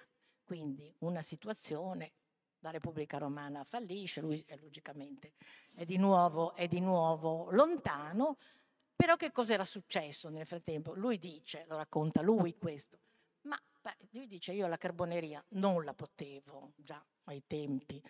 quindi 0.48 0.90
una 1.00 1.20
situazione 1.20 2.12
la 2.60 2.70
Repubblica 2.70 3.18
Romana 3.18 3.64
fallisce, 3.64 4.22
lui 4.22 4.42
è, 4.48 4.56
logicamente 4.56 5.34
è 5.74 5.84
di, 5.84 5.98
nuovo, 5.98 6.54
è 6.54 6.66
di 6.66 6.80
nuovo 6.80 7.50
lontano, 7.50 8.38
però 8.96 9.16
che 9.16 9.30
cosa 9.30 9.52
era 9.52 9.66
successo 9.66 10.30
nel 10.30 10.46
frattempo? 10.46 10.94
Lui 10.94 11.18
dice, 11.18 11.66
lo 11.68 11.76
racconta 11.76 12.22
lui 12.22 12.56
questo, 12.56 12.98
ma 13.42 13.60
lui 14.12 14.26
dice 14.26 14.54
io 14.54 14.66
la 14.68 14.78
carboneria 14.78 15.44
non 15.50 15.84
la 15.84 15.92
potevo 15.92 16.72
già 16.76 17.04
ai 17.24 17.42
tempi, 17.46 18.02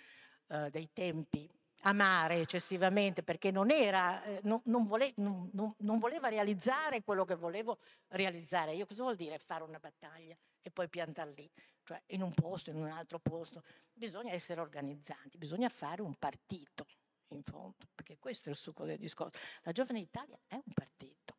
eh, 0.47 0.70
dei 0.70 0.91
tempi 0.93 1.51
amare 1.82 2.36
eccessivamente 2.36 3.24
perché 3.24 3.51
non, 3.51 3.72
era, 3.72 4.22
eh, 4.22 4.39
non, 4.45 4.61
non, 4.66 4.86
vole, 4.86 5.12
non, 5.16 5.99
voleva 5.99 6.28
realizzare 6.28 7.03
quello 7.03 7.24
che 7.24 7.34
volevo 7.34 7.78
realizzare. 8.11 8.74
Io 8.74 8.86
cosa 8.86 9.03
vuol 9.03 9.16
dire 9.16 9.39
fare 9.39 9.64
una 9.64 9.80
battaglia 9.80 10.36
e 10.62 10.70
poi 10.70 10.89
piantare 10.89 11.32
lì? 11.32 11.51
Cioè 11.89 12.03
in 12.09 12.20
un 12.20 12.34
posto, 12.34 12.68
in 12.68 12.76
un 12.76 12.89
altro 12.89 13.18
posto. 13.18 13.62
Bisogna 13.95 14.32
essere 14.32 14.61
organizzanti, 14.61 15.39
bisogna 15.39 15.70
fare 15.70 16.03
un 16.03 16.14
partito 16.16 16.86
in 17.28 17.43
fondo, 17.43 17.86
perché 17.95 18.18
questo 18.18 18.51
è 18.51 18.53
il 18.53 18.59
succo 18.59 18.84
del 18.84 18.99
discorso. 18.99 19.39
La 19.62 19.72
Giovane 19.72 20.01
Italia 20.01 20.39
è 20.47 20.57
un 20.57 20.72
partito. 20.74 21.36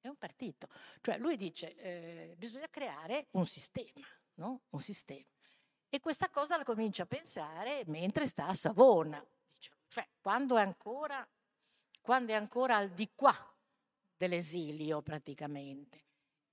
È 0.00 0.08
un 0.08 0.16
partito. 0.16 0.66
Cioè 1.00 1.18
lui 1.18 1.36
dice 1.36 1.76
eh, 1.76 2.34
bisogna 2.36 2.68
creare 2.68 3.28
un 3.32 3.46
sistema 3.46 4.04
no? 4.34 4.62
un 4.70 4.80
sistema. 4.80 5.24
E 5.88 6.00
questa 6.00 6.28
cosa 6.30 6.56
la 6.56 6.64
comincia 6.64 7.04
a 7.04 7.06
pensare 7.06 7.84
mentre 7.86 8.26
sta 8.26 8.48
a 8.48 8.54
Savona, 8.54 9.24
cioè 9.86 10.08
quando 10.20 10.56
è 10.56 10.62
ancora, 10.62 11.24
quando 12.02 12.32
è 12.32 12.34
ancora 12.34 12.76
al 12.76 12.90
di 12.90 13.08
qua 13.14 13.32
dell'esilio 14.16 15.00
praticamente. 15.02 16.03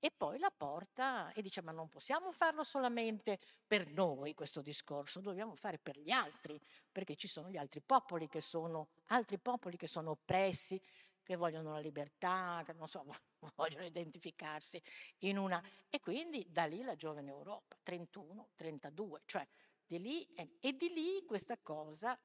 E 0.04 0.10
poi 0.10 0.40
la 0.40 0.50
porta 0.50 1.32
e 1.32 1.44
dice 1.44 1.62
ma 1.62 1.72
non 1.72 1.88
possiamo 1.88 2.32
farlo 2.32 2.64
solamente 2.64 3.40
per 3.68 3.88
noi 3.92 4.34
questo 4.34 4.64
discorso, 4.64 5.20
dobbiamo 5.20 5.56
fare 5.56 5.78
per 5.78 6.00
gli 6.00 6.10
altri, 6.10 6.60
perché 6.92 7.16
ci 7.16 7.28
sono 7.28 7.52
gli 7.52 7.58
altri 7.58 7.82
popoli 7.82 8.28
che 8.28 8.42
sono, 8.42 8.90
altri 9.10 9.38
popoli 9.38 9.78
che 9.78 9.86
sono 9.86 10.10
oppressi, 10.10 10.82
che 11.22 11.36
vogliono 11.36 11.74
la 11.74 11.78
libertà, 11.78 12.64
che 12.66 12.74
non 12.74 12.88
so, 12.88 13.06
vogliono 13.56 13.86
identificarsi 13.86 14.82
in 15.20 15.38
una... 15.38 15.64
E 15.88 16.00
quindi 16.00 16.48
da 16.50 16.66
lì 16.66 16.82
la 16.82 16.96
giovane 16.96 17.30
Europa, 17.30 17.78
31, 17.84 18.50
32, 18.56 19.22
cioè 19.26 19.48
di 19.86 20.00
lì, 20.00 20.24
e 20.60 20.76
di 20.76 20.90
lì 20.90 21.24
questa 21.28 21.60
cosa 21.62 22.20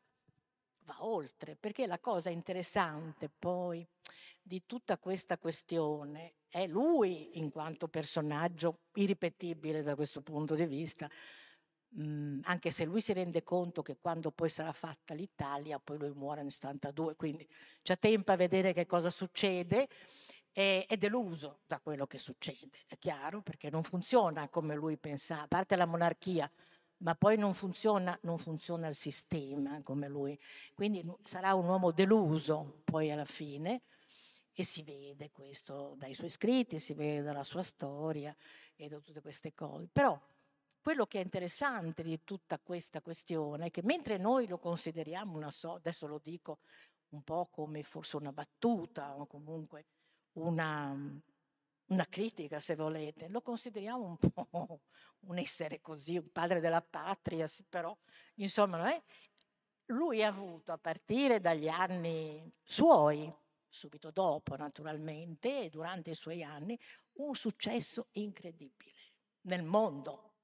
va 0.87 1.05
oltre, 1.05 1.57
perché 1.57 1.87
la 1.87 1.99
cosa 1.99 2.31
interessante 2.31 3.29
poi 3.29 3.87
di 4.41 4.63
tutta 4.65 4.97
questa 4.97 5.37
questione 5.39 6.35
è 6.49 6.67
lui 6.67 7.39
in 7.39 7.51
quanto 7.51 7.89
personaggio 7.89 8.83
irripetibile 8.95 9.83
da 9.83 9.97
questo 9.97 10.23
punto 10.23 10.55
di 10.55 10.65
vista, 10.67 11.11
mh, 11.89 12.41
anche 12.45 12.71
se 12.71 12.85
lui 12.85 13.01
si 13.01 13.13
rende 13.13 13.43
conto 13.43 13.83
che 13.83 13.99
quando 14.01 14.31
poi 14.31 14.49
sarà 14.49 14.73
fatta 14.73 15.15
l'Italia, 15.15 15.81
poi 15.81 15.99
lui 15.99 16.13
muore 16.13 16.43
nel 16.43 16.53
72, 16.53 17.17
quindi 17.17 17.47
c'è 17.83 17.99
tempo 17.99 18.31
a 18.31 18.37
vedere 18.37 18.73
che 18.73 18.87
cosa 18.87 19.11
succede, 19.11 19.89
è, 20.53 20.85
è 20.87 20.97
deluso 20.97 21.61
da 21.67 21.81
quello 21.81 22.07
che 22.07 22.19
succede, 22.19 22.79
è 22.87 22.97
chiaro, 22.99 23.43
perché 23.43 23.69
non 23.69 23.83
funziona 23.83 24.49
come 24.49 24.77
lui 24.77 24.97
pensava, 24.97 25.43
a 25.43 25.49
parte 25.49 25.75
la 25.75 25.87
monarchia, 25.87 26.51
ma 26.99 27.15
poi 27.15 27.37
non 27.37 27.55
funziona, 27.55 28.19
non 28.23 28.39
funziona 28.39 28.89
il 28.89 28.95
sistema 28.95 29.83
come 29.83 30.09
lui. 30.09 30.39
Quindi 30.75 31.03
sarà 31.23 31.55
un 31.55 31.67
uomo 31.67 31.91
deluso 31.91 32.81
poi 32.85 33.11
alla 33.11 33.25
fine 33.25 33.83
e 34.53 34.65
si 34.65 34.83
vede 34.83 35.31
questo 35.31 35.95
dai 35.99 36.15
suoi 36.15 36.31
scritti, 36.31 36.79
si 36.79 36.95
vede 36.95 37.23
dalla 37.23 37.45
sua 37.45 37.63
storia 37.63 38.35
e 38.75 38.89
da 38.89 38.99
tutte 39.01 39.21
queste 39.21 39.53
cose. 39.53 39.89
Però 39.93 40.19
quello 40.81 41.07
che 41.07 41.19
è 41.19 41.23
interessante 41.23 42.03
di 42.03 42.23
tutta 42.25 42.59
questa 42.59 43.03
questione 43.03 43.67
è 43.67 43.71
che 43.71 43.83
mentre 43.83 44.17
noi 44.17 44.47
lo 44.47 44.59
consideriamo 44.59 45.37
una 45.37 45.51
so, 45.51 45.75
adesso 45.75 46.07
lo 46.07 46.21
dico 46.23 46.61
un 47.11 47.23
po' 47.23 47.49
come 47.51 47.83
forse 47.83 48.17
una 48.17 48.33
battuta 48.33 49.17
o 49.17 49.27
comunque 49.27 49.87
una, 50.35 50.97
una 51.89 52.07
critica 52.07 52.61
se 52.61 52.75
volete, 52.75 53.29
lo 53.29 53.43
consideriamo 53.43 54.05
un 54.05 54.17
po' 54.17 54.49
un 55.27 55.39
essere 55.39 55.81
così, 55.81 56.17
un 56.17 56.31
padre 56.31 56.61
della 56.61 56.83
patria, 56.83 57.49
però 57.69 57.97
insomma 58.37 58.91
lui 59.87 60.23
ha 60.23 60.29
avuto 60.29 60.73
a 60.73 60.79
partire 60.79 61.41
dagli 61.41 61.69
anni 61.69 62.53
suoi, 62.63 63.33
subito 63.69 64.11
dopo 64.11 64.57
naturalmente, 64.57 65.65
e 65.65 65.69
durante 65.69 66.11
i 66.11 66.15
suoi 66.15 66.43
anni, 66.43 66.79
un 67.15 67.35
successo 67.35 68.09
incredibile 68.13 68.95
nel 69.43 69.63
mondo, 69.63 70.35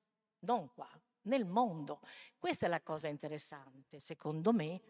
non 0.40 0.72
qua, 0.72 0.88
nel 1.22 1.44
mondo. 1.44 2.00
Questa 2.38 2.66
è 2.66 2.68
la 2.68 2.82
cosa 2.82 3.08
interessante, 3.08 4.00
secondo 4.00 4.52
me, 4.52 4.80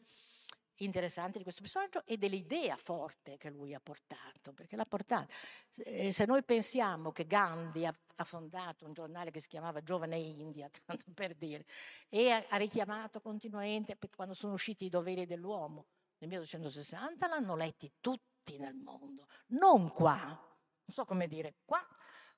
interessante 0.84 1.38
di 1.38 1.44
questo 1.44 1.62
personaggio 1.62 2.04
e 2.04 2.16
dell'idea 2.16 2.76
forte 2.76 3.36
che 3.36 3.50
lui 3.50 3.74
ha 3.74 3.80
portato, 3.80 4.52
perché 4.52 4.76
l'ha 4.76 4.84
portata. 4.84 5.32
Eh, 5.76 6.12
se 6.12 6.24
noi 6.24 6.42
pensiamo 6.42 7.12
che 7.12 7.26
Gandhi 7.26 7.86
ha, 7.86 7.94
ha, 8.16 8.24
fondato 8.24 8.84
un 8.84 8.92
giornale 8.92 9.30
che 9.30 9.40
si 9.40 9.48
chiamava 9.48 9.82
Giovane 9.82 10.18
India, 10.18 10.68
tanto 10.84 11.06
per 11.14 11.34
dire, 11.34 11.64
e 12.08 12.30
ha, 12.30 12.44
ha 12.48 12.56
richiamato 12.56 13.20
continuamente, 13.20 13.96
quando 14.14 14.34
sono 14.34 14.52
usciti 14.52 14.86
i 14.86 14.90
doveri 14.90 15.26
dell'uomo 15.26 15.86
nel 16.18 16.28
1860, 16.28 17.26
l'hanno 17.26 17.56
letti 17.56 17.92
tutti 18.00 18.58
nel 18.58 18.74
mondo, 18.74 19.26
non 19.48 19.90
qua, 19.90 20.18
non 20.24 20.88
so 20.88 21.04
come 21.04 21.26
dire, 21.26 21.56
qua 21.64 21.84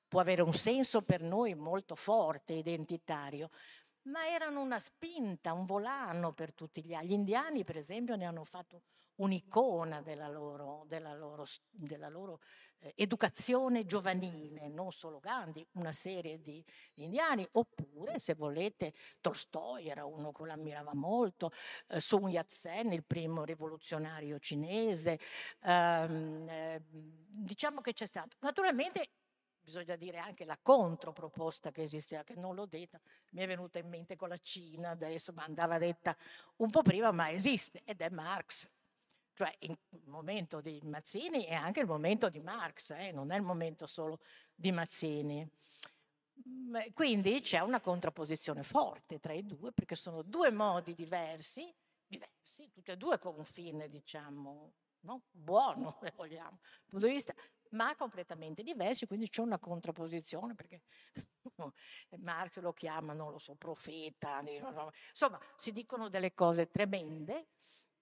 può 0.07 0.19
avere 0.19 0.41
un 0.41 0.53
senso 0.53 1.01
per 1.01 1.21
noi 1.21 1.55
molto 1.55 1.95
forte, 1.95 2.53
identitario, 2.53 3.49
ma 4.05 4.27
erano 4.27 4.61
una 4.61 4.79
spinta, 4.79 5.53
un 5.53 5.65
volano 5.65 6.33
per 6.33 6.53
tutti 6.53 6.83
gli 6.83 6.93
altri. 6.93 7.09
Gli 7.09 7.13
indiani, 7.13 7.63
per 7.63 7.77
esempio, 7.77 8.15
ne 8.15 8.25
hanno 8.25 8.43
fatto 8.43 8.83
un'icona 9.15 10.01
della 10.01 10.27
loro, 10.27 10.83
della 10.87 11.13
loro, 11.13 11.45
della 11.69 12.09
loro 12.09 12.41
eh, 12.79 12.93
educazione 12.97 13.85
giovanile, 13.85 14.67
non 14.67 14.91
solo 14.91 15.19
Gandhi, 15.19 15.65
una 15.73 15.93
serie 15.93 16.41
di, 16.41 16.63
di, 16.93 17.03
indiani, 17.03 17.47
oppure 17.53 18.19
se 18.19 18.35
volete 18.35 18.93
Tolstoi 19.21 19.87
era 19.87 20.05
uno 20.05 20.31
che 20.31 20.45
l'ammirava 20.45 20.93
molto, 20.93 21.51
eh, 21.87 21.99
Sun 21.99 22.29
Yat-sen, 22.29 22.91
il 22.91 23.05
primo 23.05 23.43
rivoluzionario 23.45 24.37
cinese, 24.39 25.17
ehm, 25.61 26.49
eh, 26.49 26.83
diciamo 26.89 27.81
che 27.81 27.93
c'è 27.93 28.05
stato. 28.05 28.35
Naturalmente 28.41 29.09
bisogna 29.65 29.95
dire 29.95 30.19
anche 30.19 30.45
la 30.45 30.57
controproposta 30.61 31.71
che 31.71 31.81
esisteva, 31.81 32.23
che 32.23 32.35
non 32.35 32.53
l'ho 32.53 32.67
detta, 32.67 33.01
mi 33.31 33.41
è 33.41 33.47
venuta 33.47 33.79
in 33.79 33.89
mente 33.89 34.15
con 34.15 34.29
la 34.29 34.37
Cina, 34.37 34.91
adesso 34.91 35.33
ma 35.33 35.43
andava 35.43 35.79
detta 35.79 36.15
un 36.57 36.69
po' 36.69 36.83
prima, 36.83 37.11
ma 37.11 37.31
esiste 37.31 37.81
ed 37.83 37.99
è 38.01 38.09
Marx. 38.09 38.69
Cioè 39.33 39.53
il 39.61 39.77
momento 40.05 40.61
di 40.61 40.79
Mazzini 40.83 41.43
è 41.43 41.55
anche 41.55 41.81
il 41.81 41.87
momento 41.87 42.29
di 42.29 42.39
Marx, 42.39 42.91
eh? 42.91 43.11
non 43.11 43.31
è 43.31 43.35
il 43.35 43.41
momento 43.41 43.87
solo 43.87 44.19
di 44.53 44.71
Mazzini. 44.71 45.49
Mm, 46.47 46.75
quindi 46.93 47.41
c'è 47.41 47.59
una 47.59 47.81
contrapposizione 47.81 48.61
forte 48.61 49.19
tra 49.19 49.33
i 49.33 49.43
due, 49.45 49.71
perché 49.73 49.95
sono 49.95 50.21
due 50.21 50.51
modi 50.51 50.93
diversi, 50.93 51.73
diversi, 52.05 52.69
tutti 52.69 52.91
e 52.91 52.97
due 52.97 53.17
con 53.17 53.35
un 53.35 53.43
fine, 53.43 53.89
diciamo, 53.89 54.71
no? 55.01 55.23
buono, 55.31 55.97
se 56.01 56.13
vogliamo, 56.15 56.59
dal 56.61 56.89
punto 56.89 57.07
di 57.07 57.13
vista 57.13 57.33
ma 57.75 57.95
completamente 57.95 58.63
diversi, 58.63 59.05
quindi 59.05 59.29
c'è 59.29 59.41
una 59.41 59.59
contrapposizione 59.59 60.55
perché 60.55 60.81
Marx 62.19 62.59
lo 62.59 62.73
chiama, 62.73 63.13
non 63.13 63.31
lo 63.31 63.39
so, 63.39 63.55
profeta, 63.55 64.41
insomma 65.09 65.39
si 65.55 65.71
dicono 65.71 66.09
delle 66.09 66.33
cose 66.33 66.69
tremende, 66.69 67.47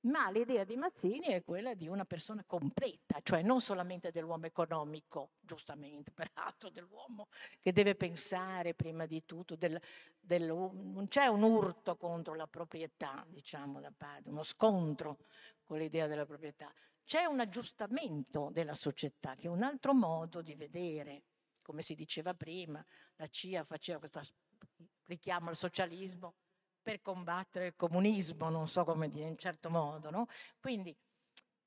ma 0.04 0.30
l'idea 0.30 0.66
di 0.66 0.76
Mazzini 0.76 1.28
è 1.28 1.44
quella 1.44 1.74
di 1.74 1.88
una 1.88 2.04
persona 2.04 2.44
completa, 2.46 3.20
cioè 3.24 3.42
non 3.42 3.62
solamente 3.62 4.12
dell'uomo 4.12 4.48
economico, 4.48 5.32
giustamente, 5.40 6.12
peraltro 6.16 6.70
dell'uomo 6.70 7.28
che 7.60 7.72
deve 7.72 7.96
pensare 7.96 8.74
prima 8.74 9.06
di 9.06 9.24
tutto, 9.26 9.56
del, 9.56 9.80
del, 10.20 10.46
non 10.46 11.08
c'è 11.08 11.28
un 11.28 11.44
urto 11.44 11.96
contro 11.96 12.34
la 12.36 12.48
proprietà, 12.48 13.26
diciamo 13.30 13.80
da 13.80 13.94
parte, 13.96 14.30
uno 14.30 14.44
scontro 14.44 15.20
con 15.64 15.78
l'idea 15.78 16.08
della 16.08 16.26
proprietà, 16.26 16.72
c'è 17.06 17.26
un 17.26 17.40
aggiustamento 17.40 18.50
della 18.52 18.76
società, 18.76 19.36
che 19.36 19.48
è 19.48 19.50
un 19.50 19.64
altro 19.64 19.94
modo 19.94 20.42
di 20.42 20.56
vedere, 20.56 21.24
come 21.62 21.82
si 21.82 21.96
diceva 21.96 22.34
prima, 22.34 22.84
la 23.16 23.28
CIA 23.28 23.64
faceva 23.64 24.00
questo 24.00 24.22
richiamo 25.06 25.50
al 25.50 25.56
socialismo 25.56 26.36
per 26.82 27.02
combattere 27.02 27.68
il 27.68 27.76
comunismo, 27.76 28.50
non 28.50 28.68
so 28.68 28.84
come 28.84 29.10
dire, 29.10 29.26
in 29.26 29.32
un 29.32 29.38
certo 29.38 29.70
modo. 29.70 30.10
No? 30.10 30.28
Quindi 30.60 30.96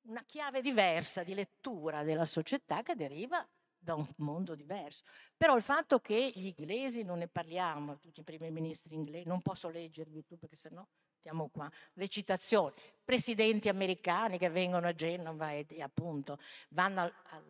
una 0.03 0.25
chiave 0.25 0.61
diversa 0.61 1.23
di 1.23 1.35
lettura 1.35 2.03
della 2.03 2.27
società 2.27 2.83
che 2.83 2.95
deriva 2.95 3.47
da 3.79 3.95
un 3.95 4.07
mondo 4.17 4.55
diverso. 4.55 5.05
Però 5.37 5.57
il 5.57 5.63
fatto 5.63 6.01
che 6.01 6.33
gli 6.35 6.53
inglesi, 6.57 7.03
non 7.03 7.19
ne 7.19 7.29
parliamo, 7.29 7.99
tutti 7.99 8.21
i 8.21 8.25
primi 8.25 8.51
ministri 8.51 8.95
inglesi, 8.95 9.27
non 9.27 9.43
posso 9.43 9.69
leggervi 9.69 10.25
tu 10.25 10.37
perché 10.37 10.57
sennò 10.57 10.87
Mettiamo 11.27 11.49
qua 11.49 11.69
le 11.95 12.07
citazioni. 12.07 12.73
Presidenti 13.05 13.69
americani 13.69 14.39
che 14.39 14.49
vengono 14.49 14.87
a 14.87 14.95
Genova 14.95 15.51
e, 15.51 15.67
e 15.69 15.83
appunto 15.83 16.39
vanno 16.69 17.01
al, 17.01 17.13
al, 17.31 17.43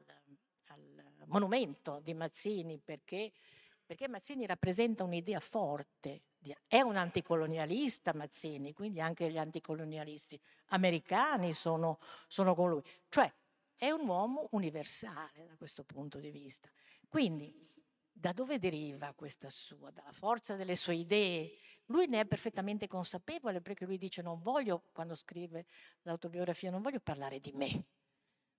al, 0.68 1.24
monumento 1.26 2.00
di 2.02 2.14
Mazzini 2.14 2.78
perché, 2.82 3.30
perché 3.84 4.08
Mazzini 4.08 4.46
rappresenta 4.46 5.04
un'idea 5.04 5.40
forte. 5.40 6.22
È 6.66 6.80
un 6.80 6.96
anticolonialista 6.96 8.14
Mazzini, 8.14 8.72
quindi 8.72 9.02
anche 9.02 9.30
gli 9.30 9.36
anticolonialisti 9.36 10.40
americani 10.68 11.52
sono, 11.52 11.98
sono 12.28 12.54
con 12.54 12.70
lui. 12.70 12.82
Cioè 13.10 13.30
è 13.76 13.90
un 13.90 14.08
uomo 14.08 14.48
universale 14.52 15.44
da 15.46 15.56
questo 15.58 15.84
punto 15.84 16.18
di 16.18 16.30
vista. 16.30 16.70
Quindi 17.08 17.54
da 18.18 18.32
dove 18.32 18.58
deriva 18.58 19.12
questa 19.12 19.50
sua? 19.50 19.90
Dalla 19.90 20.12
forza 20.12 20.56
delle 20.56 20.74
sue 20.74 20.94
idee. 20.94 21.58
Lui 21.86 22.06
ne 22.06 22.20
è 22.20 22.26
perfettamente 22.26 22.88
consapevole 22.88 23.60
perché 23.60 23.84
lui 23.84 23.98
dice 23.98 24.22
non 24.22 24.40
voglio, 24.40 24.84
quando 24.92 25.14
scrive 25.14 25.66
l'autobiografia, 26.02 26.70
non 26.70 26.80
voglio 26.80 26.98
parlare 26.98 27.40
di 27.40 27.52
me, 27.52 27.84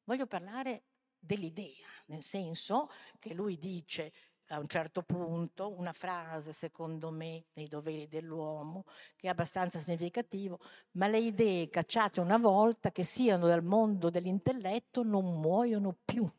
voglio 0.04 0.28
parlare 0.28 0.84
dell'idea, 1.18 1.88
nel 2.06 2.22
senso 2.22 2.90
che 3.18 3.34
lui 3.34 3.58
dice 3.58 4.14
a 4.50 4.60
un 4.60 4.68
certo 4.68 5.02
punto 5.02 5.74
una 5.74 5.92
frase, 5.92 6.54
secondo 6.54 7.10
me, 7.10 7.48
nei 7.54 7.68
doveri 7.68 8.08
dell'uomo, 8.08 8.86
che 9.16 9.28
è 9.28 9.30
abbastanza 9.30 9.80
significativo, 9.80 10.60
ma 10.92 11.08
le 11.08 11.18
idee 11.18 11.70
cacciate 11.70 12.22
una 12.22 12.38
volta 12.38 12.92
che 12.92 13.04
siano 13.04 13.48
dal 13.48 13.64
mondo 13.64 14.10
dell'intelletto 14.10 15.04
non 15.04 15.42
muoiono 15.42 15.98
più. 16.06 16.30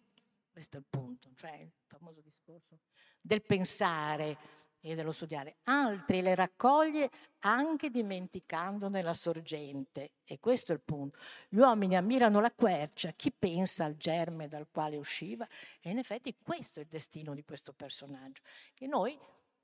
Questo 0.51 0.77
è 0.77 0.81
il 0.81 0.87
punto, 0.89 1.29
cioè 1.35 1.57
il 1.57 1.71
famoso 1.85 2.23
discorso 2.23 2.79
del 3.21 3.43
pensare 3.43 4.37
e 4.81 4.95
dello 4.95 5.13
studiare, 5.13 5.57
altri 5.65 6.23
le 6.23 6.35
raccoglie 6.35 7.11
anche 7.41 7.91
dimenticandone 7.91 9.03
la 9.03 9.15
sorgente. 9.15 10.13
E 10.25 10.39
questo 10.39 10.73
è 10.73 10.75
il 10.75 10.81
punto. 10.81 11.19
Gli 11.49 11.59
uomini 11.59 11.97
ammirano 11.97 12.41
la 12.41 12.53
quercia, 12.53 13.13
chi 13.13 13.33
pensa 13.33 13.85
al 13.85 13.97
germe 13.97 14.49
dal 14.49 14.69
quale 14.71 14.97
usciva, 14.97 15.47
e 15.81 15.91
in 15.91 15.99
effetti 15.99 16.37
questo 16.43 16.81
è 16.81 16.83
il 16.83 16.89
destino 16.89 17.35
di 17.35 17.45
questo 17.45 17.73
personaggio, 17.73 18.43
che 18.75 18.87
noi 18.87 19.19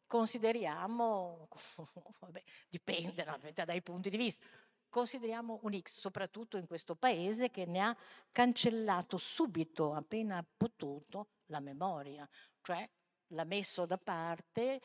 consideriamo, 0.07 1.49
vabbè, 2.21 2.43
dipende 2.69 3.25
dai 3.55 3.83
punti 3.83 4.11
di 4.11 4.17
vista, 4.17 4.45
consideriamo 4.89 5.59
un 5.63 5.81
X, 5.81 5.99
soprattutto 5.99 6.57
in 6.57 6.67
questo 6.67 6.95
paese 6.95 7.51
che 7.51 7.67
ne 7.67 7.81
ha 7.81 7.97
cancellato 8.31 9.17
subito, 9.17 9.93
appena 9.93 10.45
potuto, 10.57 11.29
la 11.47 11.61
memoria, 11.61 12.29
cioè 12.63 12.89
l'ha 13.29 13.45
messo 13.45 13.87
da 13.87 13.99
parte 13.99 14.81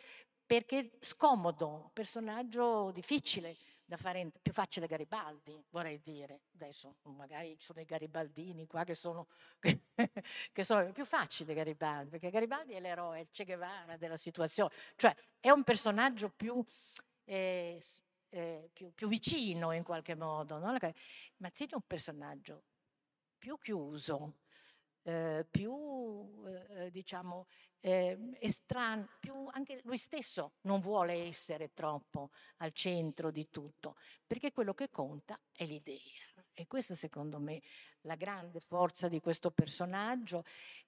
perché 0.45 0.97
scomodo, 0.99 1.91
personaggio 1.93 2.89
difficile 2.91 3.55
da 3.85 3.97
fare, 3.97 4.31
più 4.41 4.53
facile 4.53 4.87
Garibaldi, 4.87 5.63
vorrei 5.69 5.99
dire. 5.99 6.41
Adesso 6.53 6.97
magari 7.03 7.57
ci 7.57 7.65
sono 7.65 7.81
i 7.81 7.85
garibaldini 7.85 8.65
qua 8.67 8.83
che 8.83 8.93
sono, 8.93 9.27
che 9.59 10.63
sono 10.63 10.91
più 10.91 11.05
facili 11.05 11.53
Garibaldi, 11.53 12.09
perché 12.09 12.29
Garibaldi 12.29 12.73
è 12.73 12.79
l'eroe, 12.79 13.21
il 13.21 13.29
Che 13.31 13.45
Guevara 13.45 13.97
della 13.97 14.17
situazione, 14.17 14.71
cioè 14.95 15.15
è 15.39 15.49
un 15.49 15.63
personaggio 15.63 16.29
più, 16.29 16.63
eh, 17.25 17.81
eh, 18.29 18.69
più, 18.73 18.93
più 18.93 19.07
vicino 19.07 19.71
in 19.71 19.83
qualche 19.83 20.15
modo. 20.15 20.57
No? 20.59 20.75
Mazzini 21.37 21.71
è 21.71 21.75
un 21.75 21.85
personaggio 21.85 22.63
più 23.37 23.57
chiuso, 23.57 24.35
eh, 25.09 25.45
più 25.49 25.73
eh, 26.45 26.91
diciamo 26.91 27.47
eh, 27.79 28.15
estraneo, 28.39 29.07
più 29.19 29.47
anche 29.51 29.81
lui 29.83 29.97
stesso 29.97 30.53
non 30.61 30.79
vuole 30.79 31.13
essere 31.13 31.73
troppo 31.73 32.29
al 32.57 32.71
centro 32.73 33.31
di 33.31 33.49
tutto, 33.49 33.95
perché 34.27 34.51
quello 34.51 34.75
che 34.75 34.89
conta 34.89 35.39
è 35.51 35.65
l'idea. 35.65 35.97
E 36.53 36.67
questa 36.67 36.93
secondo 36.93 37.39
me 37.39 37.61
la 38.01 38.15
grande 38.15 38.59
forza 38.59 39.07
di 39.07 39.19
questo 39.19 39.49
personaggio 39.49 40.43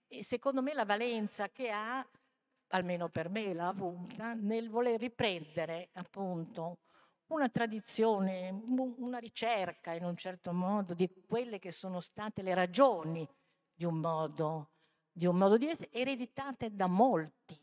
e 0.07 0.23
secondo 0.23 0.61
me 0.61 0.73
la 0.73 0.85
valenza 0.85 1.49
che 1.49 1.71
ha, 1.71 2.07
almeno 2.67 3.09
per 3.09 3.29
me 3.29 3.53
l'ha 3.53 3.69
avuta, 3.69 4.33
nel 4.33 4.69
voler 4.69 4.99
riprendere 4.99 5.89
appunto 5.93 6.79
una 7.27 7.49
tradizione, 7.49 8.49
una 8.49 9.17
ricerca 9.17 9.93
in 9.93 10.03
un 10.03 10.17
certo 10.17 10.51
modo 10.51 10.93
di 10.93 11.09
quelle 11.25 11.57
che 11.57 11.71
sono 11.71 12.01
state 12.01 12.41
le 12.41 12.53
ragioni 12.53 13.27
di 13.81 13.85
un 13.85 13.97
modo 13.97 14.69
di, 15.11 15.25
un 15.25 15.37
modo 15.37 15.57
di 15.57 15.67
essere, 15.67 15.89
ereditate 15.91 16.73
da 16.73 16.85
molti, 16.85 17.59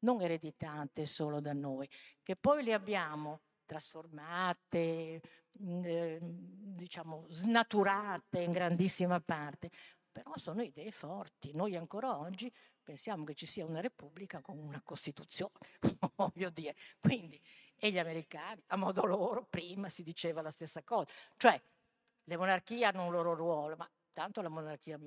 non 0.00 0.20
ereditate 0.20 1.06
solo 1.06 1.40
da 1.40 1.52
noi, 1.52 1.88
che 2.22 2.34
poi 2.34 2.64
le 2.64 2.72
abbiamo 2.74 3.42
trasformate, 3.64 5.22
eh, 5.52 6.18
diciamo 6.20 7.26
snaturate 7.28 8.40
in 8.40 8.50
grandissima 8.50 9.20
parte, 9.20 9.70
però 10.10 10.36
sono 10.36 10.62
idee 10.62 10.90
forti. 10.90 11.54
Noi 11.54 11.76
ancora 11.76 12.18
oggi 12.18 12.52
pensiamo 12.82 13.22
che 13.22 13.34
ci 13.34 13.46
sia 13.46 13.64
una 13.64 13.80
repubblica 13.80 14.40
con 14.40 14.58
una 14.58 14.82
costituzione, 14.84 15.52
voglio 16.16 16.50
dire. 16.50 16.74
Quindi, 16.98 17.40
e 17.76 17.92
gli 17.92 17.98
americani, 17.98 18.60
a 18.68 18.76
modo 18.76 19.06
loro, 19.06 19.46
prima 19.48 19.88
si 19.88 20.02
diceva 20.02 20.42
la 20.42 20.50
stessa 20.50 20.82
cosa. 20.82 21.12
Cioè, 21.36 21.62
le 22.24 22.36
monarchie 22.36 22.84
hanno 22.84 23.06
un 23.06 23.12
loro 23.12 23.34
ruolo, 23.34 23.76
ma 23.76 23.88
tanto 24.12 24.42
la 24.42 24.48
monarchia 24.48 24.98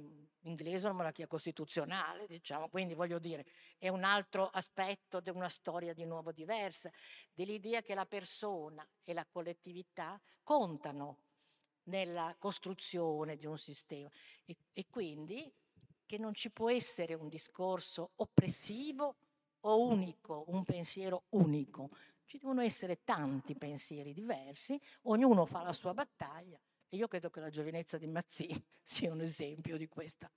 inglese 0.41 0.85
è 0.85 0.89
una 0.89 0.97
monarchia 0.97 1.27
costituzionale, 1.27 2.27
diciamo, 2.27 2.69
quindi 2.69 2.93
voglio 2.93 3.19
dire, 3.19 3.45
è 3.77 3.89
un 3.89 4.03
altro 4.03 4.47
aspetto 4.47 5.19
di 5.19 5.29
una 5.29 5.49
storia 5.49 5.93
di 5.93 6.05
nuovo 6.05 6.31
diversa, 6.31 6.91
dell'idea 7.33 7.81
che 7.81 7.95
la 7.95 8.05
persona 8.05 8.87
e 9.03 9.13
la 9.13 9.25
collettività 9.25 10.19
contano 10.43 11.19
nella 11.83 12.35
costruzione 12.39 13.35
di 13.35 13.45
un 13.45 13.57
sistema 13.57 14.09
e, 14.45 14.55
e 14.71 14.87
quindi 14.89 15.53
che 16.05 16.17
non 16.17 16.33
ci 16.33 16.51
può 16.51 16.69
essere 16.69 17.13
un 17.13 17.27
discorso 17.27 18.11
oppressivo 18.15 19.15
o 19.61 19.87
unico, 19.87 20.45
un 20.47 20.63
pensiero 20.63 21.25
unico. 21.29 21.89
Ci 22.25 22.37
devono 22.37 22.61
essere 22.61 23.03
tanti 23.03 23.55
pensieri 23.55 24.13
diversi, 24.13 24.79
ognuno 25.03 25.45
fa 25.45 25.61
la 25.61 25.73
sua 25.73 25.93
battaglia 25.93 26.59
io 26.95 27.07
credo 27.07 27.29
che 27.29 27.39
la 27.39 27.49
giovinezza 27.49 27.97
di 27.97 28.07
Mazzini 28.07 28.63
sia 28.81 29.11
un 29.11 29.21
esempio 29.21 29.77
di 29.77 29.87
questa 29.87 30.31